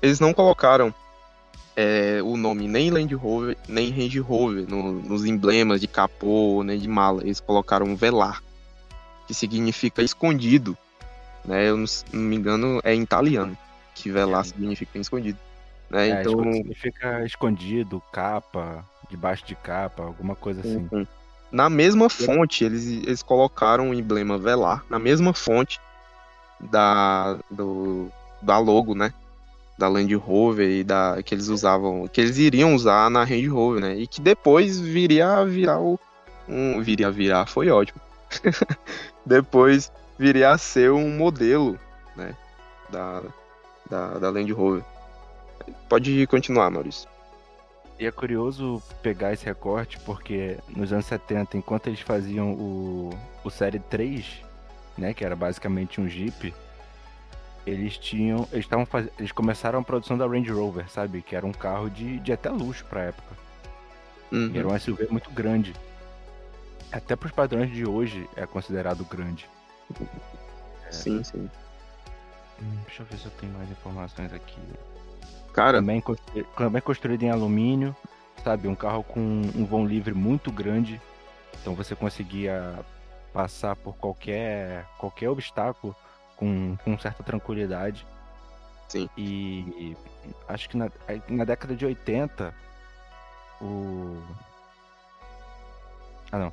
Eles 0.00 0.18
não 0.18 0.32
colocaram 0.32 0.94
é, 1.76 2.22
o 2.24 2.34
nome 2.34 2.66
nem 2.66 2.90
Land 2.90 3.14
Rover, 3.14 3.58
nem 3.68 3.90
Range 3.90 4.18
Rover 4.20 4.66
no, 4.66 4.92
nos 4.92 5.26
emblemas 5.26 5.82
de 5.82 5.86
capô, 5.86 6.62
nem 6.64 6.78
de 6.78 6.88
mala. 6.88 7.22
Eles 7.22 7.40
colocaram 7.40 7.94
Velar, 7.94 8.42
que 9.26 9.34
significa 9.34 10.02
escondido. 10.02 10.74
Né? 11.44 11.68
Eu 11.68 11.76
não, 11.76 11.84
não 12.10 12.22
me 12.22 12.36
engano, 12.36 12.80
é 12.82 12.94
em 12.94 13.02
italiano, 13.02 13.56
que 13.94 14.10
Velar 14.10 14.46
significa 14.46 14.98
escondido. 14.98 15.38
Né? 15.90 16.10
É, 16.10 16.20
então 16.20 16.52
significa 16.52 17.24
escondido, 17.24 18.00
capa, 18.12 18.84
debaixo 19.10 19.44
de 19.44 19.56
capa, 19.56 20.04
alguma 20.04 20.36
coisa 20.36 20.60
assim. 20.60 20.88
Uhum. 20.92 21.06
Na 21.50 21.68
mesma 21.68 22.08
fonte, 22.08 22.64
eles, 22.64 22.86
eles 22.86 23.22
colocaram 23.22 23.90
o 23.90 23.94
emblema 23.94 24.38
Velar, 24.38 24.84
na 24.88 25.00
mesma 25.00 25.34
fonte 25.34 25.80
da, 26.60 27.36
do, 27.50 28.08
da 28.40 28.56
logo, 28.58 28.94
né? 28.94 29.12
Da 29.76 29.88
Land 29.88 30.14
Rover 30.14 30.70
e 30.70 30.84
da 30.84 31.20
que 31.24 31.34
eles 31.34 31.48
usavam, 31.48 32.06
que 32.06 32.20
eles 32.20 32.38
iriam 32.38 32.74
usar 32.74 33.10
na 33.10 33.24
Range 33.24 33.48
Rover, 33.48 33.80
né? 33.80 33.96
E 33.96 34.06
que 34.06 34.20
depois 34.20 34.78
viria 34.78 35.38
a 35.38 35.44
virar 35.44 35.80
o 35.80 35.98
um, 36.46 36.80
viria 36.82 37.08
a 37.08 37.10
virar, 37.10 37.46
foi 37.46 37.68
ótimo. 37.70 38.00
depois 39.26 39.90
viria 40.18 40.50
a 40.50 40.58
ser 40.58 40.92
um 40.92 41.16
modelo, 41.16 41.78
né? 42.14 42.36
Da, 42.90 43.22
da, 43.88 44.18
da 44.18 44.30
Land 44.30 44.52
Rover. 44.52 44.84
Pode 45.88 46.26
continuar, 46.26 46.70
Maurício. 46.70 47.08
E 47.98 48.06
é 48.06 48.10
curioso 48.10 48.82
pegar 49.02 49.32
esse 49.32 49.44
recorte 49.44 49.98
porque 50.00 50.56
nos 50.68 50.92
anos 50.92 51.04
70, 51.04 51.58
enquanto 51.58 51.86
eles 51.88 52.00
faziam 52.00 52.52
o, 52.52 53.10
o 53.44 53.50
Série 53.50 53.78
3, 53.78 54.42
né, 54.96 55.12
que 55.12 55.24
era 55.24 55.36
basicamente 55.36 56.00
um 56.00 56.08
Jeep, 56.08 56.54
eles 57.66 57.98
tinham. 57.98 58.48
Eles 58.52 58.64
estavam 58.64 58.86
faz... 58.86 59.08
Eles 59.18 59.32
começaram 59.32 59.80
a 59.80 59.82
produção 59.82 60.16
da 60.16 60.26
Range 60.26 60.50
Rover, 60.50 60.88
sabe? 60.88 61.20
Que 61.20 61.36
era 61.36 61.46
um 61.46 61.52
carro 61.52 61.90
de, 61.90 62.18
de 62.20 62.32
até 62.32 62.48
luxo 62.48 62.84
pra 62.86 63.02
época. 63.02 63.36
Uhum. 64.32 64.52
Era 64.54 64.66
um 64.66 64.78
SUV 64.78 65.08
muito 65.10 65.30
grande. 65.30 65.74
Até 66.90 67.14
pros 67.14 67.32
padrões 67.32 67.70
de 67.70 67.86
hoje 67.86 68.28
é 68.36 68.46
considerado 68.46 69.04
grande. 69.04 69.48
É... 70.86 70.92
Sim, 70.92 71.22
sim. 71.22 71.50
Hum, 72.62 72.78
deixa 72.86 73.02
eu 73.02 73.06
ver 73.06 73.18
se 73.18 73.26
eu 73.26 73.32
tenho 73.32 73.52
mais 73.52 73.70
informações 73.70 74.32
aqui. 74.32 74.58
Cara. 75.52 75.78
Também, 75.78 76.02
também 76.56 76.82
construído 76.82 77.22
em 77.22 77.30
alumínio, 77.30 77.94
sabe? 78.42 78.68
Um 78.68 78.74
carro 78.74 79.02
com 79.02 79.20
um 79.20 79.64
vão 79.64 79.84
livre 79.84 80.14
muito 80.14 80.50
grande. 80.50 81.00
Então 81.60 81.74
você 81.74 81.94
conseguia 81.94 82.78
passar 83.32 83.76
por 83.76 83.94
qualquer, 83.96 84.86
qualquer 84.98 85.28
obstáculo 85.28 85.94
com, 86.36 86.76
com 86.84 86.98
certa 86.98 87.22
tranquilidade. 87.22 88.06
Sim. 88.88 89.08
E 89.16 89.96
acho 90.48 90.68
que 90.68 90.76
na, 90.76 90.90
na 91.28 91.44
década 91.44 91.76
de 91.76 91.84
80, 91.86 92.54
o. 93.60 94.20
Ah, 96.32 96.38
não. 96.38 96.52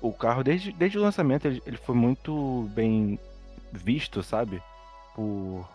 O 0.00 0.12
carro, 0.12 0.44
desde, 0.44 0.72
desde 0.72 0.98
o 0.98 1.02
lançamento, 1.02 1.46
ele, 1.46 1.62
ele 1.66 1.76
foi 1.76 1.94
muito 1.94 2.70
bem 2.74 3.18
visto, 3.72 4.22
sabe? 4.22 4.62
Por, 5.14 5.68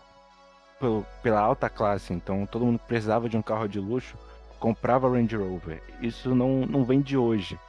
pelo, 0.80 1.06
pela 1.22 1.40
alta 1.40 1.70
classe, 1.70 2.14
então 2.14 2.46
todo 2.46 2.66
mundo 2.66 2.80
precisava 2.80 3.30
de 3.30 3.38
um 3.38 3.42
carro 3.42 3.68
de 3.68 3.80
luxo, 3.80 4.18
comprava 4.60 5.10
Range 5.10 5.36
Rover. 5.36 5.82
Isso 6.02 6.34
não, 6.34 6.66
não 6.66 6.84
vem 6.84 7.02
de 7.02 7.18
hoje. 7.18 7.60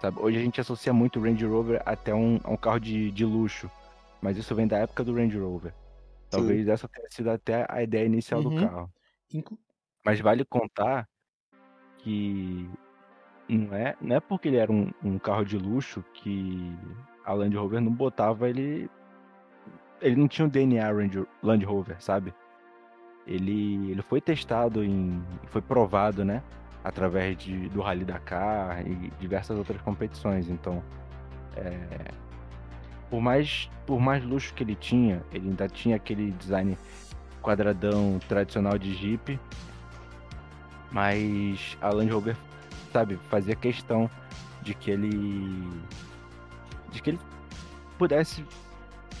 Sabe? 0.00 0.18
Hoje 0.18 0.38
a 0.38 0.42
gente 0.42 0.60
associa 0.60 0.92
muito 0.92 1.18
o 1.18 1.22
Range 1.22 1.44
Rover 1.44 1.82
até 1.84 2.14
um, 2.14 2.40
a 2.42 2.50
um 2.50 2.56
carro 2.56 2.80
de, 2.80 3.10
de 3.10 3.24
luxo, 3.24 3.70
mas 4.22 4.36
isso 4.36 4.54
vem 4.54 4.66
da 4.66 4.78
época 4.78 5.04
do 5.04 5.14
Range 5.14 5.38
Rover. 5.38 5.74
Talvez 6.30 6.64
Sim. 6.64 6.70
essa 6.70 6.88
tenha 6.88 7.08
sido 7.10 7.30
até 7.30 7.66
a 7.68 7.82
ideia 7.82 8.06
inicial 8.06 8.40
uhum. 8.40 8.54
do 8.54 8.60
carro. 8.66 8.90
Inclu 9.32 9.58
mas 10.04 10.20
vale 10.20 10.44
contar 10.44 11.06
que 11.98 12.68
não 13.48 13.74
é, 13.74 13.96
não 14.00 14.16
é 14.16 14.20
porque 14.20 14.48
ele 14.48 14.56
era 14.56 14.72
um, 14.72 14.90
um 15.02 15.18
carro 15.18 15.44
de 15.44 15.58
luxo 15.58 16.02
que 16.14 16.74
a 17.24 17.32
Land 17.32 17.56
Rover 17.56 17.80
não 17.80 17.92
botava 17.92 18.48
ele. 18.48 18.90
Ele 20.00 20.16
não 20.16 20.26
tinha 20.26 20.46
o 20.46 20.50
DNA 20.50 20.90
Land 21.42 21.64
Rover, 21.64 22.00
sabe? 22.00 22.32
Ele, 23.30 23.92
ele 23.92 24.02
foi 24.02 24.20
testado 24.20 24.84
em. 24.84 25.22
foi 25.46 25.62
provado, 25.62 26.24
né? 26.24 26.42
Através 26.82 27.38
de, 27.38 27.68
do 27.68 27.80
Rally 27.80 28.04
Dakar 28.04 28.84
e 28.84 29.12
diversas 29.20 29.56
outras 29.56 29.80
competições. 29.82 30.50
Então, 30.50 30.82
é, 31.56 32.10
por, 33.08 33.20
mais, 33.20 33.70
por 33.86 34.00
mais 34.00 34.24
luxo 34.24 34.52
que 34.52 34.64
ele 34.64 34.74
tinha, 34.74 35.22
ele 35.32 35.48
ainda 35.48 35.68
tinha 35.68 35.94
aquele 35.96 36.32
design 36.32 36.76
quadradão 37.40 38.18
tradicional 38.28 38.76
de 38.76 38.94
Jeep. 38.94 39.38
Mas 40.90 41.78
a 41.80 41.90
Land 41.90 42.10
Rover, 42.10 42.36
sabe, 42.92 43.16
fazia 43.28 43.54
questão 43.54 44.10
de 44.60 44.74
que 44.74 44.90
ele. 44.90 45.70
de 46.90 47.00
que 47.00 47.10
ele 47.10 47.20
pudesse 47.96 48.44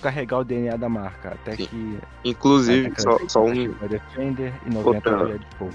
carregar 0.02 0.38
o 0.38 0.44
DNA 0.44 0.76
da 0.76 0.88
marca. 0.88 1.30
Até 1.30 1.56
Sim. 1.56 1.66
que. 1.66 1.98
Inclusive, 2.24 2.92
só, 2.98 3.18
só 3.28 3.44
um. 3.44 3.72
Defender 3.88 4.52
e 4.66 4.70
90 4.70 5.10
outra, 5.10 5.38
de 5.38 5.46
fogo. 5.56 5.72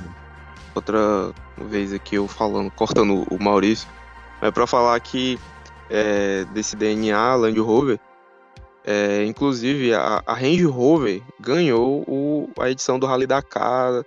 Outra 0.74 1.34
vez 1.58 1.94
aqui 1.94 2.16
eu 2.16 2.28
falando, 2.28 2.70
cortando 2.72 3.26
o 3.30 3.42
Maurício, 3.42 3.88
é 4.42 4.52
para 4.52 4.68
falar 4.68 5.00
que 5.00 5.40
é, 5.90 6.46
desse 6.54 6.76
DNA 6.76 7.36
Land 7.36 7.60
Rover, 7.60 8.00
É, 8.88 9.26
inclusive, 9.26 9.96
a, 9.96 10.22
a, 10.26 10.34
Range 10.36 10.66
Rover 10.66 11.22
ganhou 11.40 12.04
o, 12.08 12.50
a 12.60 12.70
edição 12.70 13.00
do 13.00 13.08
Rally 13.08 13.26
Dakar 13.26 14.06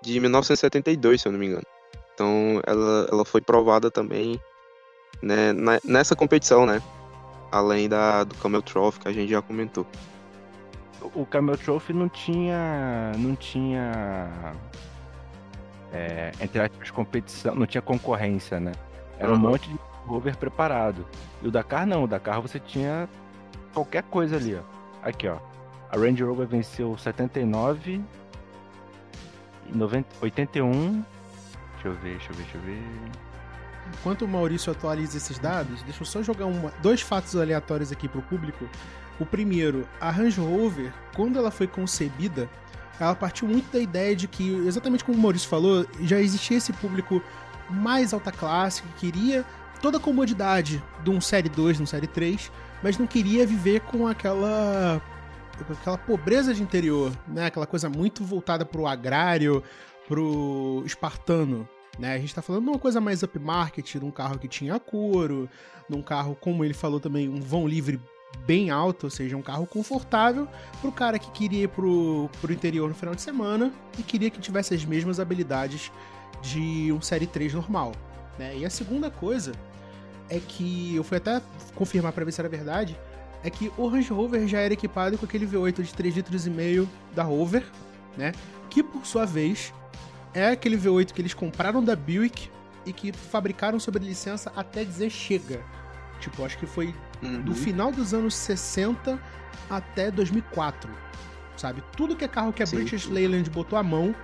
de 0.00 0.20
1972, 0.20 1.20
se 1.20 1.26
eu 1.26 1.32
não 1.32 1.40
me 1.40 1.46
engano. 1.46 1.66
Então, 2.14 2.60
ela, 2.64 3.08
ela 3.10 3.24
foi 3.24 3.40
provada 3.40 3.90
também 3.90 4.40
né, 5.20 5.52
nessa 5.84 6.14
competição, 6.14 6.66
né? 6.66 6.80
Além 7.52 7.86
da, 7.86 8.24
do 8.24 8.34
Camel 8.36 8.62
Trophy, 8.62 9.00
que 9.00 9.08
a 9.08 9.12
gente 9.12 9.30
já 9.30 9.42
comentou. 9.42 9.86
O 11.14 11.26
Camel 11.26 11.58
Trophy 11.58 11.92
não 11.92 12.08
tinha. 12.08 13.12
Não 13.18 13.36
tinha. 13.36 14.54
É, 15.92 16.32
entre 16.40 16.62
aspas, 16.62 16.90
competição, 16.90 17.54
não 17.54 17.66
tinha 17.66 17.82
concorrência, 17.82 18.58
né? 18.58 18.72
Era 19.18 19.28
uhum. 19.30 19.36
um 19.36 19.40
monte 19.40 19.68
de 19.68 19.78
rover 20.06 20.36
preparado. 20.38 21.06
E 21.42 21.48
o 21.48 21.50
Dakar 21.50 21.86
não, 21.86 22.04
o 22.04 22.06
Dakar 22.08 22.40
você 22.40 22.58
tinha 22.58 23.06
qualquer 23.74 24.02
coisa 24.04 24.36
ali, 24.36 24.56
ó. 24.56 24.62
Aqui, 25.06 25.28
ó. 25.28 25.36
A 25.90 25.98
Range 25.98 26.22
Rover 26.24 26.46
venceu 26.46 26.96
79, 26.96 28.02
90, 29.74 30.08
81. 30.22 31.04
Deixa 31.74 31.88
eu 31.88 31.92
ver, 31.94 32.10
deixa 32.12 32.32
eu 32.32 32.36
ver, 32.36 32.42
deixa 32.44 32.56
eu 32.56 32.62
ver. 32.62 33.31
Enquanto 33.98 34.22
o 34.22 34.28
Maurício 34.28 34.72
atualiza 34.72 35.16
esses 35.16 35.38
dados, 35.38 35.82
deixa 35.82 36.02
eu 36.02 36.06
só 36.06 36.22
jogar 36.22 36.46
uma, 36.46 36.72
dois 36.82 37.00
fatos 37.00 37.36
aleatórios 37.36 37.92
aqui 37.92 38.08
para 38.08 38.18
o 38.18 38.22
público. 38.22 38.68
O 39.20 39.26
primeiro, 39.26 39.86
a 40.00 40.10
Range 40.10 40.40
Rover, 40.40 40.92
quando 41.14 41.38
ela 41.38 41.50
foi 41.50 41.66
concebida, 41.66 42.48
ela 42.98 43.14
partiu 43.14 43.46
muito 43.46 43.70
da 43.72 43.78
ideia 43.78 44.16
de 44.16 44.26
que, 44.26 44.50
exatamente 44.66 45.04
como 45.04 45.16
o 45.16 45.20
Maurício 45.20 45.48
falou, 45.48 45.86
já 46.00 46.20
existia 46.20 46.56
esse 46.56 46.72
público 46.72 47.22
mais 47.68 48.12
alta 48.12 48.32
classe 48.32 48.82
que 48.82 49.10
queria 49.10 49.44
toda 49.80 49.98
a 49.98 50.00
comodidade 50.00 50.82
de 51.02 51.10
um 51.10 51.20
Série 51.20 51.48
2, 51.48 51.76
de 51.76 51.82
um 51.82 51.86
Série 51.86 52.06
3, 52.06 52.50
mas 52.82 52.98
não 52.98 53.06
queria 53.06 53.46
viver 53.46 53.80
com 53.80 54.06
aquela 54.06 55.02
aquela 55.70 55.98
pobreza 55.98 56.54
de 56.54 56.62
interior, 56.62 57.12
né? 57.28 57.46
Aquela 57.46 57.66
coisa 57.66 57.88
muito 57.88 58.24
voltada 58.24 58.64
pro 58.64 58.86
agrário, 58.86 59.62
pro 60.08 60.82
espartano, 60.84 61.68
né? 61.98 62.14
A 62.14 62.18
gente 62.18 62.34
tá 62.34 62.42
falando 62.42 62.64
de 62.64 62.70
uma 62.70 62.78
coisa 62.78 63.00
mais 63.00 63.22
upmarket, 63.22 63.98
de 63.98 64.04
um 64.04 64.10
carro 64.10 64.38
que 64.38 64.48
tinha 64.48 64.78
couro, 64.78 65.48
de 65.88 65.96
um 65.96 66.02
carro, 66.02 66.36
como 66.40 66.64
ele 66.64 66.74
falou 66.74 67.00
também, 67.00 67.28
um 67.28 67.40
vão 67.40 67.66
livre 67.66 68.00
bem 68.46 68.70
alto, 68.70 69.04
ou 69.04 69.10
seja, 69.10 69.36
um 69.36 69.42
carro 69.42 69.66
confortável 69.66 70.48
pro 70.80 70.90
cara 70.90 71.18
que 71.18 71.30
queria 71.30 71.64
ir 71.64 71.68
pro, 71.68 72.30
pro 72.40 72.52
interior 72.52 72.88
no 72.88 72.94
final 72.94 73.14
de 73.14 73.22
semana 73.22 73.72
e 73.98 74.02
queria 74.02 74.30
que 74.30 74.40
tivesse 74.40 74.74
as 74.74 74.84
mesmas 74.84 75.20
habilidades 75.20 75.92
de 76.40 76.90
um 76.92 77.00
Série 77.00 77.26
3 77.26 77.54
normal, 77.54 77.92
né? 78.38 78.56
E 78.56 78.64
a 78.64 78.70
segunda 78.70 79.10
coisa 79.10 79.52
é 80.28 80.40
que 80.40 80.96
eu 80.96 81.04
fui 81.04 81.18
até 81.18 81.40
confirmar 81.74 82.12
para 82.12 82.24
ver 82.24 82.32
se 82.32 82.40
era 82.40 82.48
verdade, 82.48 82.98
é 83.44 83.50
que 83.50 83.70
o 83.76 83.86
Range 83.86 84.12
Rover 84.12 84.46
já 84.46 84.60
era 84.60 84.72
equipado 84.72 85.18
com 85.18 85.24
aquele 85.24 85.46
V8 85.46 85.82
de 85.82 85.94
3 85.94 86.16
litros 86.16 86.46
e 86.46 86.50
meio 86.50 86.88
da 87.14 87.22
Rover, 87.22 87.64
né? 88.16 88.32
Que 88.70 88.82
por 88.82 89.04
sua 89.06 89.26
vez 89.26 89.72
é 90.34 90.48
aquele 90.48 90.76
V8 90.76 91.12
que 91.12 91.20
eles 91.20 91.34
compraram 91.34 91.82
da 91.82 91.94
Buick 91.94 92.50
e 92.84 92.92
que 92.92 93.12
fabricaram 93.12 93.78
sob 93.78 93.98
licença 93.98 94.52
até 94.56 94.84
dizer 94.84 95.10
chega. 95.10 95.62
Tipo, 96.20 96.44
acho 96.44 96.58
que 96.58 96.66
foi 96.66 96.94
uhum. 97.22 97.42
do 97.42 97.54
final 97.54 97.90
dos 97.92 98.14
anos 98.14 98.34
60 98.34 99.20
até 99.68 100.10
2004. 100.10 100.90
Sabe? 101.56 101.82
Tudo 101.96 102.16
que 102.16 102.24
é 102.24 102.28
carro 102.28 102.52
que 102.52 102.62
a 102.62 102.66
Sim. 102.66 102.76
British 102.76 103.06
Leyland 103.06 103.48
botou 103.50 103.78
a 103.78 103.82
mão, 103.82 104.14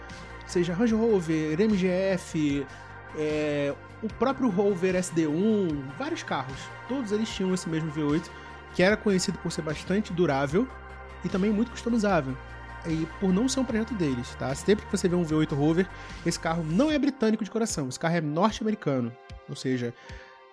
seja 0.47 0.73
Range 0.73 0.95
Rover, 0.95 1.61
MGF, 1.61 2.67
é, 3.17 3.75
o 4.03 4.09
próprio 4.15 4.49
Rover 4.49 4.95
SD1, 4.95 5.83
vários 5.99 6.23
carros, 6.23 6.59
todos 6.89 7.13
eles 7.13 7.29
tinham 7.29 7.53
esse 7.53 7.69
mesmo 7.69 7.91
V8, 7.93 8.29
que 8.75 8.83
era 8.83 8.97
conhecido 8.97 9.39
por 9.39 9.53
ser 9.53 9.63
bastante 9.63 10.13
durável 10.13 10.67
e 11.25 11.29
também 11.29 11.51
muito 11.51 11.71
customizável. 11.71 12.37
E 12.89 13.07
por 13.21 13.33
não 13.33 13.49
ser 13.49 13.61
um 13.61 13.65
projeto 13.65 13.95
deles, 13.95 14.35
tá? 14.37 14.55
Sempre 14.55 14.87
que 14.87 14.93
você 14.93 15.09
vê 15.09 15.17
um 15.17 15.25
V8 15.25 15.55
Rover, 15.55 15.89
esse 16.25 16.39
carro 16.39 16.65
não 16.65 16.91
é 16.91 16.99
britânico 16.99 17.45
de 17.45 17.51
coração, 17.51 17.89
esse 17.89 17.99
carro 17.99 18.17
é 18.17 18.21
norte-americano. 18.21 19.13
Ou 19.49 19.57
seja, 19.57 19.95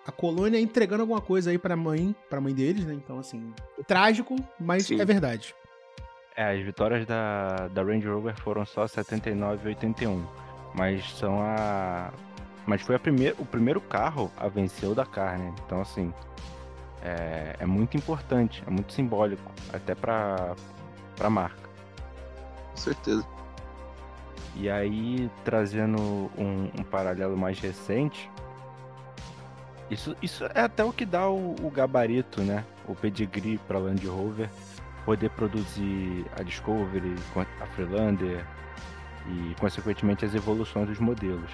a 0.06 0.12
colônia 0.12 0.60
entregando 0.60 1.02
alguma 1.02 1.20
coisa 1.20 1.50
aí 1.50 1.58
pra 1.58 1.76
mãe, 1.76 2.14
pra 2.30 2.40
mãe 2.40 2.54
deles, 2.54 2.84
né? 2.84 2.94
Então, 2.94 3.18
assim, 3.18 3.52
trágico, 3.86 4.36
mas 4.58 4.86
Sim. 4.86 5.00
é 5.00 5.04
verdade. 5.04 5.54
É, 6.36 6.52
as 6.52 6.62
vitórias 6.62 7.06
da, 7.06 7.68
da 7.68 7.82
Range 7.82 8.06
Rover 8.06 8.36
foram 8.36 8.64
só 8.66 8.86
79 8.86 9.64
e 9.64 9.68
81. 9.68 10.24
Mas 10.74 11.10
são 11.12 11.40
a, 11.40 12.12
mas 12.66 12.82
foi 12.82 12.96
a 12.96 12.98
primeir, 12.98 13.34
o 13.38 13.46
primeiro 13.46 13.80
carro 13.80 14.30
a 14.36 14.48
vencer 14.48 14.88
o 14.88 14.94
Dakar, 14.94 15.38
né? 15.38 15.54
Então, 15.64 15.80
assim, 15.80 16.12
é, 17.02 17.56
é 17.60 17.66
muito 17.66 17.96
importante, 17.96 18.62
é 18.66 18.70
muito 18.70 18.92
simbólico, 18.92 19.50
até 19.72 19.94
para 19.94 20.54
a 21.20 21.30
marca. 21.30 21.65
Com 22.76 22.82
certeza. 22.82 23.26
E 24.54 24.70
aí, 24.70 25.30
trazendo 25.44 25.98
um, 26.36 26.70
um 26.78 26.84
paralelo 26.84 27.36
mais 27.36 27.58
recente, 27.58 28.30
isso, 29.90 30.14
isso 30.22 30.44
é 30.54 30.60
até 30.60 30.84
o 30.84 30.92
que 30.92 31.06
dá 31.06 31.28
o, 31.28 31.54
o 31.62 31.70
gabarito, 31.70 32.42
né? 32.42 32.64
O 32.86 32.94
pedigree 32.94 33.58
para 33.66 33.78
Land 33.78 34.06
Rover 34.06 34.50
poder 35.04 35.30
produzir 35.30 36.26
a 36.38 36.42
Discovery, 36.42 37.14
a 37.60 37.66
Freelander 37.66 38.44
e, 39.28 39.54
consequentemente, 39.60 40.24
as 40.24 40.34
evoluções 40.34 40.88
dos 40.88 40.98
modelos. 40.98 41.50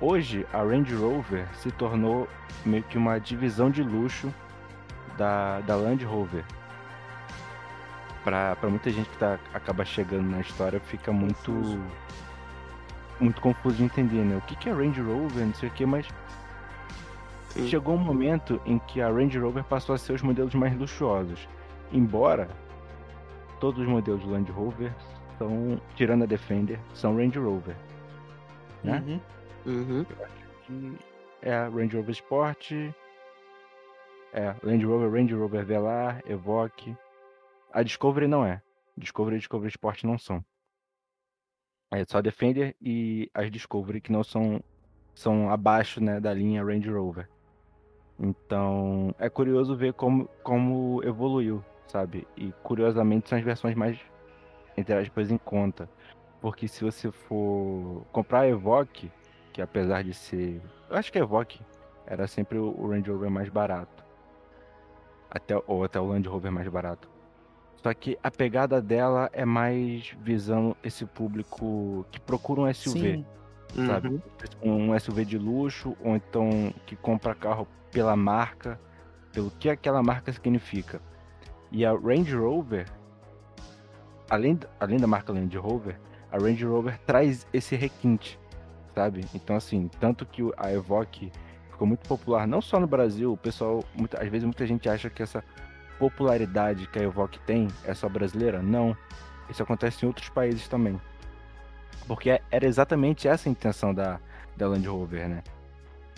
Hoje, 0.00 0.46
a 0.52 0.58
Range 0.62 0.94
Rover 0.94 1.48
se 1.56 1.70
tornou 1.72 2.28
meio 2.64 2.84
que 2.84 2.96
uma 2.96 3.18
divisão 3.18 3.70
de 3.70 3.82
luxo 3.82 4.32
da, 5.18 5.60
da 5.60 5.74
Land 5.74 6.04
Rover. 6.04 6.44
Para 8.24 8.56
muita 8.68 8.90
gente 8.90 9.08
que 9.08 9.16
tá, 9.16 9.38
acaba 9.54 9.84
chegando 9.84 10.28
na 10.28 10.40
história, 10.40 10.80
fica 10.80 11.12
muito 11.12 11.52
muito 13.20 13.40
confuso 13.40 13.76
de 13.76 13.84
entender, 13.84 14.24
né? 14.24 14.36
O 14.36 14.40
que, 14.42 14.54
que 14.56 14.68
é 14.68 14.72
Range 14.72 15.00
Rover, 15.00 15.44
não 15.46 15.54
sei 15.54 15.68
o 15.68 15.72
que, 15.72 15.84
mas 15.84 16.06
Sim. 17.48 17.66
chegou 17.66 17.94
um 17.94 17.98
momento 17.98 18.60
em 18.64 18.78
que 18.78 19.00
a 19.00 19.08
Range 19.08 19.38
Rover 19.38 19.64
passou 19.64 19.94
a 19.94 19.98
ser 19.98 20.12
os 20.12 20.22
modelos 20.22 20.54
mais 20.54 20.76
luxuosos. 20.76 21.48
Embora 21.92 22.48
todos 23.58 23.80
os 23.80 23.88
modelos 23.88 24.22
de 24.22 24.28
Land 24.28 24.50
Rover 24.52 24.92
são, 25.38 25.80
tirando 25.94 26.22
a 26.24 26.26
Defender, 26.26 26.78
são 26.94 27.16
Range 27.16 27.38
Rover. 27.38 27.76
Né? 28.84 29.20
Uhum. 29.66 30.06
Uhum. 30.70 30.96
é 31.42 31.52
a 31.52 31.68
Range 31.68 31.96
Rover 31.96 32.12
Sport, 32.12 32.72
é 34.32 34.54
Range 34.64 34.84
Rover, 34.84 35.10
Range 35.10 35.34
Rover 35.34 35.64
Velar, 35.64 36.22
Evoque. 36.26 36.96
A 37.72 37.82
Discovery 37.82 38.26
não 38.26 38.44
é. 38.44 38.62
Discovery 38.96 39.36
e 39.36 39.38
Discovery 39.38 39.70
Sport 39.70 40.04
não 40.04 40.18
são. 40.18 40.44
É 41.90 42.04
só 42.04 42.20
Defender 42.20 42.76
e 42.80 43.30
as 43.32 43.50
Discovery 43.50 44.00
que 44.00 44.12
não 44.12 44.22
são 44.22 44.62
são 45.14 45.50
abaixo 45.50 46.00
né, 46.00 46.20
da 46.20 46.32
linha 46.32 46.64
Range 46.64 46.88
Rover. 46.88 47.28
Então 48.18 49.14
é 49.18 49.28
curioso 49.28 49.76
ver 49.76 49.92
como, 49.92 50.28
como 50.44 51.02
evoluiu, 51.02 51.64
sabe? 51.88 52.26
E 52.36 52.52
curiosamente 52.62 53.28
são 53.28 53.36
as 53.36 53.44
versões 53.44 53.74
mais, 53.74 53.98
entre 54.76 54.94
aspas, 54.94 55.30
em 55.30 55.38
conta. 55.38 55.88
Porque 56.40 56.68
se 56.68 56.84
você 56.84 57.10
for 57.10 58.06
comprar 58.12 58.40
a 58.40 58.48
Evoque, 58.48 59.10
que 59.52 59.60
apesar 59.60 60.04
de 60.04 60.14
ser. 60.14 60.62
Eu 60.88 60.96
acho 60.96 61.10
que 61.10 61.18
a 61.18 61.22
Evoque 61.22 61.60
era 62.06 62.26
sempre 62.28 62.58
o 62.58 62.88
Range 62.88 63.10
Rover 63.10 63.30
mais 63.30 63.48
barato. 63.48 64.04
Até, 65.28 65.60
ou 65.66 65.84
até 65.84 66.00
o 66.00 66.06
Land 66.06 66.28
Rover 66.28 66.52
mais 66.52 66.68
barato. 66.68 67.17
Só 67.82 67.92
que 67.94 68.18
a 68.22 68.30
pegada 68.30 68.82
dela 68.82 69.30
é 69.32 69.44
mais 69.44 70.14
visando 70.20 70.76
esse 70.82 71.04
público 71.06 72.04
que 72.10 72.20
procura 72.20 72.62
um 72.62 72.74
SUV. 72.74 73.00
Sim. 73.00 73.26
Sabe? 73.86 74.20
Uhum. 74.62 74.90
Um 74.90 74.98
SUV 74.98 75.24
de 75.24 75.38
luxo, 75.38 75.96
ou 76.02 76.16
então 76.16 76.72
que 76.86 76.96
compra 76.96 77.34
carro 77.34 77.68
pela 77.92 78.16
marca, 78.16 78.80
pelo 79.32 79.50
que 79.50 79.68
aquela 79.68 80.02
marca 80.02 80.32
significa. 80.32 81.00
E 81.70 81.84
a 81.84 81.92
Range 81.92 82.34
Rover, 82.34 82.86
além, 84.28 84.58
além 84.80 84.98
da 84.98 85.06
marca 85.06 85.32
Land 85.32 85.56
Rover, 85.58 86.00
a 86.32 86.38
Range 86.38 86.64
Rover 86.64 86.98
traz 87.06 87.46
esse 87.52 87.76
requinte 87.76 88.38
sabe? 88.98 89.24
Então, 89.32 89.54
assim, 89.54 89.88
tanto 90.00 90.26
que 90.26 90.42
a 90.56 90.72
Evoque 90.72 91.30
ficou 91.70 91.86
muito 91.86 92.06
popular, 92.08 92.48
não 92.48 92.60
só 92.60 92.80
no 92.80 92.86
Brasil, 92.86 93.32
o 93.32 93.36
pessoal, 93.36 93.84
muita, 93.94 94.20
às 94.20 94.28
vezes 94.28 94.44
muita 94.44 94.66
gente 94.66 94.88
acha 94.88 95.08
que 95.08 95.22
essa 95.22 95.44
popularidade 95.98 96.86
que 96.86 96.98
a 96.98 97.02
Evoque 97.02 97.38
tem 97.40 97.68
é 97.84 97.94
só 97.94 98.08
brasileira. 98.08 98.62
Não. 98.62 98.96
Isso 99.50 99.62
acontece 99.62 100.04
em 100.04 100.08
outros 100.08 100.28
países 100.28 100.68
também. 100.68 101.00
Porque 102.06 102.40
era 102.50 102.66
exatamente 102.66 103.28
essa 103.28 103.48
a 103.48 103.52
intenção 103.52 103.92
da, 103.92 104.20
da 104.56 104.68
Land 104.68 104.86
Rover, 104.86 105.28
né? 105.28 105.42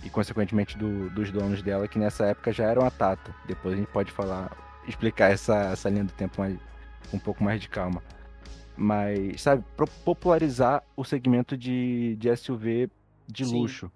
E, 0.05 0.11
consequentemente, 0.11 0.79
do, 0.79 1.11
dos 1.11 1.31
donos 1.31 1.63
dela, 1.63 1.87
que 1.87 1.99
nessa 1.99 2.27
época 2.27 2.53
já 2.53 2.65
eram 2.65 2.87
a 2.87 2.91
Tata. 2.91 3.35
Depois 3.47 3.75
a 3.75 3.77
gente 3.77 3.91
pode 3.91 4.11
falar, 4.11 4.57
explicar 4.87 5.31
essa, 5.31 5.57
essa 5.73 5.89
linha 5.89 6.05
do 6.05 6.13
tempo 6.13 6.41
mais, 6.41 6.59
um 7.13 7.19
pouco 7.19 7.43
mais 7.45 7.61
de 7.61 7.69
calma 7.69 8.03
mas, 8.81 9.43
sabe, 9.43 9.63
popularizar 10.07 10.83
o 10.97 11.05
segmento 11.05 11.55
de, 11.55 12.17
de 12.17 12.35
SUV 12.35 12.89
de 13.29 13.45
Sim. 13.45 13.61
luxo. 13.61 13.93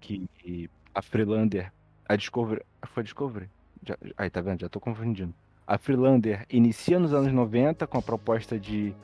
Que 0.00 0.68
a 0.92 1.00
Freelander, 1.00 1.72
a 2.08 2.16
Discovery. 2.16 2.62
Foi 2.86 3.02
a 3.02 3.04
Discovery? 3.04 3.48
Já, 3.84 3.96
aí, 4.16 4.30
tá 4.30 4.40
vendo? 4.40 4.60
Já 4.60 4.68
tô 4.68 4.80
confundindo. 4.80 5.34
a 5.66 5.78
Freelander 5.78 6.46
inicia 6.50 6.98
nos 6.98 7.12
anos 7.12 7.32
90 7.32 7.86
com 7.86 7.98
a 7.98 8.02
proposta 8.02 8.58
de, 8.58 8.94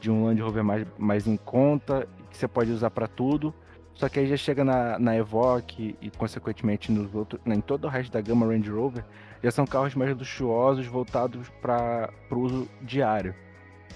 de 0.00 0.10
um 0.10 0.24
Land 0.24 0.40
Rover 0.40 0.64
mais, 0.64 0.86
mais 0.98 1.26
em 1.26 1.36
conta, 1.36 2.08
que 2.30 2.36
você 2.36 2.48
pode 2.48 2.70
usar 2.70 2.90
para 2.90 3.06
tudo. 3.06 3.54
Só 3.94 4.08
que 4.08 4.18
aí 4.18 4.26
já 4.26 4.36
chega 4.36 4.64
na, 4.64 4.98
na 4.98 5.16
Evoque 5.16 5.94
e, 6.00 6.10
consequentemente, 6.10 6.90
nos 6.90 7.14
outros, 7.14 7.40
em 7.44 7.60
todo 7.60 7.84
o 7.84 7.88
resto 7.88 8.10
da 8.10 8.20
gama 8.20 8.46
Range 8.46 8.70
Rover, 8.70 9.04
já 9.42 9.50
são 9.50 9.66
carros 9.66 9.94
mais 9.94 10.16
luxuosos, 10.16 10.86
voltados 10.86 11.48
para 11.60 12.10
o 12.30 12.36
uso 12.36 12.68
diário, 12.80 13.34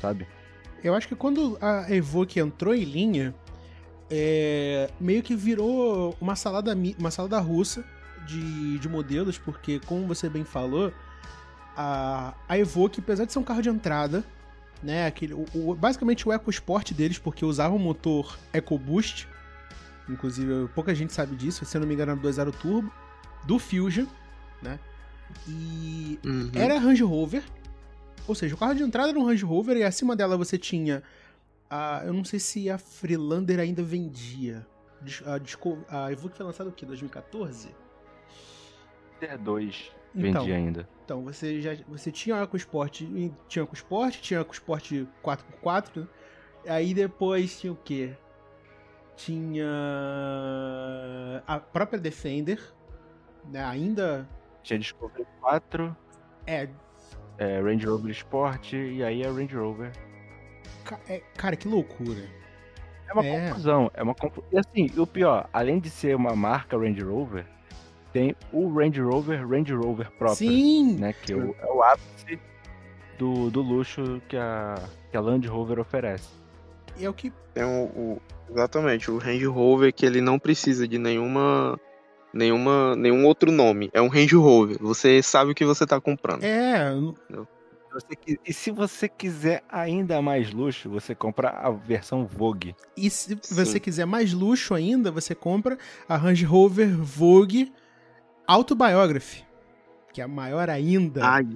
sabe? 0.00 0.26
Eu 0.82 0.94
acho 0.94 1.08
que 1.08 1.16
quando 1.16 1.56
a 1.60 1.90
Evoque 1.90 2.38
entrou 2.38 2.74
em 2.74 2.84
linha, 2.84 3.34
é, 4.10 4.90
meio 5.00 5.22
que 5.22 5.34
virou 5.34 6.14
uma 6.20 6.36
salada, 6.36 6.76
uma 6.98 7.10
salada 7.10 7.38
russa 7.40 7.82
de, 8.26 8.78
de 8.78 8.88
modelos, 8.88 9.38
porque, 9.38 9.80
como 9.80 10.06
você 10.06 10.28
bem 10.28 10.44
falou, 10.44 10.92
a, 11.76 12.34
a 12.48 12.58
Evoque, 12.58 13.00
apesar 13.00 13.24
de 13.24 13.32
ser 13.32 13.38
um 13.38 13.44
carro 13.44 13.62
de 13.62 13.68
entrada, 13.68 14.24
né, 14.82 15.06
aquele, 15.06 15.34
o, 15.34 15.46
o, 15.54 15.74
basicamente 15.74 16.28
o 16.28 16.32
EcoSport 16.32 16.92
deles, 16.92 17.18
porque 17.18 17.44
usava 17.44 17.74
um 17.74 17.78
motor 17.78 18.38
EcoBoost, 18.52 19.28
inclusive 20.08 20.68
pouca 20.74 20.94
gente 20.94 21.12
sabe 21.12 21.34
disso, 21.34 21.64
se 21.64 21.76
eu 21.76 21.80
não 21.80 21.88
me 21.88 21.94
engano, 21.94 22.16
2.0 22.16 22.52
Turbo, 22.52 22.92
do 23.46 23.58
Fusion, 23.58 24.06
né, 24.62 24.78
e 25.48 26.18
uhum. 26.24 26.50
era 26.54 26.78
Range 26.78 27.02
Rover, 27.02 27.42
ou 28.26 28.34
seja, 28.34 28.54
o 28.54 28.58
carro 28.58 28.74
de 28.74 28.82
entrada 28.82 29.10
era 29.10 29.18
um 29.18 29.24
Range 29.24 29.44
Rover 29.44 29.76
e 29.76 29.82
acima 29.82 30.14
dela 30.14 30.36
você 30.36 30.56
tinha 30.56 31.02
a, 31.68 32.02
eu 32.04 32.12
não 32.12 32.24
sei 32.24 32.38
se 32.38 32.70
a 32.70 32.78
Freelander 32.78 33.58
ainda 33.58 33.82
vendia. 33.82 34.66
A, 35.26 36.04
a 36.04 36.12
Evoque 36.12 36.36
foi 36.36 36.46
lançada 36.46 36.70
o 36.70 36.72
quê? 36.72 36.86
2014? 36.86 37.74
É 39.20 39.36
2 39.36 39.92
então, 40.14 40.42
vendia 40.42 40.56
ainda. 40.56 40.88
Então, 41.04 41.24
você 41.24 41.60
já 41.60 41.76
você 41.88 42.12
tinha 42.12 42.40
EcoSport, 42.42 43.02
tinha 43.48 43.64
EcoSport, 43.64 44.20
tinha 44.20 44.40
EcoSport 44.40 44.92
4x4, 45.22 45.96
né? 45.96 46.06
Aí 46.66 46.94
depois 46.94 47.60
tinha 47.60 47.72
o 47.72 47.76
quê? 47.76 48.14
Tinha 49.16 49.66
a 51.46 51.58
própria 51.60 51.98
Defender, 51.98 52.60
né? 53.50 53.62
Ainda 53.64 54.28
tinha 54.62 54.78
Discovery 54.78 55.26
4. 55.40 55.96
É. 56.46 56.68
é 57.38 57.60
Range 57.60 57.86
Rover 57.86 58.10
Sport 58.12 58.72
e 58.72 59.04
aí 59.04 59.24
a 59.24 59.30
Range 59.30 59.54
Rover. 59.54 59.92
É, 61.08 61.20
cara, 61.36 61.54
que 61.54 61.68
loucura. 61.68 62.24
É 63.08 63.12
uma 63.12 63.24
é. 63.24 63.48
confusão, 63.48 63.90
é 63.94 64.02
uma 64.02 64.14
confusão. 64.14 64.48
E 64.50 64.58
assim, 64.58 64.90
o 64.98 65.06
pior, 65.06 65.48
além 65.52 65.78
de 65.78 65.90
ser 65.90 66.16
uma 66.16 66.34
marca 66.34 66.78
Range 66.78 67.02
Rover, 67.02 67.46
tem 68.14 68.36
o 68.52 68.72
Range 68.72 69.00
Rover 69.00 69.46
Range 69.46 69.74
Rover 69.74 70.08
próprio. 70.12 70.48
Sim! 70.48 70.94
Né, 70.94 71.12
que 71.12 71.32
é 71.32 71.36
o, 71.36 71.54
é 71.58 71.66
o 71.66 71.82
ápice 71.82 72.38
do, 73.18 73.50
do 73.50 73.60
luxo 73.60 74.22
que 74.28 74.36
a, 74.36 74.76
que 75.10 75.16
a 75.16 75.20
Land 75.20 75.48
Rover 75.48 75.80
oferece. 75.80 76.28
E 76.96 77.04
é 77.04 77.10
o 77.10 77.12
que. 77.12 77.32
Tem 77.52 77.64
o, 77.64 77.84
o, 77.84 78.22
exatamente, 78.48 79.10
o 79.10 79.18
Range 79.18 79.44
Rover 79.46 79.92
que 79.92 80.06
ele 80.06 80.20
não 80.20 80.38
precisa 80.38 80.86
de 80.86 80.96
nenhuma. 80.96 81.78
Nenhuma, 82.32 82.96
nenhum 82.96 83.26
outro 83.26 83.52
nome. 83.52 83.90
É 83.92 84.02
um 84.02 84.08
Range 84.08 84.34
Rover. 84.34 84.76
Você 84.80 85.22
sabe 85.22 85.52
o 85.52 85.54
que 85.54 85.64
você 85.64 85.84
está 85.84 86.00
comprando. 86.00 86.42
É. 86.42 86.92
e 88.44 88.52
se 88.52 88.72
você 88.72 89.08
quiser 89.08 89.62
ainda 89.68 90.20
mais 90.20 90.52
luxo, 90.52 90.90
você 90.90 91.14
compra 91.14 91.50
a 91.50 91.70
versão 91.70 92.26
Vogue. 92.26 92.74
E 92.96 93.08
se 93.08 93.38
Sim. 93.40 93.54
você 93.54 93.78
quiser 93.78 94.04
mais 94.04 94.32
luxo 94.32 94.74
ainda, 94.74 95.12
você 95.12 95.32
compra 95.32 95.78
a 96.08 96.16
Range 96.16 96.44
Rover 96.44 96.88
Vogue 96.96 97.72
Autobiography, 98.46 99.44
que 100.12 100.20
é 100.20 100.26
maior 100.26 100.68
ainda. 100.68 101.24
Ai, 101.24 101.46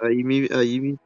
aí 0.00 0.22
me, 0.22 0.48
aí 0.52 0.80
me 0.80 0.98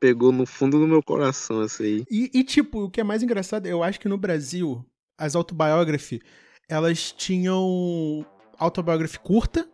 pegou 0.00 0.32
no 0.32 0.46
fundo 0.46 0.78
do 0.78 0.86
meu 0.86 1.02
coração 1.02 1.62
essa 1.62 1.82
aí. 1.82 2.04
E, 2.10 2.30
e, 2.32 2.44
tipo, 2.44 2.84
o 2.84 2.90
que 2.90 3.00
é 3.00 3.04
mais 3.04 3.22
engraçado, 3.22 3.66
eu 3.66 3.82
acho 3.82 4.00
que 4.00 4.08
no 4.08 4.18
Brasil, 4.18 4.84
as 5.18 5.34
Autobiography, 5.34 6.20
elas 6.68 7.12
tinham 7.12 8.24
Autobiography 8.58 9.18
curta 9.18 9.68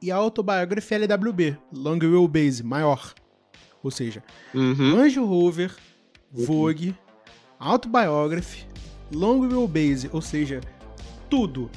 e 0.00 0.10
a 0.10 0.16
Autobiography 0.16 0.94
LWB, 0.94 1.58
Long 1.72 1.98
Wheelbase, 1.98 2.62
maior. 2.62 3.14
Ou 3.82 3.90
seja, 3.90 4.22
uhum. 4.54 4.96
Range 4.96 5.18
Rover, 5.18 5.74
Vogue, 6.30 6.94
Autobiography, 7.58 8.66
Long 9.12 9.40
Wheelbase, 9.40 10.08
ou 10.12 10.20
seja, 10.20 10.60
tudo 11.28 11.70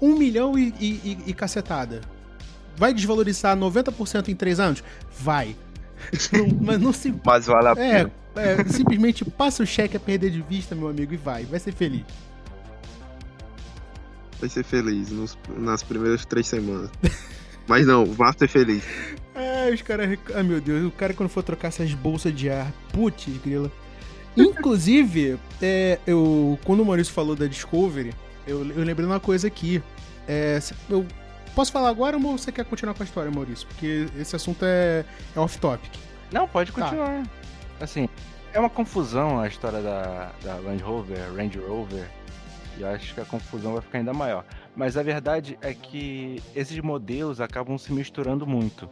um 0.00 0.16
milhão 0.16 0.58
e, 0.58 0.74
e, 0.80 1.18
e 1.26 1.34
cacetada. 1.34 2.00
Vai 2.76 2.94
desvalorizar 2.94 3.56
90% 3.56 4.28
em 4.28 4.34
três 4.34 4.60
anos? 4.60 4.82
Vai. 5.18 5.56
Mas 6.60 6.80
não 6.80 6.92
se. 6.92 7.12
Mas 7.24 7.46
vale 7.46 7.68
a 7.68 7.72
é, 7.72 7.74
pena. 7.74 8.12
É, 8.36 8.64
simplesmente 8.68 9.24
passa 9.24 9.62
o 9.62 9.66
cheque 9.66 9.96
a 9.96 10.00
perder 10.00 10.30
de 10.30 10.40
vista, 10.42 10.74
meu 10.74 10.88
amigo, 10.88 11.12
e 11.12 11.16
vai. 11.16 11.44
Vai 11.44 11.58
ser 11.58 11.72
feliz. 11.72 12.04
Vai 14.38 14.48
ser 14.48 14.64
feliz 14.64 15.10
nos, 15.10 15.36
nas 15.56 15.82
primeiras 15.82 16.24
três 16.24 16.46
semanas. 16.46 16.90
mas 17.66 17.84
não, 17.84 18.06
vá 18.06 18.32
ser 18.32 18.48
feliz. 18.48 18.84
É, 19.34 19.70
os 19.72 19.82
caras. 19.82 20.16
Ai 20.34 20.42
meu 20.44 20.60
Deus, 20.60 20.86
o 20.86 20.90
cara 20.90 21.12
quando 21.12 21.28
for 21.28 21.42
trocar 21.42 21.68
essas 21.68 21.92
bolsas 21.94 22.32
de 22.32 22.48
ar. 22.48 22.72
Putz, 22.92 23.26
grila. 23.44 23.72
Inclusive, 24.36 25.36
é, 25.60 25.98
eu, 26.06 26.56
quando 26.64 26.80
o 26.80 26.86
Maurício 26.86 27.12
falou 27.12 27.34
da 27.34 27.46
Discovery, 27.46 28.14
eu, 28.48 28.58
eu 28.58 28.84
lembrei 28.84 29.06
de 29.06 29.12
uma 29.12 29.20
coisa 29.20 29.46
aqui. 29.46 29.82
É, 30.26 30.58
eu 30.88 31.06
posso 31.54 31.70
falar 31.70 31.90
agora 31.90 32.16
ou 32.16 32.38
você 32.38 32.50
quer 32.50 32.64
continuar 32.64 32.94
com 32.94 33.02
a 33.02 33.06
história, 33.06 33.30
Maurício? 33.30 33.66
Porque 33.68 34.06
esse 34.18 34.34
assunto 34.34 34.64
é, 34.64 35.04
é 35.36 35.40
off-topic. 35.40 35.92
Não, 36.32 36.48
pode 36.48 36.72
tá. 36.72 36.82
continuar. 36.82 37.24
Tá. 37.24 37.30
Assim, 37.84 38.08
é 38.52 38.58
uma 38.58 38.70
confusão 38.70 39.38
a 39.38 39.46
história 39.46 39.80
da, 39.80 40.32
da 40.42 40.56
Land 40.56 40.82
Rover, 40.82 41.18
Range 41.34 41.58
Rover. 41.58 42.08
E 42.76 42.82
eu 42.82 42.88
acho 42.88 43.14
que 43.14 43.20
a 43.20 43.24
confusão 43.24 43.72
vai 43.72 43.82
ficar 43.82 43.98
ainda 43.98 44.12
maior. 44.12 44.44
Mas 44.74 44.96
a 44.96 45.02
verdade 45.02 45.58
é 45.60 45.74
que 45.74 46.42
esses 46.54 46.78
modelos 46.80 47.40
acabam 47.40 47.76
se 47.76 47.92
misturando 47.92 48.46
muito. 48.46 48.88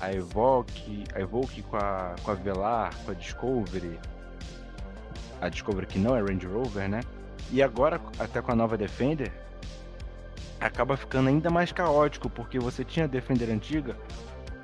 A 0.00 0.12
Evoque, 0.12 1.04
a 1.14 1.20
Evoque 1.20 1.62
com 1.62 1.76
a, 1.76 2.14
com 2.22 2.30
a 2.30 2.34
Velar, 2.34 2.94
com 3.04 3.10
a 3.10 3.14
Discovery. 3.14 3.98
A 5.40 5.48
Discovery 5.48 5.86
que 5.86 5.98
não 5.98 6.16
é 6.16 6.20
Range 6.20 6.46
Rover, 6.46 6.88
né? 6.88 7.00
E 7.50 7.62
agora, 7.62 8.00
até 8.18 8.40
com 8.42 8.52
a 8.52 8.54
nova 8.54 8.76
Defender, 8.76 9.32
acaba 10.60 10.96
ficando 10.96 11.28
ainda 11.28 11.50
mais 11.50 11.72
caótico, 11.72 12.28
porque 12.28 12.58
você 12.58 12.84
tinha 12.84 13.04
a 13.04 13.08
Defender 13.08 13.50
antiga 13.50 13.96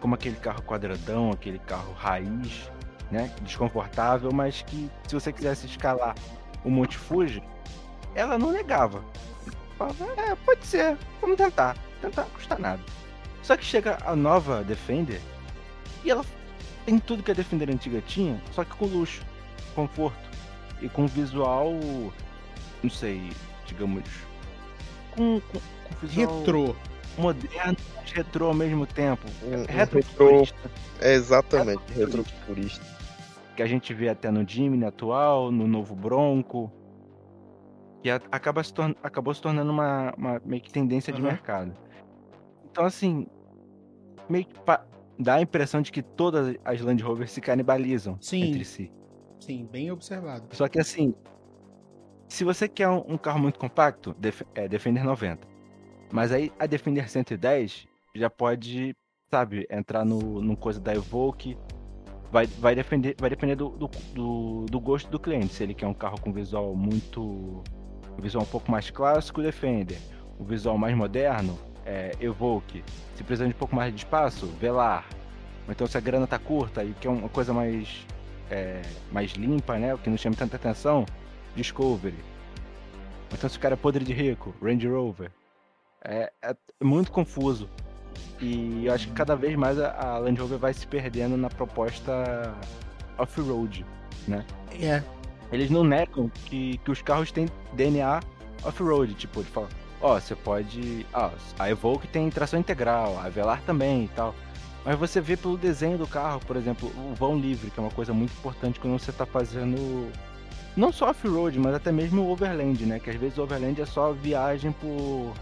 como 0.01 0.15
aquele 0.15 0.37
carro 0.37 0.63
quadradão, 0.63 1.31
aquele 1.31 1.61
carro 1.61 1.93
raiz, 1.93 2.71
né? 3.11 3.33
Desconfortável, 3.43 4.33
mas 4.33 4.63
que 4.63 4.91
se 5.07 5.15
você 5.15 5.33
quisesse 5.33 5.67
escalar 5.67 6.15
o 6.65 6.71
Monte 6.71 6.99
Fuji, 6.99 7.43
ela 8.15 8.37
não 8.37 8.51
negava. 8.51 9.05
Falava, 9.79 10.05
é, 10.21 10.35
pode 10.35 10.67
ser, 10.67 10.97
vamos 11.21 11.37
tentar. 11.37 11.77
Tentar, 12.01 12.25
custa 12.35 12.59
nada. 12.59 12.83
Só 13.43 13.57
que 13.57 13.65
chega 13.65 13.99
a 14.05 14.17
nova 14.17 14.65
Defender 14.65 15.21
e 16.05 16.11
ela 16.11 16.25
tem 16.85 16.99
tudo 16.99 17.23
que 17.23 17.31
a 17.31 17.35
Defender 17.35 17.71
antiga 17.71 18.01
tinha, 18.01 18.41
só 18.51 18.65
que 18.65 18.75
com 18.75 18.87
luxo, 18.87 19.23
conforto 19.75 20.31
e 20.81 20.89
com 20.89 21.07
visual 21.07 21.73
não 22.83 22.91
sei, 22.91 23.31
digamos, 23.67 24.05
com, 25.13 25.41
com, 25.41 25.59
com 25.59 26.07
visual 26.07 26.39
retrô. 26.39 26.77
moderno, 27.19 27.77
retrô 28.13 28.47
ao 28.47 28.55
mesmo 28.55 28.87
tempo. 28.87 29.27
Um, 29.45 29.65
retro, 29.67 29.99
retrô, 29.99 30.47
é 31.01 31.15
exatamente, 31.15 31.83
retro 31.95 32.25
purista. 32.47 32.85
Que 33.57 33.63
a 33.63 33.67
gente 33.67 33.93
vê 33.93 34.09
até 34.09 34.31
no 34.31 34.49
Jimny 34.49 34.85
atual, 34.85 35.53
no 35.53 35.69
novo 35.69 35.95
Bronco, 35.95 36.73
que 38.03 38.11
acaba 38.11 38.65
se 38.65 38.73
acabou 39.03 39.33
se 39.35 39.41
tornando 39.41 39.71
uma, 39.71 40.13
uma 40.17 40.43
meio 40.45 40.63
que 40.63 40.73
tendência 40.73 41.13
uhum. 41.13 41.21
de 41.21 41.27
mercado. 41.27 41.77
Então, 42.71 42.85
assim, 42.85 43.27
meio 44.29 44.47
que 44.47 44.55
dá 45.19 45.35
a 45.35 45.43
impressão 45.43 45.83
de 45.83 45.93
que 45.93 46.03
todas 46.03 46.57
as 46.65 46.81
Land 46.81 47.03
Rovers 47.03 47.31
se 47.31 47.41
canibalizam 47.41 48.17
Sim. 48.21 48.43
entre 48.45 48.65
si. 48.65 48.93
Sim, 49.39 49.69
bem 49.71 49.91
observado. 49.91 50.45
Só 50.53 50.69
que 50.69 50.81
assim, 50.81 51.15
se 52.33 52.45
você 52.45 52.67
quer 52.67 52.89
um, 52.89 53.19
carro 53.19 53.39
muito 53.39 53.59
compacto, 53.59 54.15
def, 54.19 54.41
é 54.55 54.67
Defender 54.67 55.05
90. 55.05 55.47
Mas 56.11 56.33
aí 56.33 56.51
a 56.59 56.65
Defender 56.65 57.09
110 57.09 57.87
já 58.17 58.31
pode, 58.31 58.97
sabe, 59.31 59.67
entrar 59.71 60.03
no, 60.03 60.41
no 60.41 60.57
coisa 60.57 60.81
da 60.81 60.95
Evoque. 60.95 61.59
Vai, 62.31 62.47
vai, 62.47 62.75
defender, 62.75 63.15
vai 63.19 63.29
depender 63.29 63.55
do, 63.55 63.69
do, 63.69 63.91
do, 64.15 64.67
do 64.67 64.81
gosto 64.81 65.11
do 65.11 65.21
cliente. 65.21 65.53
Se 65.53 65.63
ele 65.63 65.75
quer 65.75 65.87
um 65.87 65.93
carro 65.93 66.19
com 66.19 66.33
visual 66.33 66.75
muito. 66.75 67.63
visual 68.19 68.45
um 68.45 68.49
pouco 68.49 68.71
mais 68.71 68.89
clássico, 68.89 69.43
Defender. 69.43 69.99
O 70.39 70.45
visual 70.45 70.79
mais 70.79 70.97
moderno, 70.97 71.59
é, 71.85 72.13
Evoque. 72.19 72.83
Se 73.15 73.23
precisar 73.23 73.47
de 73.47 73.55
um 73.55 73.59
pouco 73.59 73.77
mais 73.77 73.93
de 73.93 74.01
espaço, 74.01 74.47
Velar. 74.59 75.05
Ou 75.67 75.73
então 75.73 75.87
se 75.87 75.99
a 75.99 76.01
grana 76.01 76.27
tá 76.27 76.39
curta 76.39 76.83
e 76.83 76.95
quer 76.95 77.11
uma 77.11 77.29
coisa 77.29 77.53
mais, 77.53 78.07
é, 78.51 78.81
mais 79.13 79.33
limpa, 79.33 79.79
né? 79.79 79.95
Que 80.03 80.09
não 80.09 80.17
chama 80.17 80.35
tanta 80.35 80.57
atenção, 80.57 81.05
Discovery. 81.57 82.19
Então 83.33 83.49
se 83.49 83.57
o 83.57 83.61
cara 83.61 83.75
é 83.75 83.77
podre 83.77 84.05
de 84.05 84.13
rico, 84.13 84.55
Range 84.63 84.87
Rover. 84.87 85.31
É, 86.05 86.33
é 86.43 86.57
muito 86.83 87.11
confuso. 87.11 87.69
E 88.41 88.87
eu 88.87 88.93
acho 88.93 89.09
que 89.09 89.15
cada 89.15 89.37
vez 89.37 89.57
mais 89.57 89.79
a 89.79 90.19
Land 90.19 90.41
Rover 90.41 90.59
vai 90.59 90.75
se 90.75 90.87
perdendo 90.87 91.37
na 91.37 91.49
proposta 91.49 92.55
off-road, 93.17 93.87
né? 94.27 94.45
É. 94.81 95.03
Eles 95.53 95.71
não 95.71 95.85
negam 95.85 96.31
que, 96.47 96.79
que 96.79 96.91
os 96.91 97.03
carros 97.03 97.31
têm 97.31 97.47
DNA 97.75 98.21
off-road, 98.65 99.15
tipo, 99.15 99.41
ele 99.41 99.49
fala, 99.49 99.69
ó, 100.01 100.17
oh, 100.17 100.21
você 100.21 100.35
pode. 100.35 101.07
Ah, 101.13 101.31
a 101.59 101.71
Evoque 101.71 102.09
tem 102.09 102.29
tração 102.31 102.59
integral, 102.59 103.19
a 103.19 103.29
Velar 103.29 103.63
também 103.63 104.05
e 104.05 104.09
tal. 104.09 104.35
Mas 104.85 104.99
você 104.99 105.21
vê 105.21 105.37
pelo 105.37 105.57
desenho 105.57 105.97
do 105.97 106.07
carro, 106.07 106.41
por 106.41 106.57
exemplo, 106.57 106.89
o 106.89 107.15
vão 107.15 107.39
livre, 107.39 107.71
que 107.71 107.79
é 107.79 107.83
uma 107.83 107.93
coisa 107.93 108.13
muito 108.13 108.33
importante 108.33 108.81
quando 108.81 108.99
você 108.99 109.11
está 109.11 109.25
fazendo 109.25 110.11
não 110.77 110.93
só 110.93 111.11
off-road, 111.11 111.59
mas 111.59 111.75
até 111.75 111.93
mesmo 111.93 112.23
o 112.23 112.31
overland, 112.31 112.85
né? 112.87 112.99
Que 112.99 113.11
às 113.11 113.17
vezes 113.17 113.39
o 113.39 113.43
overland 113.43 113.81
é 113.81 113.87
só 113.87 114.13
viagem 114.13 114.73
por, 114.73 115.33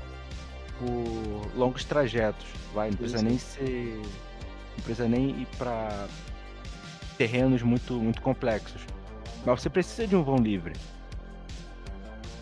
por 0.78 1.56
longos 1.56 1.84
trajetos, 1.84 2.46
vai, 2.74 2.90
não 2.90 2.96
precisa 2.96 3.22
nem 3.22 3.38
ser 3.38 4.00
não 4.76 4.84
precisa 4.84 5.08
nem 5.08 5.30
ir 5.30 5.46
para 5.58 6.08
terrenos 7.16 7.62
muito 7.62 7.94
muito 7.94 8.20
complexos. 8.22 8.82
Mas 9.44 9.60
você 9.60 9.70
precisa 9.70 10.06
de 10.06 10.16
um 10.16 10.22
vão 10.22 10.36
livre. 10.36 10.74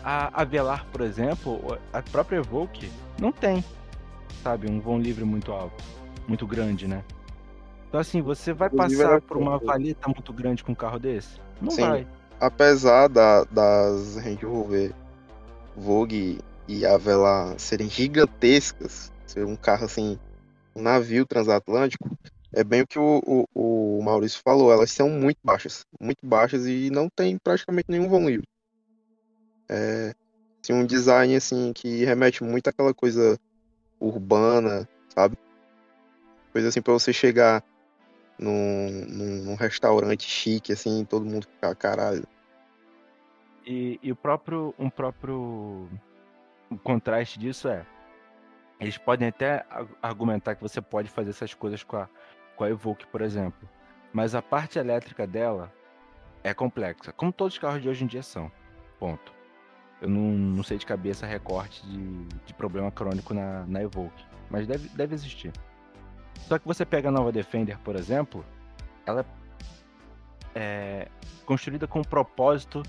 A, 0.03 0.41
a 0.41 0.43
Velar, 0.43 0.85
por 0.91 1.01
exemplo, 1.01 1.77
a 1.93 2.01
própria 2.01 2.37
Evoque 2.37 2.89
não 3.19 3.31
tem, 3.31 3.63
sabe, 4.41 4.69
um 4.69 4.79
vão 4.79 4.97
livre 4.97 5.25
muito 5.25 5.51
alto, 5.51 5.83
muito 6.27 6.47
grande, 6.47 6.87
né? 6.87 7.03
Então 7.87 7.99
assim, 7.99 8.21
você 8.21 8.53
vai 8.53 8.69
passar 8.69 9.21
por 9.21 9.37
uma 9.37 9.57
valeta 9.57 10.07
muito 10.07 10.31
grande 10.31 10.63
com 10.63 10.71
um 10.71 10.75
carro 10.75 10.97
desse? 10.97 11.39
Não 11.61 11.71
Sim. 11.71 11.81
vai. 11.81 12.07
Apesar 12.39 13.07
da, 13.07 13.43
das 13.45 14.15
Range 14.15 14.45
Rover 14.45 14.93
Vogue 15.75 16.39
e 16.67 16.85
a 16.85 16.97
Velar 16.97 17.59
serem 17.59 17.89
gigantescas, 17.89 19.11
ser 19.25 19.45
um 19.45 19.55
carro 19.55 19.85
assim, 19.85 20.17
um 20.75 20.81
navio 20.81 21.25
transatlântico, 21.25 22.09
é 22.53 22.63
bem 22.63 22.81
o 22.81 22.87
que 22.87 22.97
o, 22.97 23.21
o, 23.53 23.97
o, 23.99 24.03
Maurício 24.03 24.41
falou, 24.43 24.71
elas 24.71 24.91
são 24.91 25.09
muito 25.09 25.37
baixas, 25.43 25.85
muito 25.99 26.25
baixas 26.25 26.65
e 26.65 26.89
não 26.89 27.09
tem 27.09 27.37
praticamente 27.37 27.89
nenhum 27.89 28.09
vão 28.09 28.27
livre. 28.27 28.47
É 29.69 30.15
assim, 30.63 30.73
um 30.73 30.85
design 30.85 31.35
assim 31.35 31.73
que 31.73 32.05
remete 32.05 32.43
muito 32.43 32.67
àquela 32.67 32.93
coisa 32.93 33.37
urbana, 33.99 34.87
sabe? 35.13 35.37
Coisa 36.51 36.69
assim 36.69 36.81
para 36.81 36.93
você 36.93 37.13
chegar 37.13 37.63
num, 38.39 39.05
num, 39.07 39.43
num, 39.43 39.55
restaurante 39.55 40.23
chique, 40.23 40.71
assim, 40.71 41.03
todo 41.05 41.25
mundo 41.25 41.45
ficar 41.45 41.75
caralho. 41.75 42.25
E, 43.65 43.99
e 44.01 44.11
o 44.11 44.15
próprio, 44.15 44.73
um 44.79 44.89
próprio 44.89 45.87
contraste 46.83 47.37
disso 47.37 47.67
é, 47.67 47.85
eles 48.79 48.97
podem 48.97 49.27
até 49.27 49.65
argumentar 50.01 50.55
que 50.55 50.61
você 50.61 50.81
pode 50.81 51.09
fazer 51.09 51.31
essas 51.31 51.53
coisas 51.53 51.83
com 51.83 51.97
a, 51.97 52.07
com 52.55 52.63
a 52.63 52.69
Evoque, 52.69 53.05
por 53.07 53.21
exemplo. 53.21 53.67
Mas 54.13 54.33
a 54.33 54.41
parte 54.41 54.79
elétrica 54.79 55.27
dela 55.27 55.71
é 56.43 56.53
complexa, 56.53 57.11
como 57.11 57.33
todos 57.33 57.55
os 57.55 57.59
carros 57.59 57.81
de 57.81 57.89
hoje 57.89 58.05
em 58.05 58.07
dia 58.07 58.23
são. 58.23 58.49
Ponto. 58.97 59.33
Eu 60.01 60.09
não, 60.09 60.21
não 60.21 60.63
sei 60.63 60.77
de 60.77 60.85
cabeça 60.85 61.25
recorte 61.25 61.85
de, 61.85 62.25
de 62.45 62.53
problema 62.53 62.89
crônico 62.89 63.33
na, 63.33 63.65
na 63.67 63.83
Evoque, 63.83 64.25
mas 64.49 64.65
deve, 64.65 64.87
deve 64.89 65.13
existir. 65.13 65.51
Só 66.47 66.57
que 66.57 66.67
você 66.67 66.85
pega 66.85 67.09
a 67.09 67.11
nova 67.11 67.31
Defender, 67.31 67.77
por 67.79 67.95
exemplo, 67.95 68.43
ela 69.05 69.25
é 70.55 71.07
construída 71.45 71.87
com 71.87 72.01
o 72.01 72.07
propósito 72.07 72.83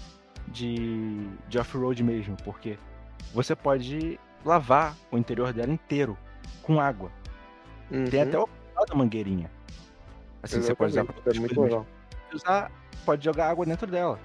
de, 0.49 1.29
de 1.49 1.59
off-road 1.59 2.03
mesmo, 2.03 2.37
porque 2.45 2.79
você 3.35 3.55
pode 3.55 4.19
lavar 4.45 4.97
o 5.11 5.19
interior 5.19 5.53
dela 5.53 5.73
inteiro 5.73 6.17
com 6.63 6.81
água. 6.81 7.11
Uhum. 7.91 8.05
Tem 8.05 8.23
até 8.23 8.39
o 8.39 8.49
da 8.89 8.95
mangueirinha. 8.95 9.51
Assim, 10.43 10.59
Exatamente. 10.59 10.67
você 10.67 10.75
pode 10.75 10.93
usar 10.93 11.05
pra 11.05 11.33
é 11.33 11.39
muito 11.39 11.61
legal. 11.61 11.87
Usar, 12.33 12.73
pode 13.05 13.25
jogar 13.25 13.51
água 13.51 13.67
dentro 13.67 13.87
dela, 13.87 14.19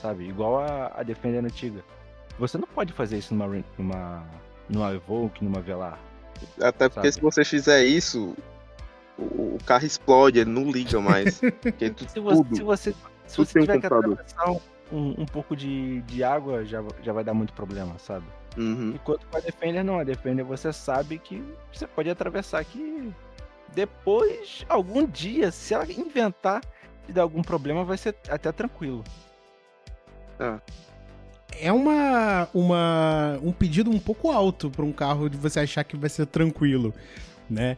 sabe? 0.00 0.28
Igual 0.28 0.58
a, 0.58 0.92
a 0.94 1.02
Defender 1.02 1.42
antiga. 1.44 1.82
Você 2.38 2.58
não 2.58 2.66
pode 2.66 2.92
fazer 2.92 3.18
isso 3.18 3.34
numa, 3.34 3.64
numa, 3.78 4.26
numa 4.68 4.92
Evoque, 4.92 5.44
numa 5.44 5.60
Velar. 5.60 5.98
Até 6.60 6.88
porque 6.88 7.12
sabe? 7.12 7.12
se 7.12 7.20
você 7.20 7.44
fizer 7.44 7.84
isso, 7.84 8.36
o, 9.22 9.56
o, 9.56 9.58
carro 9.64 9.84
explode, 9.84 10.38
ele 10.38 10.50
não 10.50 10.70
liga 10.70 11.00
mais. 11.00 11.40
tu, 11.96 12.10
se, 12.10 12.20
você, 12.20 12.54
se 12.54 12.62
você, 12.62 12.94
se 13.26 13.36
você 13.36 13.60
tiver 13.60 13.80
que 13.80 13.86
atravessar 13.86 14.50
um, 14.92 15.14
um, 15.22 15.26
pouco 15.26 15.56
de, 15.56 16.02
de 16.02 16.22
água, 16.22 16.64
já, 16.64 16.82
já 17.02 17.12
vai 17.12 17.24
dar 17.24 17.34
muito 17.34 17.52
problema, 17.52 17.98
sabe? 17.98 18.26
Uhum. 18.56 18.92
Enquanto 18.94 19.26
com 19.26 19.36
a 19.36 19.40
Defender 19.40 19.82
não, 19.82 19.98
a 19.98 20.04
Defender 20.04 20.44
você 20.44 20.72
sabe 20.72 21.18
que 21.18 21.42
você 21.72 21.86
pode 21.86 22.10
atravessar 22.10 22.62
que 22.64 23.12
depois, 23.74 24.64
algum 24.68 25.06
dia, 25.06 25.50
se 25.50 25.72
ela 25.72 25.90
inventar 25.90 26.60
de 27.06 27.12
dar 27.12 27.22
algum 27.22 27.42
problema, 27.42 27.84
vai 27.84 27.96
ser 27.96 28.14
até 28.28 28.52
tranquilo. 28.52 29.02
É. 30.38 30.60
É 31.60 31.72
uma, 31.72 32.48
uma 32.54 33.38
um 33.42 33.52
pedido 33.52 33.90
um 33.90 33.98
pouco 33.98 34.30
alto 34.30 34.70
para 34.70 34.84
um 34.84 34.92
carro 34.92 35.28
de 35.28 35.36
você 35.36 35.60
achar 35.60 35.84
que 35.84 35.96
vai 35.96 36.08
ser 36.08 36.26
tranquilo, 36.26 36.94
né? 37.48 37.76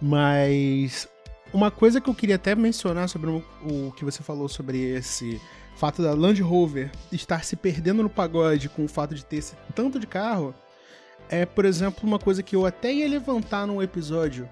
Mas 0.00 1.08
uma 1.52 1.70
coisa 1.70 2.00
que 2.00 2.08
eu 2.08 2.14
queria 2.14 2.36
até 2.36 2.54
mencionar 2.54 3.08
sobre 3.08 3.30
o, 3.30 3.42
o 3.62 3.92
que 3.92 4.04
você 4.04 4.22
falou 4.22 4.48
sobre 4.48 4.78
esse 4.78 5.40
fato 5.76 6.02
da 6.02 6.12
Land 6.12 6.42
Rover 6.42 6.90
estar 7.12 7.44
se 7.44 7.56
perdendo 7.56 8.02
no 8.02 8.10
pagode 8.10 8.68
com 8.68 8.84
o 8.84 8.88
fato 8.88 9.14
de 9.14 9.24
ter 9.24 9.36
esse 9.36 9.54
tanto 9.74 9.98
de 9.98 10.06
carro 10.06 10.54
é, 11.28 11.46
por 11.46 11.64
exemplo, 11.64 12.00
uma 12.02 12.18
coisa 12.18 12.42
que 12.42 12.56
eu 12.56 12.66
até 12.66 12.92
ia 12.92 13.08
levantar 13.08 13.66
num 13.66 13.82
episódio 13.82 14.48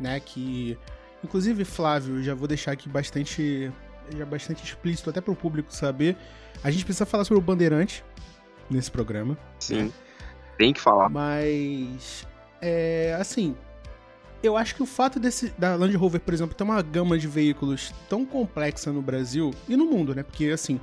né? 0.00 0.18
Que, 0.18 0.76
inclusive, 1.22 1.64
Flávio, 1.64 2.22
já 2.22 2.34
vou 2.34 2.48
deixar 2.48 2.72
aqui 2.72 2.88
bastante, 2.88 3.70
já 4.16 4.24
bastante 4.24 4.64
explícito 4.64 5.10
até 5.10 5.20
para 5.20 5.32
o 5.32 5.36
público 5.36 5.72
saber. 5.72 6.16
A 6.64 6.70
gente 6.70 6.84
precisa 6.84 7.06
falar 7.06 7.24
sobre 7.24 7.38
o 7.38 7.44
Bandeirante 7.44 8.02
nesse 8.70 8.90
programa. 8.90 9.36
Sim, 9.58 9.84
né? 9.84 9.90
tem 10.56 10.72
que 10.72 10.80
falar. 10.80 11.08
Mas, 11.10 12.26
é, 12.60 13.16
assim, 13.20 13.54
eu 14.42 14.56
acho 14.56 14.74
que 14.74 14.82
o 14.82 14.86
fato 14.86 15.20
desse, 15.20 15.50
da 15.58 15.74
Land 15.74 15.96
Rover, 15.96 16.20
por 16.20 16.32
exemplo, 16.32 16.54
ter 16.54 16.64
uma 16.64 16.80
gama 16.82 17.18
de 17.18 17.26
veículos 17.26 17.92
tão 18.08 18.24
complexa 18.24 18.92
no 18.92 19.02
Brasil 19.02 19.52
e 19.68 19.76
no 19.76 19.86
mundo, 19.86 20.14
né? 20.14 20.22
Porque, 20.22 20.46
assim, 20.46 20.80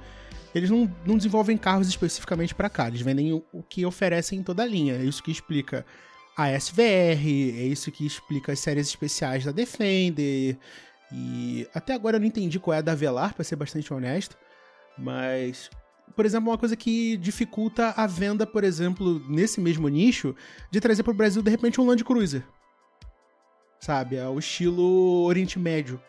eles 0.54 0.70
não, 0.70 0.92
não 1.06 1.18
desenvolvem 1.18 1.58
carros 1.58 1.88
especificamente 1.88 2.54
para 2.54 2.70
cá, 2.70 2.88
eles 2.88 3.02
vendem 3.02 3.34
o, 3.34 3.44
o, 3.52 3.64
que 3.64 3.86
oferecem 3.86 4.40
em 4.40 4.44
toda 4.44 4.64
a 4.64 4.66
linha. 4.66 4.96
É 4.96 5.04
isso 5.04 5.24
que 5.24 5.32
explica 5.32 5.86
a 6.36 6.52
SVR, 6.52 6.80
é 7.60 7.64
isso 7.64 7.92
que 7.92 8.06
explica 8.06 8.52
as 8.52 8.60
séries 8.60 8.88
especiais 8.88 9.44
da 9.44 9.52
Defender. 9.52 10.58
E 11.12 11.68
até 11.74 11.94
agora 11.94 12.18
eu 12.18 12.20
não 12.20 12.28
entendi 12.28 12.60
qual 12.60 12.76
é 12.76 12.78
a 12.78 12.82
da 12.82 12.94
Velar, 12.94 13.34
para 13.34 13.44
ser 13.44 13.56
bastante 13.56 13.92
honesto. 13.94 14.38
Mas, 14.98 15.70
por 16.16 16.26
exemplo, 16.26 16.50
uma 16.50 16.58
coisa 16.58 16.76
que 16.76 17.18
dificulta 17.18 17.94
a 17.98 18.06
venda, 18.06 18.46
por 18.46 18.64
exemplo, 18.64 19.22
nesse 19.30 19.60
mesmo 19.60 19.88
nicho, 19.88 20.36
de 20.70 20.80
trazer 20.80 21.04
para 21.04 21.12
o 21.12 21.16
Brasil 21.16 21.42
de 21.42 21.50
repente 21.50 21.82
um 21.82 21.88
Land 21.88 22.04
Cruiser. 22.04 22.44
Sabe? 23.80 24.16
É 24.16 24.28
o 24.28 24.40
estilo 24.40 25.24
Oriente 25.24 25.60
Médio. 25.60 26.02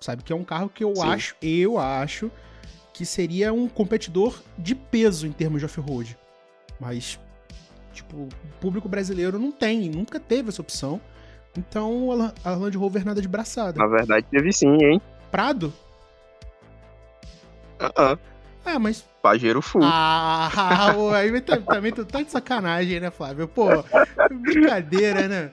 Sabe? 0.00 0.22
Que 0.22 0.32
é 0.32 0.36
um 0.36 0.44
carro 0.44 0.68
que 0.68 0.84
eu 0.84 0.96
Sim. 0.96 1.08
acho, 1.08 1.36
eu 1.42 1.78
acho, 1.78 2.30
que 2.92 3.04
seria 3.04 3.52
um 3.52 3.68
competidor 3.68 4.40
de 4.58 4.74
peso 4.74 5.26
em 5.26 5.32
termos 5.32 5.60
de 5.60 5.66
off-road. 5.66 6.16
Mas 6.80 7.18
Tipo, 7.92 8.16
o 8.16 8.28
público 8.60 8.88
brasileiro 8.88 9.38
não 9.38 9.50
tem, 9.50 9.88
nunca 9.88 10.20
teve 10.20 10.48
essa 10.48 10.62
opção. 10.62 11.00
Então 11.56 12.32
a 12.44 12.50
Land 12.50 12.76
Rover 12.76 13.04
nada 13.04 13.20
de 13.20 13.28
braçada. 13.28 13.78
Na 13.78 13.86
verdade 13.86 14.26
teve 14.30 14.52
sim, 14.52 14.76
hein? 14.82 15.00
Prado? 15.30 15.72
Ah, 17.78 17.86
uh 17.86 18.14
-uh. 18.14 18.18
Ah, 18.64 18.78
mas. 18.78 19.04
Pajero 19.22 19.60
Full. 19.60 19.82
Ah, 19.82 20.50
aí 21.16 21.40
também 21.40 21.92
tu 21.92 22.04
tá 22.04 22.22
de 22.22 22.30
sacanagem, 22.30 23.00
né, 23.00 23.10
Flávio? 23.10 23.48
Pô, 23.48 23.68
brincadeira, 24.30 25.26
né? 25.26 25.50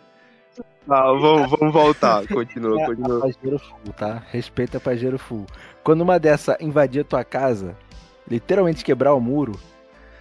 Ah, 0.89 1.11
vamos, 1.11 1.51
vamos 1.51 1.73
voltar. 1.73 2.25
Continua, 2.31 2.81
é, 2.81 2.85
continua. 2.85 3.19
Pajero 3.21 3.59
Full, 3.59 3.93
tá? 3.97 4.23
Respeita 4.31 4.79
Pajero 4.79 5.19
Full. 5.19 5.45
Quando 5.83 6.01
uma 6.01 6.19
dessa 6.19 6.57
invadir 6.61 7.01
a 7.01 7.03
tua 7.03 7.23
casa, 7.23 7.75
literalmente 8.29 8.83
quebrar 8.83 9.13
o 9.13 9.19
muro, 9.19 9.59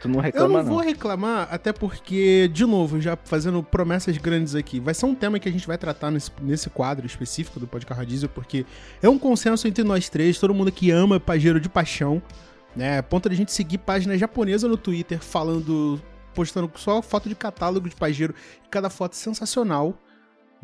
Tu 0.01 0.09
não 0.09 0.21
reclama, 0.21 0.47
Eu 0.47 0.49
não, 0.59 0.62
não, 0.62 0.75
vou 0.75 0.83
reclamar, 0.83 1.49
até 1.51 1.73
porque, 1.73 2.49
de 2.53 2.67
novo, 2.67 3.01
já 3.01 3.17
fazendo 3.25 3.62
promessas 3.62 4.17
grandes 4.19 4.55
aqui, 4.55 4.79
vai 4.79 4.93
ser 4.93 5.07
um 5.07 5.14
tema 5.14 5.39
que 5.39 5.49
a 5.49 5.53
gente 5.53 5.67
vai 5.67 5.79
tratar 5.79 6.11
nesse, 6.11 6.31
nesse 6.43 6.69
quadro 6.69 7.07
específico 7.07 7.59
do 7.59 7.67
Podcast 7.67 8.05
Diesel, 8.05 8.29
porque 8.29 8.67
é 9.03 9.09
um 9.09 9.19
consenso 9.19 9.67
entre 9.67 9.83
nós 9.85 10.09
três, 10.09 10.39
todo 10.39 10.53
mundo 10.53 10.71
que 10.71 10.91
ama 10.91 11.19
Pajero 11.19 11.59
de 11.59 11.69
paixão, 11.69 12.23
né? 12.75 12.99
A 12.99 13.03
ponto 13.03 13.29
de 13.29 13.35
a 13.35 13.39
gente 13.39 13.53
seguir 13.53 13.79
página 13.79 14.19
japonesa 14.19 14.69
no 14.69 14.77
Twitter 14.77 15.19
falando, 15.19 16.01
postando 16.35 16.71
só 16.77 17.01
foto 17.01 17.29
de 17.29 17.35
catálogo 17.35 17.89
de 17.89 17.97
Pajero, 17.97 18.35
cada 18.71 18.91
foto 18.91 19.17
sensacional. 19.17 19.99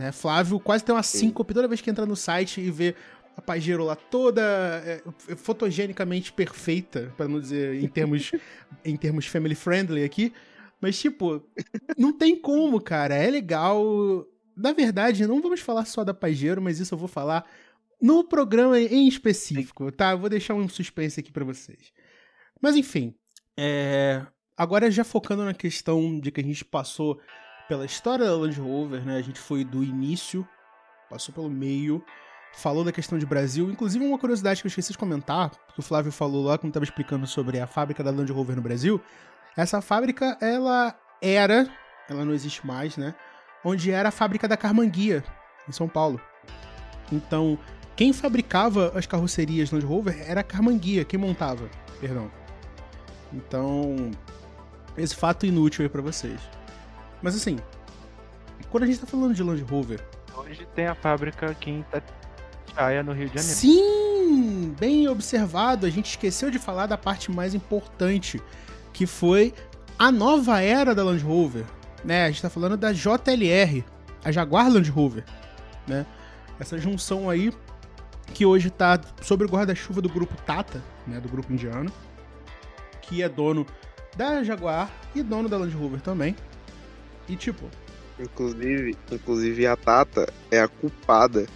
Né? 0.02 0.12
Flávio 0.12 0.58
quase 0.58 0.84
tem 0.84 0.94
uma 0.94 1.02
síncope 1.02 1.54
toda 1.54 1.68
vez 1.68 1.80
que 1.80 1.88
entra 1.88 2.04
no 2.04 2.16
site 2.16 2.60
e 2.60 2.70
vê 2.70 2.94
a 3.36 3.40
Pajero 3.40 3.84
lá 3.84 3.96
toda 3.96 4.42
é, 4.84 5.02
fotogenicamente 5.36 6.32
perfeita, 6.32 7.12
para 7.16 7.28
não 7.28 7.40
dizer 7.40 7.82
em 7.82 7.88
termos, 7.88 8.32
em 8.84 8.96
termos 8.96 9.26
family 9.26 9.54
friendly 9.54 10.04
aqui. 10.04 10.32
Mas, 10.80 10.98
tipo, 10.98 11.42
não 11.96 12.12
tem 12.12 12.36
como, 12.36 12.80
cara. 12.80 13.14
É 13.14 13.30
legal. 13.30 14.26
na 14.56 14.72
verdade, 14.72 15.26
não 15.26 15.40
vamos 15.40 15.60
falar 15.60 15.84
só 15.84 16.02
da 16.02 16.12
Pajero, 16.12 16.60
mas 16.60 16.80
isso 16.80 16.94
eu 16.94 16.98
vou 16.98 17.08
falar 17.08 17.48
no 18.00 18.24
programa 18.24 18.78
em 18.80 19.06
específico, 19.06 19.92
tá? 19.92 20.10
Eu 20.10 20.18
vou 20.18 20.28
deixar 20.28 20.54
um 20.54 20.68
suspense 20.68 21.20
aqui 21.20 21.30
para 21.30 21.44
vocês. 21.44 21.92
Mas 22.60 22.74
enfim, 22.74 23.14
é... 23.56 24.26
agora 24.56 24.90
já 24.90 25.04
focando 25.04 25.44
na 25.44 25.54
questão 25.54 26.18
de 26.18 26.32
que 26.32 26.40
a 26.40 26.44
gente 26.44 26.64
passou 26.64 27.20
pela 27.72 27.86
história 27.86 28.26
da 28.26 28.36
Land 28.36 28.60
Rover, 28.60 29.02
né? 29.02 29.16
A 29.16 29.22
gente 29.22 29.40
foi 29.40 29.64
do 29.64 29.82
início, 29.82 30.46
passou 31.08 31.34
pelo 31.34 31.48
meio, 31.48 32.04
falou 32.52 32.84
da 32.84 32.92
questão 32.92 33.18
de 33.18 33.24
Brasil. 33.24 33.70
Inclusive, 33.70 34.04
uma 34.04 34.18
curiosidade 34.18 34.60
que 34.60 34.66
eu 34.66 34.68
esqueci 34.68 34.92
de 34.92 34.98
comentar, 34.98 35.50
que 35.72 35.80
o 35.80 35.82
Flávio 35.82 36.12
falou 36.12 36.44
lá 36.44 36.58
quando 36.58 36.68
estava 36.68 36.84
explicando 36.84 37.26
sobre 37.26 37.58
a 37.58 37.66
fábrica 37.66 38.04
da 38.04 38.10
Land 38.10 38.30
Rover 38.30 38.56
no 38.56 38.60
Brasil. 38.60 39.00
Essa 39.56 39.80
fábrica, 39.80 40.36
ela 40.38 40.94
era, 41.22 41.66
ela 42.10 42.26
não 42.26 42.34
existe 42.34 42.66
mais, 42.66 42.98
né? 42.98 43.14
Onde 43.64 43.90
era 43.90 44.10
a 44.10 44.12
fábrica 44.12 44.46
da 44.46 44.54
Carmanguia, 44.58 45.24
em 45.66 45.72
São 45.72 45.88
Paulo. 45.88 46.20
Então, 47.10 47.58
quem 47.96 48.12
fabricava 48.12 48.92
as 48.94 49.06
carrocerias 49.06 49.70
Land 49.70 49.86
Rover 49.86 50.22
era 50.28 50.42
a 50.42 50.44
Carmanguia, 50.44 51.06
quem 51.06 51.18
montava, 51.18 51.70
perdão. 51.98 52.30
Então, 53.32 54.10
esse 54.94 55.16
fato 55.16 55.46
inútil 55.46 55.84
aí 55.84 55.88
para 55.88 56.02
vocês. 56.02 56.38
Mas 57.22 57.36
assim, 57.36 57.58
quando 58.70 58.84
a 58.84 58.86
gente 58.86 58.98
tá 58.98 59.06
falando 59.06 59.34
de 59.34 59.42
Land 59.42 59.62
Rover. 59.62 60.04
Hoje 60.36 60.66
tem 60.74 60.86
a 60.86 60.94
fábrica 60.94 61.50
aqui 61.50 61.70
em 61.70 61.80
Itatiaia, 61.80 63.02
no 63.02 63.12
Rio 63.12 63.28
de 63.28 63.36
Janeiro. 63.36 63.56
Sim! 63.56 64.74
Bem 64.78 65.06
observado, 65.08 65.86
a 65.86 65.90
gente 65.90 66.10
esqueceu 66.10 66.50
de 66.50 66.58
falar 66.58 66.86
da 66.86 66.96
parte 66.96 67.30
mais 67.30 67.54
importante, 67.54 68.42
que 68.92 69.06
foi 69.06 69.54
a 69.98 70.10
nova 70.10 70.60
era 70.60 70.94
da 70.94 71.04
Land 71.04 71.22
Rover. 71.22 71.64
Né? 72.04 72.24
A 72.24 72.30
gente 72.30 72.42
tá 72.42 72.50
falando 72.50 72.76
da 72.76 72.92
JLR, 72.92 73.84
a 74.24 74.32
Jaguar 74.32 74.68
Land 74.70 74.90
Rover. 74.90 75.24
Né? 75.86 76.06
Essa 76.58 76.78
junção 76.78 77.28
aí 77.28 77.52
que 78.32 78.46
hoje 78.46 78.70
tá 78.70 78.98
sob 79.20 79.44
o 79.44 79.48
guarda-chuva 79.48 80.00
do 80.00 80.08
grupo 80.08 80.34
Tata, 80.42 80.82
né, 81.06 81.20
do 81.20 81.28
grupo 81.28 81.52
indiano, 81.52 81.92
que 83.02 83.22
é 83.22 83.28
dono 83.28 83.66
da 84.16 84.42
Jaguar 84.42 84.90
e 85.14 85.22
dono 85.22 85.48
da 85.48 85.58
Land 85.58 85.74
Rover 85.76 86.00
também. 86.00 86.34
E 87.32 87.36
tipo. 87.36 87.64
Inclusive, 88.20 88.94
inclusive 89.10 89.66
a 89.66 89.74
Tata 89.74 90.30
é 90.50 90.60
a 90.60 90.68
culpada 90.68 91.46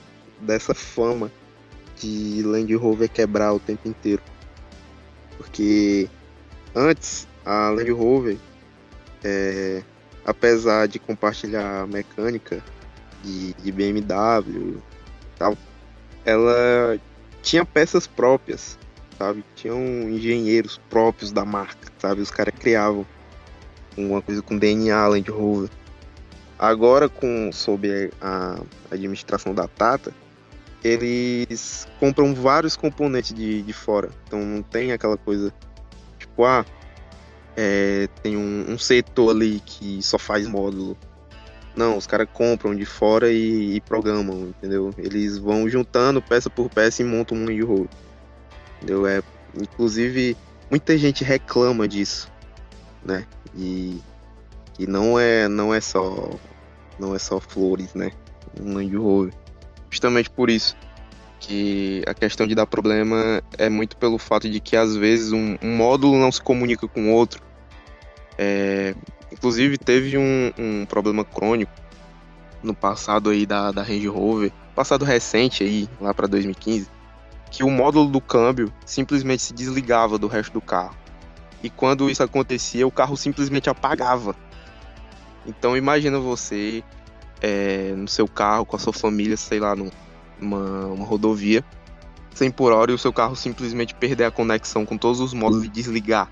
dessa 0.40 0.74
fama 0.74 1.30
de 2.00 2.42
Land 2.42 2.74
Rover 2.76 3.10
quebrar 3.10 3.52
o 3.52 3.60
tempo 3.60 3.86
inteiro. 3.86 4.22
Porque 5.36 6.08
antes 6.74 7.28
a 7.44 7.68
Land 7.68 7.90
Rover, 7.90 8.38
é, 9.22 9.82
apesar 10.24 10.88
de 10.88 10.98
compartilhar 10.98 11.86
mecânica 11.86 12.64
de, 13.22 13.52
de 13.52 13.70
BMW 13.70 14.80
tal, 15.38 15.58
ela 16.24 16.98
tinha 17.42 17.66
peças 17.66 18.06
próprias, 18.06 18.78
sabe? 19.18 19.44
Tinham 19.54 19.78
engenheiros 20.08 20.80
próprios 20.88 21.32
da 21.32 21.44
marca, 21.44 21.92
sabe? 21.98 22.22
Os 22.22 22.30
caras 22.30 22.54
criavam 22.58 23.06
uma 23.96 24.22
coisa 24.22 24.42
com 24.42 24.56
DNA 24.56 25.06
Land 25.08 25.30
Rover. 25.30 25.70
Agora, 26.58 27.08
com 27.08 27.50
sob 27.52 28.10
a 28.20 28.58
administração 28.90 29.54
da 29.54 29.68
Tata, 29.68 30.12
eles 30.82 31.86
compram 31.98 32.34
vários 32.34 32.76
componentes 32.76 33.34
de, 33.34 33.62
de 33.62 33.72
fora. 33.72 34.10
Então 34.26 34.40
não 34.40 34.62
tem 34.62 34.92
aquela 34.92 35.16
coisa 35.16 35.52
tipo, 36.18 36.44
ah, 36.44 36.64
é, 37.56 38.08
tem 38.22 38.36
um, 38.36 38.72
um, 38.72 38.78
setor 38.78 39.30
ali 39.30 39.60
que 39.64 40.02
só 40.02 40.18
faz 40.18 40.46
módulo. 40.46 40.96
Não, 41.74 41.96
os 41.96 42.06
caras 42.06 42.28
compram 42.32 42.74
de 42.74 42.86
fora 42.86 43.30
e, 43.30 43.76
e, 43.76 43.80
programam, 43.82 44.48
entendeu? 44.48 44.94
Eles 44.96 45.36
vão 45.36 45.68
juntando 45.68 46.22
peça 46.22 46.48
por 46.48 46.70
peça 46.70 47.02
e 47.02 47.04
montam 47.04 47.36
um 47.36 47.44
Land 47.44 47.62
Rover. 47.62 47.88
Entendeu? 48.76 49.06
É, 49.06 49.22
inclusive, 49.54 50.36
muita 50.70 50.96
gente 50.96 51.22
reclama 51.22 51.86
disso, 51.86 52.30
né? 53.06 53.26
E, 53.54 54.00
e 54.78 54.86
não 54.86 55.18
é 55.18 55.48
não 55.48 55.72
é 55.72 55.80
só 55.80 56.30
não 56.98 57.14
é 57.14 57.18
só 57.18 57.40
flores, 57.40 57.94
né? 57.94 58.10
Um 58.60 58.98
Rover. 58.98 59.32
Justamente 59.90 60.28
por 60.30 60.50
isso 60.50 60.76
que 61.38 62.02
a 62.06 62.14
questão 62.14 62.46
de 62.46 62.54
dar 62.54 62.66
problema 62.66 63.42
é 63.58 63.68
muito 63.68 63.96
pelo 63.96 64.18
fato 64.18 64.48
de 64.48 64.58
que 64.60 64.76
às 64.76 64.96
vezes 64.96 65.32
um, 65.32 65.56
um 65.62 65.76
módulo 65.76 66.18
não 66.18 66.32
se 66.32 66.42
comunica 66.42 66.88
com 66.88 67.10
o 67.10 67.12
outro. 67.12 67.42
É, 68.38 68.94
inclusive 69.32 69.78
teve 69.78 70.18
um, 70.18 70.52
um, 70.58 70.86
problema 70.86 71.24
crônico 71.24 71.72
no 72.62 72.74
passado 72.74 73.30
aí 73.30 73.46
da, 73.46 73.70
da 73.70 73.82
Range 73.82 74.08
Rover, 74.08 74.52
passado 74.74 75.04
recente 75.04 75.62
aí, 75.62 75.88
lá 76.00 76.12
para 76.12 76.26
2015, 76.26 76.88
que 77.50 77.62
o 77.62 77.70
módulo 77.70 78.10
do 78.10 78.20
câmbio 78.20 78.72
simplesmente 78.84 79.42
se 79.42 79.54
desligava 79.54 80.18
do 80.18 80.26
resto 80.26 80.52
do 80.52 80.60
carro. 80.60 80.96
E 81.62 81.70
quando 81.70 82.10
isso 82.10 82.22
acontecia, 82.22 82.86
o 82.86 82.90
carro 82.90 83.16
simplesmente 83.16 83.68
apagava. 83.70 84.36
Então 85.46 85.76
imagina 85.76 86.18
você 86.18 86.82
é, 87.40 87.92
no 87.96 88.08
seu 88.08 88.26
carro, 88.26 88.66
com 88.66 88.76
a 88.76 88.78
sua 88.78 88.92
família, 88.92 89.36
sei 89.36 89.60
lá, 89.60 89.74
numa 89.74 90.86
uma 90.86 91.04
rodovia, 91.04 91.64
100 92.34 92.50
por 92.50 92.72
hora 92.72 92.90
e 92.90 92.94
o 92.94 92.98
seu 92.98 93.12
carro 93.12 93.34
simplesmente 93.34 93.94
perder 93.94 94.24
a 94.24 94.30
conexão 94.30 94.84
com 94.84 94.98
todos 94.98 95.20
os 95.20 95.32
modos 95.32 95.64
e 95.64 95.68
desligar. 95.68 96.30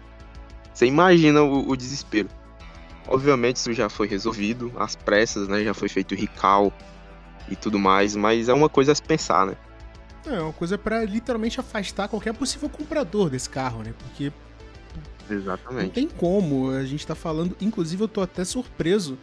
Você 0.72 0.86
imagina 0.86 1.42
o, 1.42 1.70
o 1.70 1.76
desespero. 1.76 2.28
Obviamente 3.06 3.56
isso 3.56 3.72
já 3.72 3.88
foi 3.88 4.08
resolvido, 4.08 4.72
às 4.76 4.96
pressas, 4.96 5.48
né? 5.48 5.62
Já 5.62 5.72
foi 5.72 5.88
feito 5.88 6.14
recall 6.14 6.72
e 7.48 7.54
tudo 7.54 7.78
mais, 7.78 8.16
mas 8.16 8.48
é 8.48 8.54
uma 8.54 8.68
coisa 8.68 8.92
a 8.92 8.94
se 8.94 9.02
pensar, 9.02 9.46
né? 9.46 9.56
É 10.26 10.40
uma 10.40 10.52
coisa 10.52 10.78
para 10.78 11.04
literalmente 11.04 11.60
afastar 11.60 12.08
qualquer 12.08 12.32
possível 12.32 12.68
comprador 12.68 13.28
desse 13.28 13.48
carro, 13.48 13.82
né? 13.82 13.94
Porque 13.98 14.32
Exatamente. 15.30 15.84
Não 15.84 15.90
tem 15.90 16.08
como. 16.08 16.70
A 16.70 16.84
gente 16.84 17.06
tá 17.06 17.14
falando. 17.14 17.56
Inclusive, 17.60 18.02
eu 18.02 18.08
tô 18.08 18.20
até 18.20 18.44
surpreso 18.44 19.18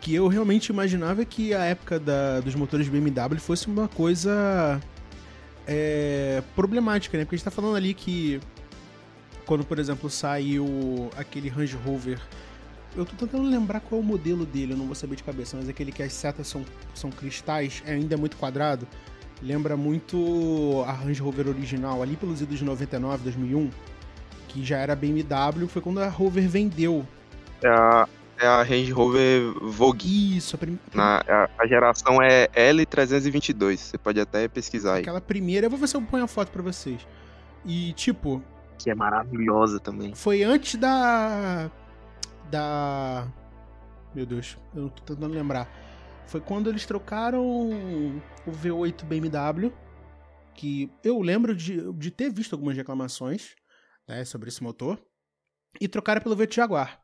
que 0.00 0.14
eu 0.14 0.28
realmente 0.28 0.68
imaginava 0.68 1.24
que 1.24 1.54
a 1.54 1.64
época 1.64 1.98
da, 1.98 2.40
dos 2.40 2.54
motores 2.54 2.88
BMW 2.88 3.38
fosse 3.38 3.66
uma 3.66 3.88
coisa 3.88 4.80
é, 5.66 6.42
problemática, 6.54 7.16
né? 7.18 7.24
Porque 7.24 7.34
a 7.34 7.38
gente 7.38 7.44
tá 7.44 7.50
falando 7.50 7.76
ali 7.76 7.94
que 7.94 8.40
quando, 9.46 9.64
por 9.64 9.78
exemplo, 9.78 10.10
saiu 10.10 11.10
aquele 11.16 11.48
Range 11.48 11.76
Rover. 11.76 12.20
Eu 12.96 13.04
tô 13.04 13.14
tentando 13.14 13.48
lembrar 13.48 13.80
qual 13.80 14.00
é 14.00 14.04
o 14.04 14.06
modelo 14.06 14.46
dele, 14.46 14.72
eu 14.72 14.76
não 14.76 14.86
vou 14.86 14.94
saber 14.94 15.16
de 15.16 15.22
cabeça, 15.22 15.56
mas 15.56 15.68
aquele 15.68 15.92
que 15.92 16.02
as 16.02 16.12
setas 16.12 16.46
são, 16.46 16.64
são 16.94 17.10
cristais, 17.10 17.82
é 17.84 17.92
ainda 17.92 18.16
muito 18.16 18.36
quadrado. 18.36 18.86
Lembra 19.42 19.76
muito 19.76 20.82
a 20.86 20.92
Range 20.92 21.20
Rover 21.20 21.48
original, 21.48 22.02
ali 22.02 22.16
pelos 22.16 22.40
idos 22.40 22.58
de 22.58 22.64
99, 22.64 23.24
2001 23.24 23.70
que 24.48 24.64
já 24.64 24.78
era 24.78 24.96
BMW, 24.96 25.66
foi 25.68 25.82
quando 25.82 26.00
a 26.00 26.08
Rover 26.08 26.48
vendeu. 26.48 27.06
É 27.62 27.68
a, 27.68 28.08
é 28.38 28.46
a 28.46 28.62
Range 28.62 28.90
Rover 28.92 29.52
Vogue. 29.62 30.36
Isso, 30.36 30.56
a, 30.56 30.58
prim... 30.58 30.78
Na, 30.94 31.22
a, 31.28 31.48
a, 31.58 31.66
geração 31.66 32.22
é 32.22 32.48
L322, 32.48 33.76
você 33.76 33.98
pode 33.98 34.20
até 34.20 34.46
pesquisar 34.48 34.94
aí. 34.94 35.02
Aquela 35.02 35.20
primeira, 35.20 35.66
eu 35.66 35.70
vou 35.70 35.78
ver 35.78 35.88
se 35.88 35.96
eu 35.96 36.02
ponho 36.02 36.24
a 36.24 36.28
foto 36.28 36.50
pra 36.50 36.62
vocês. 36.62 37.06
E, 37.64 37.92
tipo... 37.94 38.42
Que 38.78 38.90
é 38.90 38.94
maravilhosa 38.94 39.80
também. 39.80 40.14
Foi 40.14 40.42
antes 40.42 40.76
da... 40.76 41.70
Da... 42.50 43.26
Meu 44.14 44.26
Deus, 44.26 44.56
eu 44.74 44.82
não 44.82 44.88
tô 44.88 45.02
tentando 45.02 45.34
lembrar. 45.34 45.68
Foi 46.26 46.40
quando 46.40 46.68
eles 46.68 46.84
trocaram 46.84 47.44
o 47.44 48.50
V8 48.50 49.04
BMW, 49.04 49.72
que 50.54 50.90
eu 51.04 51.20
lembro 51.20 51.54
de, 51.54 51.92
de 51.92 52.10
ter 52.10 52.30
visto 52.30 52.54
algumas 52.54 52.76
reclamações, 52.76 53.54
né, 54.08 54.24
sobre 54.24 54.48
esse 54.48 54.62
motor, 54.62 55.00
e 55.80 55.88
trocaram 55.88 56.20
pelo 56.20 56.36
V8 56.36 56.54
Jaguar. 56.54 57.00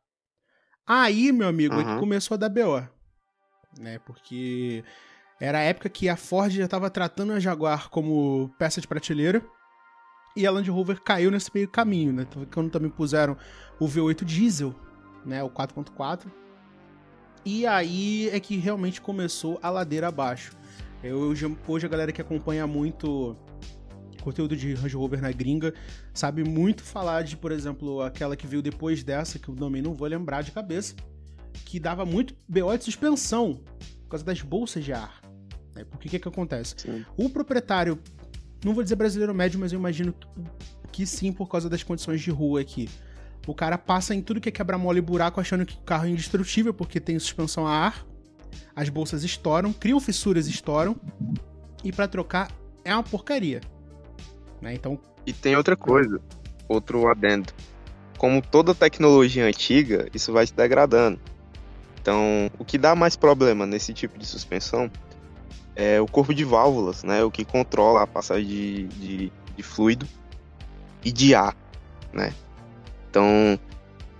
Aí, 0.86 1.30
meu 1.32 1.48
amigo, 1.48 1.74
uhum. 1.74 2.00
começou 2.00 2.34
a 2.34 2.38
dar 2.38 2.48
BO. 2.48 2.86
Né, 3.78 3.98
porque 4.00 4.84
era 5.40 5.58
a 5.58 5.62
época 5.62 5.88
que 5.88 6.08
a 6.08 6.16
Ford 6.16 6.52
já 6.52 6.64
estava 6.64 6.88
tratando 6.88 7.32
a 7.32 7.40
Jaguar 7.40 7.90
como 7.90 8.54
peça 8.58 8.80
de 8.80 8.86
prateleira. 8.86 9.44
E 10.36 10.46
a 10.46 10.50
Land 10.50 10.70
Rover 10.70 11.02
caiu 11.02 11.30
nesse 11.30 11.50
meio 11.52 11.68
caminho, 11.68 12.12
né? 12.12 12.26
Quando 12.54 12.70
também 12.70 12.88
puseram 12.88 13.36
o 13.78 13.86
V8 13.86 14.24
diesel, 14.24 14.74
né? 15.26 15.42
O 15.42 15.50
4.4. 15.50 16.26
E 17.44 17.66
aí 17.66 18.30
é 18.30 18.38
que 18.38 18.56
realmente 18.56 19.00
começou 19.00 19.58
a 19.60 19.68
ladeira 19.68 20.08
abaixo. 20.08 20.52
Eu, 21.02 21.34
hoje 21.66 21.86
a 21.86 21.88
galera 21.88 22.12
que 22.12 22.22
acompanha 22.22 22.66
muito 22.66 23.36
conteúdo 24.22 24.56
de 24.56 24.74
Range 24.74 24.96
Rover 24.96 25.20
na 25.20 25.30
gringa, 25.32 25.74
sabe 26.14 26.44
muito 26.44 26.82
falar 26.82 27.22
de, 27.22 27.36
por 27.36 27.52
exemplo, 27.52 28.00
aquela 28.00 28.36
que 28.36 28.46
veio 28.46 28.62
depois 28.62 29.02
dessa, 29.02 29.38
que 29.38 29.50
o 29.50 29.54
nome 29.54 29.82
não 29.82 29.94
vou 29.94 30.08
lembrar 30.08 30.42
de 30.42 30.52
cabeça, 30.52 30.94
que 31.64 31.78
dava 31.78 32.04
muito 32.04 32.34
BO 32.48 32.76
de 32.76 32.84
suspensão 32.84 33.60
por 34.02 34.10
causa 34.10 34.24
das 34.24 34.40
bolsas 34.40 34.84
de 34.84 34.92
ar. 34.92 35.20
Né? 35.74 35.84
Porque 35.84 36.08
o 36.08 36.10
que, 36.10 36.18
que 36.18 36.28
acontece? 36.28 36.74
Sim. 36.78 37.04
O 37.16 37.28
proprietário, 37.28 37.98
não 38.64 38.74
vou 38.74 38.82
dizer 38.82 38.96
brasileiro 38.96 39.34
médio, 39.34 39.58
mas 39.58 39.72
eu 39.72 39.78
imagino 39.78 40.14
que 40.90 41.06
sim, 41.06 41.32
por 41.32 41.48
causa 41.48 41.68
das 41.68 41.82
condições 41.82 42.20
de 42.20 42.30
rua 42.30 42.60
aqui. 42.60 42.88
O 43.46 43.54
cara 43.54 43.76
passa 43.76 44.14
em 44.14 44.22
tudo 44.22 44.40
que 44.40 44.48
é 44.48 44.52
quebra-mola 44.52 44.98
e 44.98 45.00
buraco 45.00 45.40
achando 45.40 45.66
que 45.66 45.74
o 45.74 45.80
carro 45.80 46.06
é 46.06 46.10
indestrutível 46.10 46.72
porque 46.72 47.00
tem 47.00 47.18
suspensão 47.18 47.66
a 47.66 47.72
ar. 47.72 48.06
as 48.76 48.88
bolsas 48.88 49.24
estouram, 49.24 49.72
criam 49.72 49.98
fissuras, 49.98 50.46
estouram, 50.46 50.96
e 51.82 51.90
para 51.90 52.06
trocar 52.06 52.50
é 52.84 52.94
uma 52.94 53.02
porcaria. 53.02 53.60
Né? 54.62 54.74
Então. 54.74 54.98
E 55.26 55.32
tem 55.32 55.56
outra 55.56 55.76
coisa, 55.76 56.20
outro 56.68 57.08
adendo. 57.08 57.52
Como 58.16 58.40
toda 58.40 58.74
tecnologia 58.74 59.44
antiga, 59.44 60.08
isso 60.14 60.32
vai 60.32 60.46
se 60.46 60.54
degradando. 60.54 61.20
Então, 62.00 62.50
o 62.58 62.64
que 62.64 62.78
dá 62.78 62.94
mais 62.94 63.16
problema 63.16 63.66
nesse 63.66 63.92
tipo 63.92 64.18
de 64.18 64.24
suspensão 64.24 64.90
é 65.74 66.00
o 66.00 66.06
corpo 66.06 66.32
de 66.34 66.44
válvulas, 66.44 67.02
né? 67.02 67.22
O 67.22 67.30
que 67.30 67.44
controla 67.44 68.02
a 68.02 68.06
passagem 68.06 68.46
de, 68.46 68.88
de, 68.88 69.32
de 69.56 69.62
fluido 69.62 70.06
e 71.04 71.12
de 71.12 71.34
ar, 71.34 71.56
né? 72.12 72.32
Então, 73.08 73.58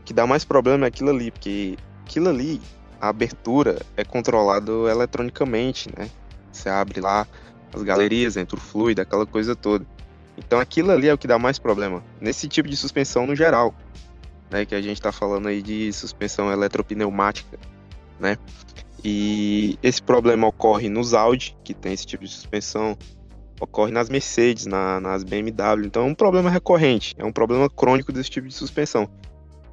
o 0.00 0.04
que 0.04 0.12
dá 0.12 0.26
mais 0.26 0.44
problema 0.44 0.86
é 0.86 0.88
aquilo 0.88 1.10
ali, 1.10 1.30
porque 1.30 1.76
aquilo 2.04 2.28
ali, 2.28 2.60
a 3.00 3.08
abertura 3.08 3.80
é 3.96 4.04
controlado 4.04 4.88
eletronicamente, 4.88 5.88
né? 5.96 6.08
Você 6.52 6.68
abre 6.68 7.00
lá 7.00 7.26
as 7.72 7.82
galerias, 7.82 8.36
entra 8.36 8.56
o 8.56 8.60
fluido, 8.60 9.00
aquela 9.00 9.26
coisa 9.26 9.56
toda. 9.56 9.86
Então 10.36 10.58
aquilo 10.58 10.90
ali 10.90 11.08
é 11.08 11.14
o 11.14 11.18
que 11.18 11.26
dá 11.26 11.38
mais 11.38 11.58
problema. 11.58 12.02
Nesse 12.20 12.48
tipo 12.48 12.68
de 12.68 12.76
suspensão 12.76 13.26
no 13.26 13.36
geral, 13.36 13.74
né? 14.50 14.64
Que 14.64 14.74
a 14.74 14.82
gente 14.82 14.98
está 14.98 15.10
falando 15.10 15.48
aí 15.48 15.62
de 15.62 15.92
suspensão 15.92 16.52
eletropneumática, 16.52 17.58
né? 18.20 18.36
E 19.04 19.78
esse 19.82 20.00
problema 20.00 20.46
ocorre 20.46 20.88
nos 20.88 21.12
Audi, 21.12 21.56
que 21.64 21.74
tem 21.74 21.92
esse 21.92 22.06
tipo 22.06 22.24
de 22.24 22.30
suspensão, 22.30 22.96
ocorre 23.60 23.90
nas 23.90 24.08
Mercedes, 24.08 24.66
na, 24.66 25.00
nas 25.00 25.24
BMW. 25.24 25.86
Então 25.86 26.02
é 26.02 26.06
um 26.06 26.14
problema 26.14 26.48
recorrente, 26.50 27.14
é 27.18 27.24
um 27.24 27.32
problema 27.32 27.68
crônico 27.68 28.12
desse 28.12 28.30
tipo 28.30 28.46
de 28.46 28.54
suspensão. 28.54 29.08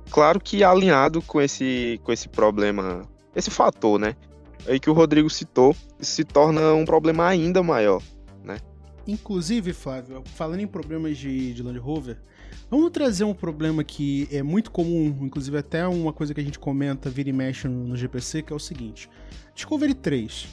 Claro 0.09 0.39
que 0.39 0.63
alinhado 0.63 1.21
com 1.21 1.39
esse, 1.39 1.99
com 2.03 2.11
esse 2.11 2.27
problema, 2.27 3.03
esse 3.35 3.51
fator, 3.51 3.99
né? 3.99 4.15
Aí 4.67 4.79
que 4.79 4.89
o 4.89 4.93
Rodrigo 4.93 5.29
citou, 5.29 5.75
isso 5.99 6.11
se 6.11 6.23
torna 6.23 6.73
um 6.73 6.83
problema 6.83 7.27
ainda 7.27 7.61
maior? 7.61 8.01
Inclusive, 9.09 9.73
Flávio, 9.73 10.23
falando 10.35 10.59
em 10.59 10.67
problemas 10.67 11.17
de, 11.17 11.51
de 11.51 11.63
Land 11.63 11.79
Rover, 11.79 12.17
vamos 12.69 12.91
trazer 12.91 13.23
um 13.23 13.33
problema 13.33 13.83
que 13.83 14.27
é 14.31 14.43
muito 14.43 14.69
comum, 14.69 15.17
inclusive 15.21 15.57
até 15.57 15.87
uma 15.87 16.13
coisa 16.13 16.31
que 16.31 16.39
a 16.39 16.43
gente 16.43 16.59
comenta, 16.59 17.09
vira 17.09 17.27
e 17.27 17.33
mexe 17.33 17.67
no, 17.67 17.87
no 17.87 17.97
GPC, 17.97 18.43
que 18.43 18.53
é 18.53 18.55
o 18.55 18.59
seguinte. 18.59 19.09
Discovery 19.55 19.95
3, 19.95 20.47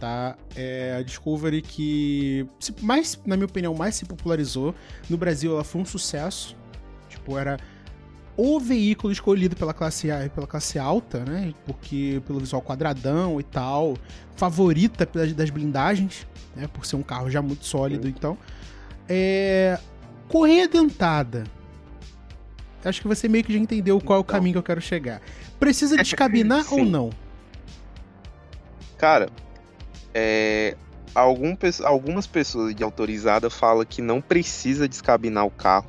tá? 0.00 0.36
É 0.56 0.96
a 0.98 1.02
Discovery 1.02 1.62
que, 1.62 2.44
mais, 2.80 3.20
na 3.24 3.36
minha 3.36 3.46
opinião, 3.46 3.72
mais 3.72 3.94
se 3.94 4.04
popularizou. 4.04 4.74
No 5.08 5.16
Brasil 5.16 5.52
ela 5.52 5.62
foi 5.62 5.80
um 5.80 5.84
sucesso. 5.84 6.56
Tipo, 7.08 7.38
era 7.38 7.56
o 8.36 8.58
veículo 8.58 9.12
escolhido 9.12 9.54
pela 9.54 9.74
classe 9.74 10.10
A, 10.10 10.28
pela 10.30 10.46
classe 10.46 10.78
alta, 10.78 11.24
né? 11.24 11.52
Porque 11.66 12.22
pelo 12.26 12.40
visual 12.40 12.62
quadradão 12.62 13.38
e 13.38 13.42
tal, 13.42 13.96
favorita 14.36 15.06
das 15.34 15.50
blindagens, 15.50 16.26
né? 16.56 16.66
Por 16.66 16.86
ser 16.86 16.96
um 16.96 17.02
carro 17.02 17.30
já 17.30 17.42
muito 17.42 17.64
sólido, 17.64 18.08
então. 18.08 18.38
É... 19.08 19.78
Correia 20.28 20.66
dentada. 20.66 21.44
Acho 22.84 23.02
que 23.02 23.08
você 23.08 23.28
meio 23.28 23.44
que 23.44 23.52
já 23.52 23.58
entendeu 23.58 24.00
qual 24.00 24.18
é 24.18 24.20
o 24.20 24.24
caminho 24.24 24.54
que 24.54 24.58
eu 24.58 24.62
quero 24.62 24.80
chegar. 24.80 25.20
Precisa 25.60 25.96
descabinar 25.96 26.64
ou 26.72 26.84
não? 26.84 27.10
Cara, 28.96 29.28
é... 30.14 30.76
Algum, 31.14 31.54
algumas 31.84 32.26
pessoas 32.26 32.74
de 32.74 32.82
autorizada 32.82 33.50
falam 33.50 33.84
que 33.84 34.00
não 34.00 34.22
precisa 34.22 34.88
descabinar 34.88 35.44
o 35.44 35.50
carro 35.50 35.86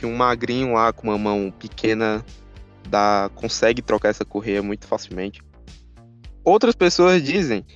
que 0.00 0.06
um 0.06 0.16
magrinho 0.16 0.72
lá 0.72 0.94
com 0.94 1.08
uma 1.08 1.18
mão 1.18 1.52
pequena 1.58 2.24
dá, 2.88 3.30
consegue 3.34 3.82
trocar 3.82 4.08
essa 4.08 4.24
correia 4.24 4.62
muito 4.62 4.86
facilmente. 4.86 5.42
Outras 6.42 6.74
pessoas 6.74 7.22
dizem 7.22 7.66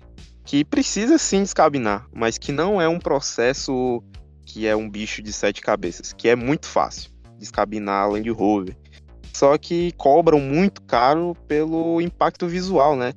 que 0.42 0.64
precisa 0.64 1.18
sim 1.18 1.42
descabinar, 1.42 2.06
mas 2.14 2.38
que 2.38 2.50
não 2.50 2.80
é 2.80 2.88
um 2.88 2.98
processo 2.98 4.02
que 4.46 4.66
é 4.66 4.74
um 4.74 4.88
bicho 4.88 5.20
de 5.20 5.34
sete 5.34 5.60
cabeças, 5.60 6.14
que 6.14 6.26
é 6.26 6.34
muito 6.34 6.66
fácil 6.66 7.10
descabinar 7.36 8.04
a 8.04 8.06
Land 8.06 8.30
Rover. 8.30 8.74
Só 9.30 9.58
que 9.58 9.92
cobram 9.98 10.40
muito 10.40 10.80
caro 10.80 11.36
pelo 11.46 12.00
impacto 12.00 12.48
visual, 12.48 12.96
né? 12.96 13.12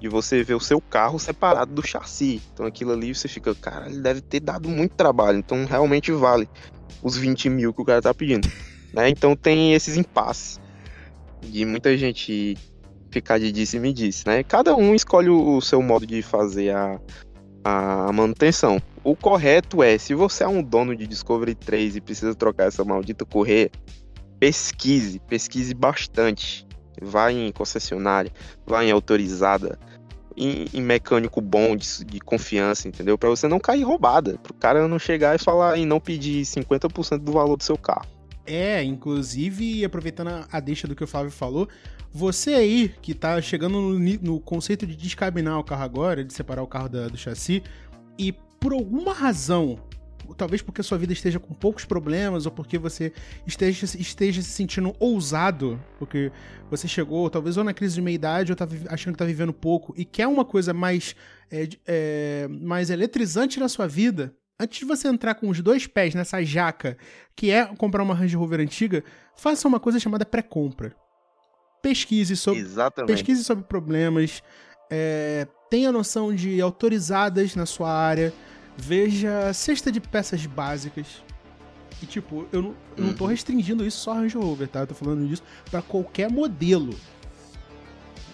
De 0.00 0.08
você 0.08 0.42
ver 0.42 0.54
o 0.54 0.60
seu 0.60 0.80
carro 0.80 1.20
separado 1.20 1.72
do 1.72 1.86
chassi. 1.86 2.42
Então 2.52 2.66
aquilo 2.66 2.90
ali 2.90 3.14
você 3.14 3.28
fica, 3.28 3.54
cara, 3.54 3.86
ele 3.86 4.00
deve 4.00 4.20
ter 4.20 4.40
dado 4.40 4.68
muito 4.68 4.96
trabalho, 4.96 5.38
então 5.38 5.64
realmente 5.64 6.10
vale 6.10 6.48
os 7.02 7.16
20 7.16 7.50
mil 7.50 7.72
que 7.72 7.80
o 7.80 7.84
cara 7.84 8.02
tá 8.02 8.14
pedindo. 8.14 8.48
Né? 8.90 9.10
Então 9.10 9.36
tem 9.36 9.74
esses 9.74 9.98
impasses 9.98 10.58
de 11.42 11.66
muita 11.66 11.94
gente 11.94 12.56
ficar 13.10 13.38
de 13.38 13.52
disse 13.52 13.76
e 13.76 13.80
me 13.80 13.92
disse, 13.92 14.26
né? 14.26 14.42
Cada 14.42 14.74
um 14.74 14.94
escolhe 14.94 15.28
o 15.28 15.60
seu 15.60 15.82
modo 15.82 16.06
de 16.06 16.22
fazer 16.22 16.74
a, 16.74 16.98
a 17.64 18.12
manutenção. 18.12 18.80
O 19.04 19.14
correto 19.14 19.82
é, 19.82 19.98
se 19.98 20.14
você 20.14 20.44
é 20.44 20.48
um 20.48 20.62
dono 20.62 20.96
de 20.96 21.06
Discovery 21.06 21.54
3 21.54 21.96
e 21.96 22.00
precisa 22.00 22.34
trocar 22.34 22.68
essa 22.68 22.84
maldita 22.84 23.24
correia, 23.24 23.70
pesquise, 24.38 25.18
pesquise 25.20 25.74
bastante. 25.74 26.66
Vá 27.00 27.30
em 27.30 27.52
concessionária, 27.52 28.32
vá 28.66 28.84
em 28.84 28.90
autorizada, 28.90 29.78
em, 30.38 30.66
em 30.72 30.80
mecânico 30.80 31.40
bom, 31.40 31.76
de, 31.76 32.04
de 32.04 32.20
confiança, 32.20 32.86
entendeu? 32.86 33.18
Para 33.18 33.28
você 33.28 33.48
não 33.48 33.58
cair 33.58 33.82
roubada, 33.82 34.38
para 34.38 34.52
o 34.52 34.54
cara 34.54 34.86
não 34.86 34.98
chegar 34.98 35.34
e 35.34 35.38
falar 35.38 35.76
e 35.76 35.84
não 35.84 35.98
pedir 35.98 36.42
50% 36.42 37.18
do 37.18 37.32
valor 37.32 37.56
do 37.56 37.62
seu 37.62 37.76
carro. 37.76 38.06
É, 38.46 38.82
inclusive, 38.82 39.84
aproveitando 39.84 40.46
a 40.50 40.60
deixa 40.60 40.88
do 40.88 40.94
que 40.94 41.04
o 41.04 41.06
Flávio 41.06 41.30
falou, 41.30 41.68
você 42.10 42.54
aí 42.54 42.94
que 43.02 43.12
tá 43.12 43.40
chegando 43.42 43.80
no, 43.80 43.98
no 43.98 44.40
conceito 44.40 44.86
de 44.86 44.96
descabinar 44.96 45.58
o 45.58 45.64
carro 45.64 45.82
agora, 45.82 46.24
de 46.24 46.32
separar 46.32 46.62
o 46.62 46.66
carro 46.66 46.88
da, 46.88 47.08
do 47.08 47.18
chassi, 47.18 47.62
e 48.18 48.32
por 48.32 48.72
alguma 48.72 49.12
razão 49.12 49.78
talvez 50.36 50.62
porque 50.62 50.80
a 50.80 50.84
sua 50.84 50.98
vida 50.98 51.12
esteja 51.12 51.38
com 51.38 51.54
poucos 51.54 51.84
problemas 51.84 52.46
ou 52.46 52.52
porque 52.52 52.78
você 52.78 53.12
esteja, 53.46 53.84
esteja 53.98 54.42
se 54.42 54.50
sentindo 54.50 54.94
ousado, 54.98 55.80
porque 55.98 56.30
você 56.70 56.86
chegou, 56.86 57.28
talvez 57.30 57.56
ou 57.56 57.64
na 57.64 57.74
crise 57.74 57.94
de 57.94 58.02
meia-idade 58.02 58.52
ou 58.52 58.56
tá 58.56 58.66
achando 58.88 59.14
que 59.14 59.18
tá 59.18 59.24
vivendo 59.24 59.52
pouco 59.52 59.94
e 59.96 60.04
quer 60.04 60.26
uma 60.26 60.44
coisa 60.44 60.72
mais, 60.74 61.14
é, 61.50 61.68
é, 61.86 62.48
mais 62.48 62.90
eletrizante 62.90 63.58
na 63.58 63.68
sua 63.68 63.86
vida, 63.86 64.34
antes 64.58 64.80
de 64.80 64.84
você 64.84 65.08
entrar 65.08 65.34
com 65.34 65.48
os 65.48 65.60
dois 65.60 65.86
pés 65.86 66.14
nessa 66.14 66.42
jaca, 66.42 66.96
que 67.36 67.50
é 67.50 67.64
comprar 67.66 68.02
uma 68.02 68.14
Range 68.14 68.36
Rover 68.36 68.60
antiga, 68.60 69.04
faça 69.36 69.68
uma 69.68 69.78
coisa 69.78 70.00
chamada 70.00 70.24
pré-compra. 70.24 70.94
Pesquise 71.80 72.36
sobre, 72.36 72.60
Exatamente. 72.60 73.08
pesquise 73.08 73.44
sobre 73.44 73.64
problemas, 73.64 74.42
é, 74.90 75.46
tenha 75.70 75.92
noção 75.92 76.34
de 76.34 76.60
autorizadas 76.60 77.54
na 77.54 77.66
sua 77.66 77.90
área, 77.90 78.32
veja 78.78 79.52
cesta 79.52 79.90
de 79.90 80.00
peças 80.00 80.46
básicas. 80.46 81.22
E, 82.00 82.06
tipo, 82.06 82.46
eu 82.52 82.62
não, 82.62 82.74
eu 82.96 83.04
não 83.04 83.12
tô 83.12 83.24
uhum. 83.24 83.30
restringindo 83.30 83.84
isso 83.84 83.98
só 83.98 84.12
a 84.12 84.14
Range 84.14 84.38
Rover, 84.38 84.68
tá? 84.68 84.80
Eu 84.80 84.86
tô 84.86 84.94
falando 84.94 85.26
disso 85.26 85.42
para 85.68 85.82
qualquer 85.82 86.30
modelo. 86.30 86.94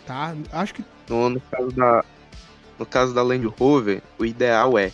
Tá? 0.06 0.36
Acho 0.52 0.74
que. 0.74 0.84
No, 1.08 1.30
no, 1.30 1.40
caso 1.40 1.70
da, 1.70 2.04
no 2.78 2.86
caso 2.86 3.14
da 3.14 3.22
Land 3.22 3.46
Rover, 3.58 4.02
o 4.18 4.24
ideal 4.24 4.78
é 4.78 4.92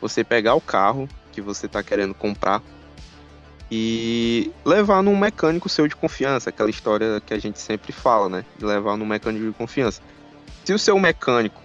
você 0.00 0.22
pegar 0.22 0.54
o 0.54 0.60
carro 0.60 1.08
que 1.32 1.40
você 1.40 1.66
tá 1.66 1.82
querendo 1.82 2.12
comprar 2.12 2.62
e 3.70 4.52
levar 4.64 5.02
num 5.02 5.16
mecânico 5.16 5.68
seu 5.68 5.88
de 5.88 5.96
confiança, 5.96 6.50
aquela 6.50 6.68
história 6.68 7.22
que 7.24 7.32
a 7.32 7.38
gente 7.38 7.58
sempre 7.58 7.90
fala, 7.90 8.28
né? 8.28 8.44
De 8.58 8.66
levar 8.66 8.98
num 8.98 9.06
mecânico 9.06 9.46
de 9.46 9.52
confiança. 9.52 10.02
Se 10.62 10.74
o 10.74 10.78
seu 10.78 10.98
mecânico 10.98 11.60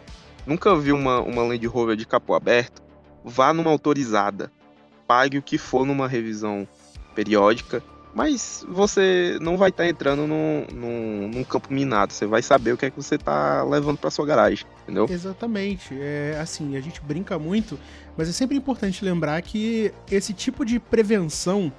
nunca 0.45 0.73
viu 0.77 0.95
uma, 0.95 1.19
uma 1.19 1.43
Land 1.43 1.67
Rover 1.67 1.97
de 1.97 2.05
capô 2.05 2.33
aberto, 2.33 2.81
vá 3.23 3.53
numa 3.53 3.71
autorizada, 3.71 4.51
pague 5.07 5.37
o 5.37 5.41
que 5.41 5.57
for 5.57 5.85
numa 5.85 6.07
revisão 6.07 6.67
periódica, 7.15 7.83
mas 8.13 8.65
você 8.67 9.37
não 9.41 9.57
vai 9.57 9.69
estar 9.69 9.83
tá 9.83 9.89
entrando 9.89 10.25
num, 10.25 10.65
num, 10.73 11.27
num, 11.29 11.43
campo 11.43 11.71
minado, 11.71 12.11
você 12.11 12.25
vai 12.25 12.41
saber 12.41 12.73
o 12.73 12.77
que 12.77 12.85
é 12.85 12.89
que 12.89 12.95
você 12.95 13.15
está 13.15 13.63
levando 13.63 13.97
para 13.97 14.09
sua 14.09 14.25
garagem, 14.25 14.65
entendeu? 14.83 15.07
Exatamente. 15.09 15.95
É 15.99 16.37
assim, 16.41 16.75
a 16.75 16.81
gente 16.81 17.01
brinca 17.01 17.37
muito, 17.37 17.79
mas 18.17 18.27
é 18.27 18.31
sempre 18.31 18.57
importante 18.57 19.05
lembrar 19.05 19.41
que 19.41 19.93
esse 20.09 20.33
tipo 20.33 20.65
de 20.65 20.79
prevenção 20.79 21.71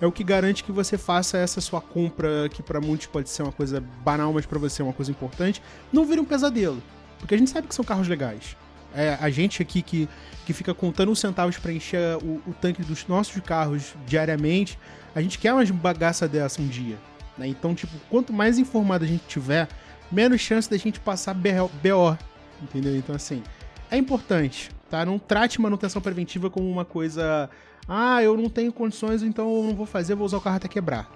é 0.00 0.06
o 0.06 0.12
que 0.12 0.24
garante 0.24 0.64
que 0.64 0.72
você 0.72 0.98
faça 0.98 1.38
essa 1.38 1.60
sua 1.60 1.80
compra, 1.80 2.48
que 2.48 2.62
para 2.62 2.80
muitos 2.80 3.06
pode 3.06 3.28
ser 3.28 3.42
uma 3.42 3.52
coisa 3.52 3.80
banal, 4.02 4.32
mas 4.32 4.46
para 4.46 4.58
você 4.58 4.82
é 4.82 4.84
uma 4.84 4.92
coisa 4.92 5.10
importante, 5.10 5.62
não 5.92 6.04
vire 6.04 6.20
um 6.20 6.24
pesadelo. 6.24 6.82
Porque 7.18 7.34
a 7.34 7.38
gente 7.38 7.50
sabe 7.50 7.68
que 7.68 7.74
são 7.74 7.84
carros 7.84 8.08
legais. 8.08 8.56
É, 8.94 9.18
a 9.20 9.28
gente 9.28 9.60
aqui 9.60 9.82
que, 9.82 10.08
que 10.46 10.52
fica 10.52 10.72
contando 10.72 11.10
os 11.10 11.18
centavos 11.18 11.58
para 11.58 11.72
encher 11.72 12.16
o, 12.18 12.40
o, 12.46 12.54
tanque 12.60 12.82
dos 12.82 13.06
nossos 13.08 13.40
carros 13.42 13.94
diariamente, 14.06 14.78
a 15.14 15.20
gente 15.20 15.38
quer 15.38 15.52
uma 15.52 15.64
bagaça 15.64 16.28
dessa 16.28 16.62
um 16.62 16.68
dia. 16.68 16.96
Né? 17.36 17.48
Então, 17.48 17.74
tipo, 17.74 17.92
quanto 18.08 18.32
mais 18.32 18.58
informado 18.58 19.04
a 19.04 19.08
gente 19.08 19.24
tiver, 19.26 19.68
menos 20.10 20.40
chance 20.40 20.70
da 20.70 20.76
gente 20.76 21.00
passar 21.00 21.34
BO, 21.34 22.16
entendeu? 22.62 22.96
Então, 22.96 23.16
assim, 23.16 23.42
é 23.90 23.96
importante, 23.96 24.70
tá? 24.88 25.04
Não 25.04 25.18
trate 25.18 25.60
manutenção 25.60 26.00
preventiva 26.00 26.48
como 26.48 26.70
uma 26.70 26.84
coisa. 26.84 27.50
Ah, 27.88 28.22
eu 28.22 28.36
não 28.36 28.48
tenho 28.48 28.72
condições, 28.72 29.22
então 29.22 29.52
eu 29.56 29.62
não 29.64 29.74
vou 29.74 29.86
fazer, 29.86 30.14
vou 30.14 30.24
usar 30.24 30.36
o 30.36 30.40
carro 30.40 30.56
até 30.56 30.68
quebrar. 30.68 31.10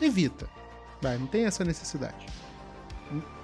Evita. 0.00 0.48
Vai, 1.00 1.16
não 1.16 1.26
tem 1.26 1.44
essa 1.44 1.64
necessidade. 1.64 2.26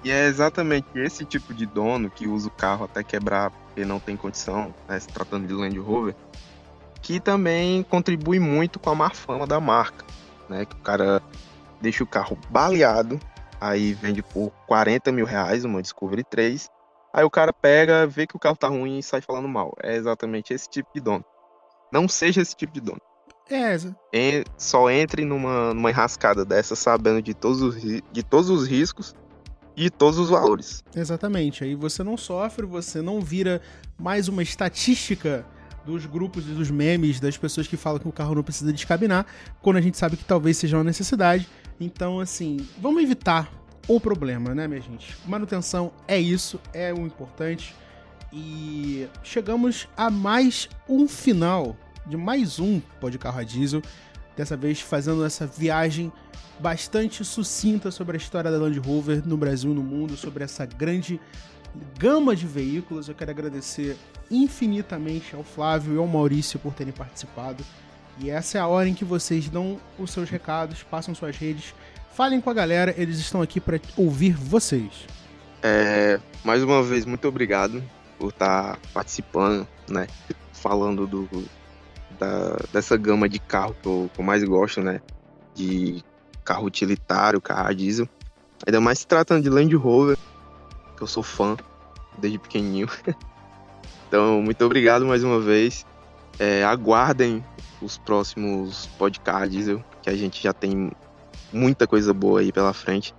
E 0.03 0.11
é 0.11 0.27
exatamente 0.27 0.87
esse 0.95 1.25
tipo 1.25 1.53
de 1.53 1.67
dono 1.67 2.11
que 2.11 2.27
usa 2.27 2.49
o 2.49 2.51
carro 2.51 2.85
até 2.85 3.03
quebrar 3.03 3.53
porque 3.71 3.85
não 3.85 3.99
tem 4.01 4.17
condição, 4.17 4.75
né, 4.89 4.99
se 4.99 5.09
tratando 5.09 5.47
de 5.47 5.55
Land 5.55 5.79
Rover, 5.79 6.15
que 7.03 7.19
também 7.21 7.83
contribui 7.85 8.39
muito 8.39 8.79
com 8.79 8.91
a 8.91 8.95
má 8.95 9.11
fama 9.11 9.47
da 9.47 9.59
marca, 9.61 10.05
né? 10.49 10.65
Que 10.67 10.75
o 10.75 10.81
cara 10.81 11.23
deixa 11.81 12.05
o 12.05 12.07
carro 12.07 12.37
baleado, 12.51 13.19
aí 13.61 13.95
vende 13.95 14.23
por 14.23 14.51
40 14.67 15.11
mil 15.13 15.25
reais 15.25 15.65
uma 15.65 15.81
Discovery 15.81 16.25
3, 16.25 16.69
aí 17.13 17.25
o 17.25 17.31
cara 17.31 17.53
pega, 17.53 18.07
vê 18.07 18.27
que 18.27 18.37
o 18.37 18.41
carro 18.41 18.57
tá 18.57 18.69
ruim 18.69 18.99
e 18.99 19.03
sai 19.03 19.21
falando 19.23 19.49
mal. 19.49 19.75
É 19.83 19.97
exatamente 19.97 20.53
esse 20.53 20.69
tipo 20.69 20.91
de 20.95 21.01
dono. 21.01 21.25
Não 21.93 22.07
seja 22.09 22.41
esse 22.43 22.55
tipo 22.55 22.73
de 22.73 22.81
dono. 22.81 23.01
É, 23.49 23.77
En- 24.13 24.45
só 24.59 24.89
entre 24.91 25.25
numa, 25.25 25.73
numa 25.75 25.91
enrascada 25.91 26.45
dessa 26.45 26.77
sabendo 26.77 27.21
de 27.23 27.35
todos, 27.35 27.61
os, 27.63 27.81
de 27.81 28.23
todos 28.23 28.49
os 28.51 28.69
riscos 28.69 29.15
e 29.81 29.89
todos 29.89 30.19
os 30.19 30.29
valores. 30.29 30.85
exatamente. 30.95 31.65
Aí 31.65 31.75
você 31.75 32.05
não 32.05 32.17
sofre, 32.17 32.67
você 32.67 33.01
não 33.01 33.19
vira 33.19 33.63
mais 33.99 34.29
uma 34.29 34.43
estatística 34.43 35.47
dos 35.87 36.05
grupos 36.05 36.47
e 36.47 36.51
dos 36.51 36.71
memes 36.71 37.19
das 37.19 37.39
pessoas 37.39 37.67
que 37.67 37.79
falam 37.79 37.99
que 37.99 38.07
o 38.07 38.13
carro 38.13 38.35
não 38.35 38.43
precisa 38.43 38.71
descabinar, 38.71 39.25
quando 39.63 39.79
a 39.79 39.81
gente 39.81 39.97
sabe 39.97 40.19
que 40.19 40.25
talvez 40.25 40.59
seja 40.59 40.77
uma 40.77 40.85
necessidade. 40.85 41.49
Então, 41.81 42.21
assim, 42.21 42.59
vamos 42.79 43.03
evitar 43.03 43.51
o 43.89 43.99
problema, 43.99 44.55
né, 44.55 44.69
minha 44.69 44.83
gente? 44.83 45.17
Manutenção 45.27 45.91
é 46.07 46.21
isso, 46.21 46.61
é 46.75 46.93
o 46.93 47.07
importante. 47.07 47.75
E 48.31 49.09
chegamos 49.23 49.89
a 49.97 50.11
mais 50.11 50.69
um 50.87 51.09
final 51.09 51.75
de 52.07 52.19
mais 52.19 52.61
um 52.61 52.81
Pode 53.01 53.17
Carro 53.19 53.41
a 53.41 53.43
Diesel. 53.43 53.81
Dessa 54.41 54.57
vez 54.57 54.81
fazendo 54.81 55.23
essa 55.23 55.47
viagem 55.47 56.11
bastante 56.59 57.23
sucinta 57.23 57.91
sobre 57.91 58.17
a 58.17 58.19
história 58.19 58.51
da 58.51 58.57
Land 58.57 58.79
Rover 58.79 59.23
no 59.29 59.37
Brasil 59.37 59.71
e 59.71 59.75
no 59.75 59.83
mundo, 59.83 60.17
sobre 60.17 60.43
essa 60.43 60.65
grande 60.65 61.21
gama 61.99 62.35
de 62.35 62.47
veículos. 62.47 63.07
Eu 63.07 63.15
quero 63.15 63.33
agradecer 63.33 63.99
infinitamente 64.31 65.37
ao 65.37 65.45
Flávio 65.45 65.95
e 65.95 65.99
ao 65.99 66.07
Maurício 66.07 66.59
por 66.59 66.73
terem 66.73 66.91
participado. 66.91 67.63
E 68.19 68.31
essa 68.31 68.57
é 68.57 68.61
a 68.63 68.67
hora 68.67 68.89
em 68.89 68.95
que 68.95 69.05
vocês 69.05 69.47
dão 69.51 69.79
os 69.99 70.11
seus 70.11 70.31
recados, 70.31 70.83
passam 70.83 71.15
suas 71.15 71.37
redes, 71.37 71.75
falem 72.15 72.41
com 72.41 72.49
a 72.49 72.55
galera, 72.55 72.95
eles 72.97 73.19
estão 73.19 73.43
aqui 73.43 73.61
para 73.61 73.79
ouvir 73.95 74.33
vocês. 74.33 75.05
É, 75.63 76.19
mais 76.43 76.63
uma 76.63 76.83
vez, 76.83 77.05
muito 77.05 77.29
obrigado 77.29 77.85
por 78.19 78.31
estar 78.31 78.79
participando, 78.95 79.69
né? 79.87 80.07
Falando 80.55 81.07
do, 81.07 81.29
da- 82.21 82.59
dessa 82.73 82.97
gama 82.97 83.29
de 83.29 83.39
carro 83.39 83.75
que 83.83 83.89
eu, 83.89 84.11
que 84.13 84.21
eu 84.21 84.25
mais 84.25 84.45
gosto, 84.45 84.83
né? 84.83 85.01
De 85.55 86.05
carro 86.45 86.67
utilitário, 86.67 87.41
carro 87.41 87.69
a 87.69 87.73
diesel. 87.73 88.09
Ainda 88.67 88.81
mais 88.81 89.01
se 89.01 89.07
tratando 89.07 89.43
de 89.43 89.49
Land 89.49 89.75
Rover, 89.75 90.17
que 90.97 91.03
eu 91.03 91.07
sou 91.07 91.23
fã 91.23 91.57
desde 92.19 92.39
pequenininho. 92.39 92.89
então, 94.07 94.43
muito 94.43 94.63
obrigado 94.65 95.07
mais 95.07 95.25
uma 95.25 95.41
vez. 95.41 95.87
É, 96.39 96.63
aguardem 96.63 97.45
os 97.81 97.97
próximos 97.97 98.87
podcasts 98.99 99.51
diesel, 99.51 99.83
que 100.03 100.11
a 100.11 100.17
gente 100.17 100.43
já 100.43 100.53
tem 100.53 100.91
muita 101.53 101.87
coisa 101.87 102.13
boa 102.13 102.41
aí 102.41 102.53
pela 102.53 102.75
frente. 102.75 103.15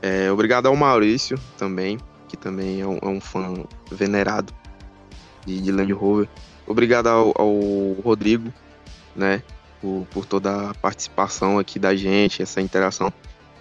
É, 0.00 0.30
obrigado 0.32 0.66
ao 0.66 0.76
Maurício 0.76 1.38
também, 1.56 1.98
que 2.28 2.36
também 2.36 2.80
é 2.80 2.86
um, 2.86 2.98
é 3.02 3.08
um 3.08 3.20
fã 3.20 3.52
venerado 3.90 4.52
de, 5.44 5.60
de 5.60 5.72
Land 5.72 5.92
Rover. 5.92 6.28
Obrigado 6.68 7.06
ao, 7.08 7.32
ao 7.36 7.92
Rodrigo, 8.04 8.52
né, 9.16 9.42
por, 9.80 10.06
por 10.10 10.26
toda 10.26 10.70
a 10.70 10.74
participação 10.74 11.58
aqui 11.58 11.78
da 11.78 11.96
gente, 11.96 12.42
essa 12.42 12.60
interação. 12.60 13.12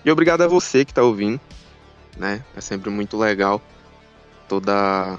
E 0.03 0.11
obrigado 0.11 0.41
a 0.41 0.47
você 0.47 0.83
que 0.83 0.91
está 0.91 1.01
ouvindo, 1.01 1.39
né? 2.17 2.43
É 2.55 2.61
sempre 2.61 2.89
muito 2.89 3.17
legal 3.17 3.61
toda 4.47 5.17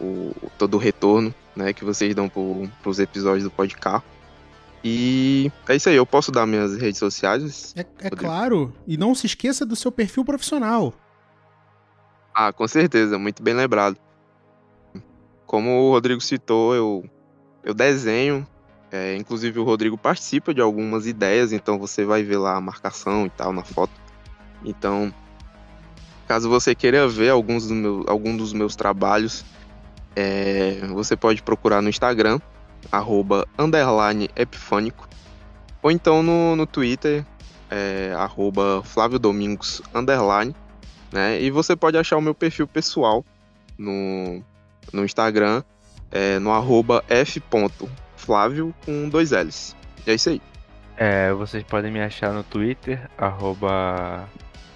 o, 0.00 0.32
todo 0.56 0.74
o 0.74 0.78
retorno, 0.78 1.34
né, 1.56 1.72
que 1.72 1.84
vocês 1.84 2.14
dão 2.14 2.28
para 2.28 2.90
os 2.90 2.98
episódios 2.98 3.44
do 3.44 3.50
podcast. 3.50 4.06
E 4.82 5.50
é 5.68 5.76
isso 5.76 5.88
aí, 5.88 5.96
eu 5.96 6.04
posso 6.04 6.30
dar 6.30 6.46
minhas 6.46 6.76
redes 6.76 6.98
sociais? 6.98 7.74
É, 7.76 7.86
é 8.06 8.10
claro, 8.10 8.72
e 8.86 8.96
não 8.96 9.14
se 9.14 9.26
esqueça 9.26 9.64
do 9.64 9.74
seu 9.74 9.90
perfil 9.90 10.24
profissional. 10.24 10.92
Ah, 12.34 12.52
com 12.52 12.68
certeza, 12.68 13.18
muito 13.18 13.42
bem 13.42 13.54
lembrado. 13.54 13.96
Como 15.46 15.70
o 15.70 15.90
Rodrigo 15.92 16.20
citou, 16.20 16.74
eu, 16.74 17.04
eu 17.64 17.74
desenho, 17.74 18.46
é, 18.92 19.16
inclusive 19.16 19.58
o 19.58 19.64
Rodrigo 19.64 19.96
participa 19.96 20.52
de 20.52 20.60
algumas 20.60 21.06
ideias, 21.06 21.52
então 21.52 21.78
você 21.78 22.04
vai 22.04 22.22
ver 22.22 22.36
lá 22.36 22.56
a 22.56 22.60
marcação 22.60 23.26
e 23.26 23.30
tal 23.30 23.52
na 23.52 23.64
foto. 23.64 23.92
Então, 24.64 25.12
caso 26.28 26.48
você 26.48 26.74
queira 26.74 27.08
ver 27.08 27.30
alguns 27.30 27.66
do 27.66 27.74
meu, 27.74 28.04
algum 28.06 28.36
dos 28.36 28.52
meus 28.52 28.76
trabalhos, 28.76 29.44
é, 30.14 30.86
você 30.88 31.16
pode 31.16 31.42
procurar 31.42 31.82
no 31.82 31.88
Instagram, 31.88 32.38
arroba 32.92 33.46
underline 33.58 34.30
epifânico, 34.36 35.08
ou 35.82 35.90
então 35.90 36.22
no, 36.22 36.54
no 36.54 36.66
Twitter, 36.66 37.24
é, 37.70 38.14
arroba 38.16 38.82
Flávio 38.84 39.18
Domingos 39.18 39.82
underline 39.94 40.54
né? 41.14 41.40
E 41.40 41.48
você 41.48 41.76
pode 41.76 41.96
achar 41.96 42.16
o 42.16 42.20
meu 42.20 42.34
perfil 42.34 42.66
pessoal 42.66 43.24
no, 43.78 44.42
no 44.92 45.04
Instagram, 45.04 45.62
é, 46.14 46.38
no 46.38 46.52
arroba 46.52 47.04
f.flávio 47.08 48.72
com 48.84 49.08
dois 49.08 49.32
L's. 49.32 49.76
E 50.06 50.12
é 50.12 50.14
isso 50.14 50.30
aí. 50.30 50.40
É, 50.96 51.32
vocês 51.32 51.64
podem 51.64 51.90
me 51.90 52.00
achar 52.00 52.32
no 52.32 52.44
Twitter, 52.44 53.10
arroba 53.18 54.28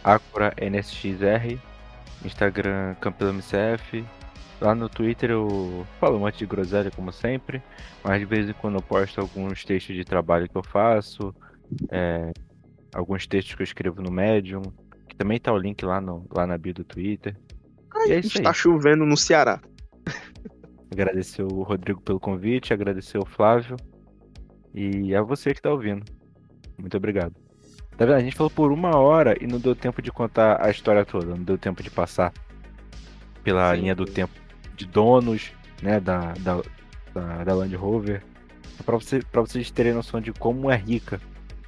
AcuraNSXR, 0.03 1.59
Instagram 2.25 2.97
CampeãoMCF. 3.01 4.05
Lá 4.61 4.75
no 4.75 4.89
Twitter 4.89 5.31
eu 5.31 5.87
falo 6.01 6.17
um 6.17 6.21
monte 6.21 6.39
de 6.39 6.47
groselha, 6.47 6.91
como 6.91 7.13
sempre, 7.13 7.63
mas 8.03 8.19
de 8.19 8.25
vez 8.25 8.49
em 8.49 8.53
quando 8.53 8.75
eu 8.75 8.83
posto 8.83 9.21
alguns 9.21 9.65
textos 9.65 9.95
de 9.95 10.05
trabalho 10.05 10.49
que 10.49 10.57
eu 10.57 10.65
faço, 10.65 11.33
é, 11.93 12.33
alguns 12.93 13.29
textos 13.29 13.55
que 13.55 13.63
eu 13.63 13.65
escrevo 13.65 14.03
no 14.03 14.11
Medium, 14.11 14.63
que 15.09 15.15
também 15.15 15.39
tá 15.39 15.53
o 15.53 15.59
link 15.59 15.85
lá, 15.85 16.01
no, 16.01 16.27
lá 16.35 16.45
na 16.45 16.59
bio 16.59 16.75
do 16.75 16.83
Twitter. 16.83 17.37
E 18.09 18.13
é 18.13 18.19
isso 18.19 18.39
aí. 18.39 18.41
Está 18.41 18.53
chovendo 18.53 19.07
no 19.07 19.17
Ceará. 19.17 19.61
Agradecer 20.91 21.43
o 21.43 21.63
Rodrigo 21.63 22.01
pelo 22.01 22.19
convite, 22.19 22.73
agradecer 22.73 23.19
o 23.19 23.27
Flávio 23.27 23.77
e 24.75 25.15
a 25.15 25.23
você 25.23 25.53
que 25.53 25.61
tá 25.63 25.71
ouvindo. 25.71 26.05
Muito 26.79 26.97
obrigado. 26.97 27.35
Tá 27.97 28.07
vendo? 28.07 28.15
A 28.17 28.21
gente 28.21 28.37
falou 28.37 28.51
por 28.51 28.73
uma 28.73 28.97
hora 28.97 29.37
e 29.43 29.47
não 29.47 29.59
deu 29.59 29.75
tempo 29.75 30.01
de 30.01 30.11
contar 30.13 30.65
a 30.65 30.71
história 30.71 31.05
toda, 31.05 31.35
não 31.35 31.43
deu 31.43 31.59
tempo 31.59 31.83
de 31.83 31.91
passar 31.91 32.33
pela 33.43 33.75
Sim. 33.75 33.83
linha 33.83 33.95
do 33.95 34.05
tempo 34.05 34.33
de 34.77 34.87
donos, 34.87 35.53
né, 35.83 35.99
da, 35.99 36.33
da, 36.35 36.63
da, 37.13 37.45
da 37.45 37.55
Land 37.55 37.75
Rover. 37.75 38.23
Pra, 38.87 38.97
você, 38.97 39.21
pra 39.21 39.41
vocês 39.41 39.71
terem 39.71 39.93
noção 39.93 40.21
de 40.21 40.33
como 40.33 40.71
é 40.71 40.77
rica 40.77 41.21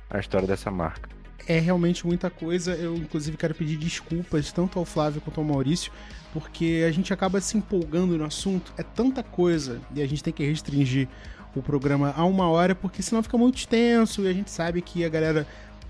a 0.09 0.19
história 0.21 0.47
dessa 0.47 0.71
marca. 0.71 1.09
é 1.49 1.59
realmente 1.59 2.07
muita 2.07 2.31
coisa. 2.31 2.75
Eu, 2.75 2.95
inclusive, 2.95 3.37
quero 3.37 3.55
pedir 3.55 3.77
desculpas 3.77 4.53
tanto 4.53 4.79
ao 4.79 4.85
Flávio 4.85 5.21
quanto 5.21 5.41
ao 5.41 5.45
Maurício, 5.45 5.91
porque 6.33 6.85
a 6.87 6.93
gente 6.93 7.13
acaba 7.13 7.41
se 7.41 7.57
empolgando 7.57 8.17
no 8.17 8.25
assunto. 8.25 8.73
É 8.77 8.83
tanta 8.83 9.23
coisa 9.23 9.81
e 9.95 10.03
a 10.03 10.07
gente 10.07 10.23
tem 10.23 10.33
que 10.33 10.45
restringir 10.45 11.09
o 11.55 11.63
programa 11.63 12.15
a 12.17 12.25
uma 12.25 12.49
hora, 12.49 12.75
porque 12.75 13.03
senão 13.03 13.23
fica 13.23 13.37
muito 13.37 13.59
extenso 13.59 14.23
e 14.23 14.29
a 14.29 14.33
gente 14.33 14.51
sabe 14.51 14.81
que 14.81 15.05
a 15.05 15.09
galera 15.09 15.47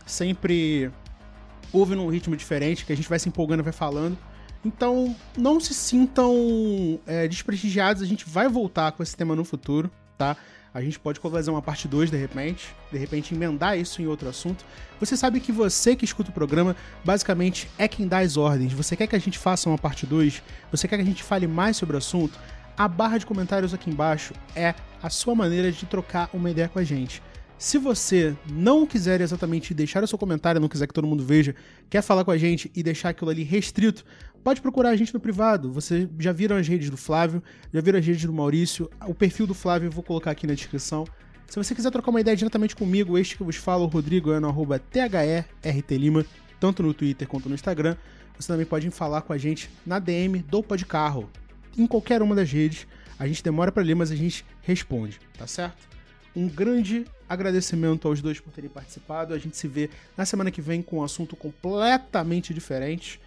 sempre 0.06 0.90
ouve 1.72 1.94
num 1.94 2.08
ritmo 2.08 2.36
diferente, 2.36 2.84
que 2.84 2.92
a 2.92 2.96
gente 2.96 3.08
vai 3.08 3.18
se 3.18 3.28
empolgando 3.28 3.62
vai 3.62 3.72
falando. 3.72 4.16
Então, 4.64 5.16
não 5.36 5.58
se 5.58 5.72
sintam 5.72 7.00
é, 7.06 7.26
desprestigiados, 7.26 8.02
a 8.02 8.06
gente 8.06 8.28
vai 8.28 8.48
voltar 8.48 8.92
com 8.92 9.02
esse 9.02 9.16
tema 9.16 9.34
no 9.34 9.44
futuro, 9.44 9.90
tá? 10.18 10.36
A 10.72 10.80
gente 10.80 11.01
pode 11.01 11.18
fazer 11.18 11.51
uma 11.51 11.60
parte 11.60 11.88
2 11.88 12.10
de 12.10 12.16
repente, 12.16 12.68
de 12.92 12.98
repente 12.98 13.34
emendar 13.34 13.76
isso 13.76 14.01
em 14.01 14.06
outro 14.06 14.28
assunto. 14.28 14.64
Você 15.01 15.16
sabe 15.16 15.40
que 15.40 15.51
você 15.51 15.97
que 15.97 16.05
escuta 16.05 16.30
o 16.30 16.32
programa, 16.32 16.76
basicamente 17.05 17.68
é 17.76 17.88
quem 17.88 18.06
dá 18.06 18.18
as 18.18 18.36
ordens. 18.36 18.72
Você 18.72 18.94
quer 18.94 19.09
que 19.09 19.16
a 19.16 19.18
gente 19.20 19.36
faça 19.36 19.68
uma 19.68 19.78
parte 19.78 20.06
2? 20.06 20.40
Você 20.70 20.86
quer 20.86 20.97
que 20.97 21.02
a 21.02 21.06
gente 21.06 21.24
fale 21.24 21.48
mais 21.48 21.76
sobre 21.76 21.97
o 21.97 21.98
assunto? 21.98 22.38
A 22.76 22.86
barra 22.86 23.18
de 23.18 23.26
comentários 23.26 23.74
aqui 23.74 23.90
embaixo 23.90 24.32
é 24.55 24.74
a 25.02 25.10
sua 25.10 25.34
maneira 25.34 25.72
de 25.72 25.84
trocar 25.86 26.30
uma 26.32 26.51
ideia 26.51 26.68
com 26.68 26.78
a 26.78 26.84
gente. 26.84 27.20
Se 27.59 27.76
você 27.76 28.34
não 28.51 28.86
quiser 28.86 29.20
exatamente 29.20 29.74
deixar 29.74 30.02
o 30.02 30.06
seu 30.06 30.16
comentário, 30.16 30.59
não 30.59 30.68
quiser 30.68 30.86
que 30.86 30.94
todo 30.94 31.06
mundo 31.06 31.22
veja, 31.22 31.55
quer 31.90 32.01
falar 32.01 32.24
com 32.24 32.30
a 32.30 32.38
gente 32.38 32.70
e 32.74 32.82
deixar 32.82 33.10
aquilo 33.10 33.30
ali 33.30 33.42
restrito, 33.42 34.02
pode 34.42 34.60
procurar 34.60 34.90
a 34.90 34.96
gente 34.96 35.12
no 35.12 35.20
privado. 35.20 35.72
Você 35.72 36.08
já 36.18 36.32
viram 36.32 36.56
as 36.56 36.66
redes 36.66 36.90
do 36.90 36.96
Flávio, 36.96 37.42
já 37.72 37.80
viram 37.80 37.98
as 37.98 38.06
redes 38.06 38.24
do 38.24 38.32
Maurício, 38.32 38.90
o 39.06 39.14
perfil 39.14 39.46
do 39.46 39.54
Flávio 39.54 39.86
eu 39.86 39.92
vou 39.92 40.02
colocar 40.02 40.30
aqui 40.30 40.46
na 40.46 40.54
descrição. 40.54 41.04
Se 41.48 41.56
você 41.56 41.74
quiser 41.74 41.90
trocar 41.90 42.10
uma 42.10 42.20
ideia 42.20 42.36
diretamente 42.36 42.76
comigo, 42.76 43.18
este 43.18 43.36
que 43.36 43.42
eu 43.42 43.46
vos 43.46 43.56
falo, 43.56 43.86
Rodrigo, 43.86 44.32
é 44.32 44.38
no 44.38 44.48
arroba 44.48 44.80
tanto 46.60 46.82
no 46.82 46.94
Twitter 46.94 47.26
quanto 47.26 47.48
no 47.48 47.54
Instagram. 47.54 47.96
Você 48.38 48.46
também 48.46 48.64
pode 48.64 48.88
falar 48.90 49.22
com 49.22 49.32
a 49.32 49.38
gente 49.38 49.68
na 49.84 49.98
DM 49.98 50.38
do 50.38 50.62
Podcarro, 50.62 51.28
em 51.76 51.86
qualquer 51.86 52.22
uma 52.22 52.34
das 52.34 52.50
redes. 52.50 52.86
A 53.18 53.26
gente 53.26 53.42
demora 53.42 53.72
para 53.72 53.82
ler, 53.82 53.94
mas 53.94 54.10
a 54.10 54.16
gente 54.16 54.46
responde, 54.62 55.18
tá 55.36 55.46
certo? 55.46 55.88
Um 56.34 56.48
grande 56.48 57.04
agradecimento 57.28 58.06
aos 58.06 58.22
dois 58.22 58.38
por 58.38 58.52
terem 58.52 58.70
participado. 58.70 59.34
A 59.34 59.38
gente 59.38 59.56
se 59.56 59.66
vê 59.66 59.90
na 60.16 60.24
semana 60.24 60.50
que 60.50 60.62
vem 60.62 60.80
com 60.80 60.98
um 60.98 61.02
assunto 61.02 61.34
completamente 61.34 62.54
diferente. 62.54 63.20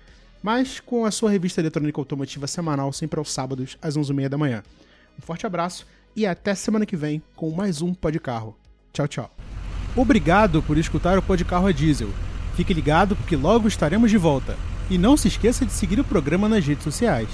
Mas 0.44 0.82
com 0.82 1.06
a 1.06 1.12
sua 1.12 1.32
revista 1.32 1.62
eletrônica 1.62 2.00
automotiva 2.00 2.46
semanal 2.46 2.92
sempre 2.92 3.18
aos 3.18 3.32
sábados 3.32 3.78
às 3.82 3.98
11h30 3.98 4.30
da 4.30 4.38
manhã. 4.38 4.62
Um 5.18 5.22
forte 5.22 5.46
abraço 5.46 5.88
e 6.16 6.26
até 6.26 6.54
semana 6.54 6.86
que 6.86 6.98
vem 6.98 7.24
com 7.36 7.50
mais 7.50 7.82
um 7.82 7.94
Pod 7.94 8.20
Carro. 8.20 8.56
Tchau, 8.92 9.08
tchau. 9.08 9.32
Obrigado 9.96 10.62
por 10.62 10.78
escutar 10.78 11.18
o 11.18 11.22
Pod 11.22 11.44
Carro 11.46 11.68
a 11.68 11.72
Diesel. 11.72 12.10
Fique 12.56 12.74
ligado 12.74 13.16
porque 13.16 13.36
logo 13.36 13.68
estaremos 13.68 14.12
de 14.12 14.18
volta. 14.18 14.58
E 14.90 14.98
não 14.98 15.16
se 15.16 15.30
esqueça 15.30 15.66
de 15.66 15.72
seguir 15.72 16.00
o 16.00 16.04
programa 16.04 16.50
nas 16.50 16.66
redes 16.66 16.84
sociais. 16.84 17.30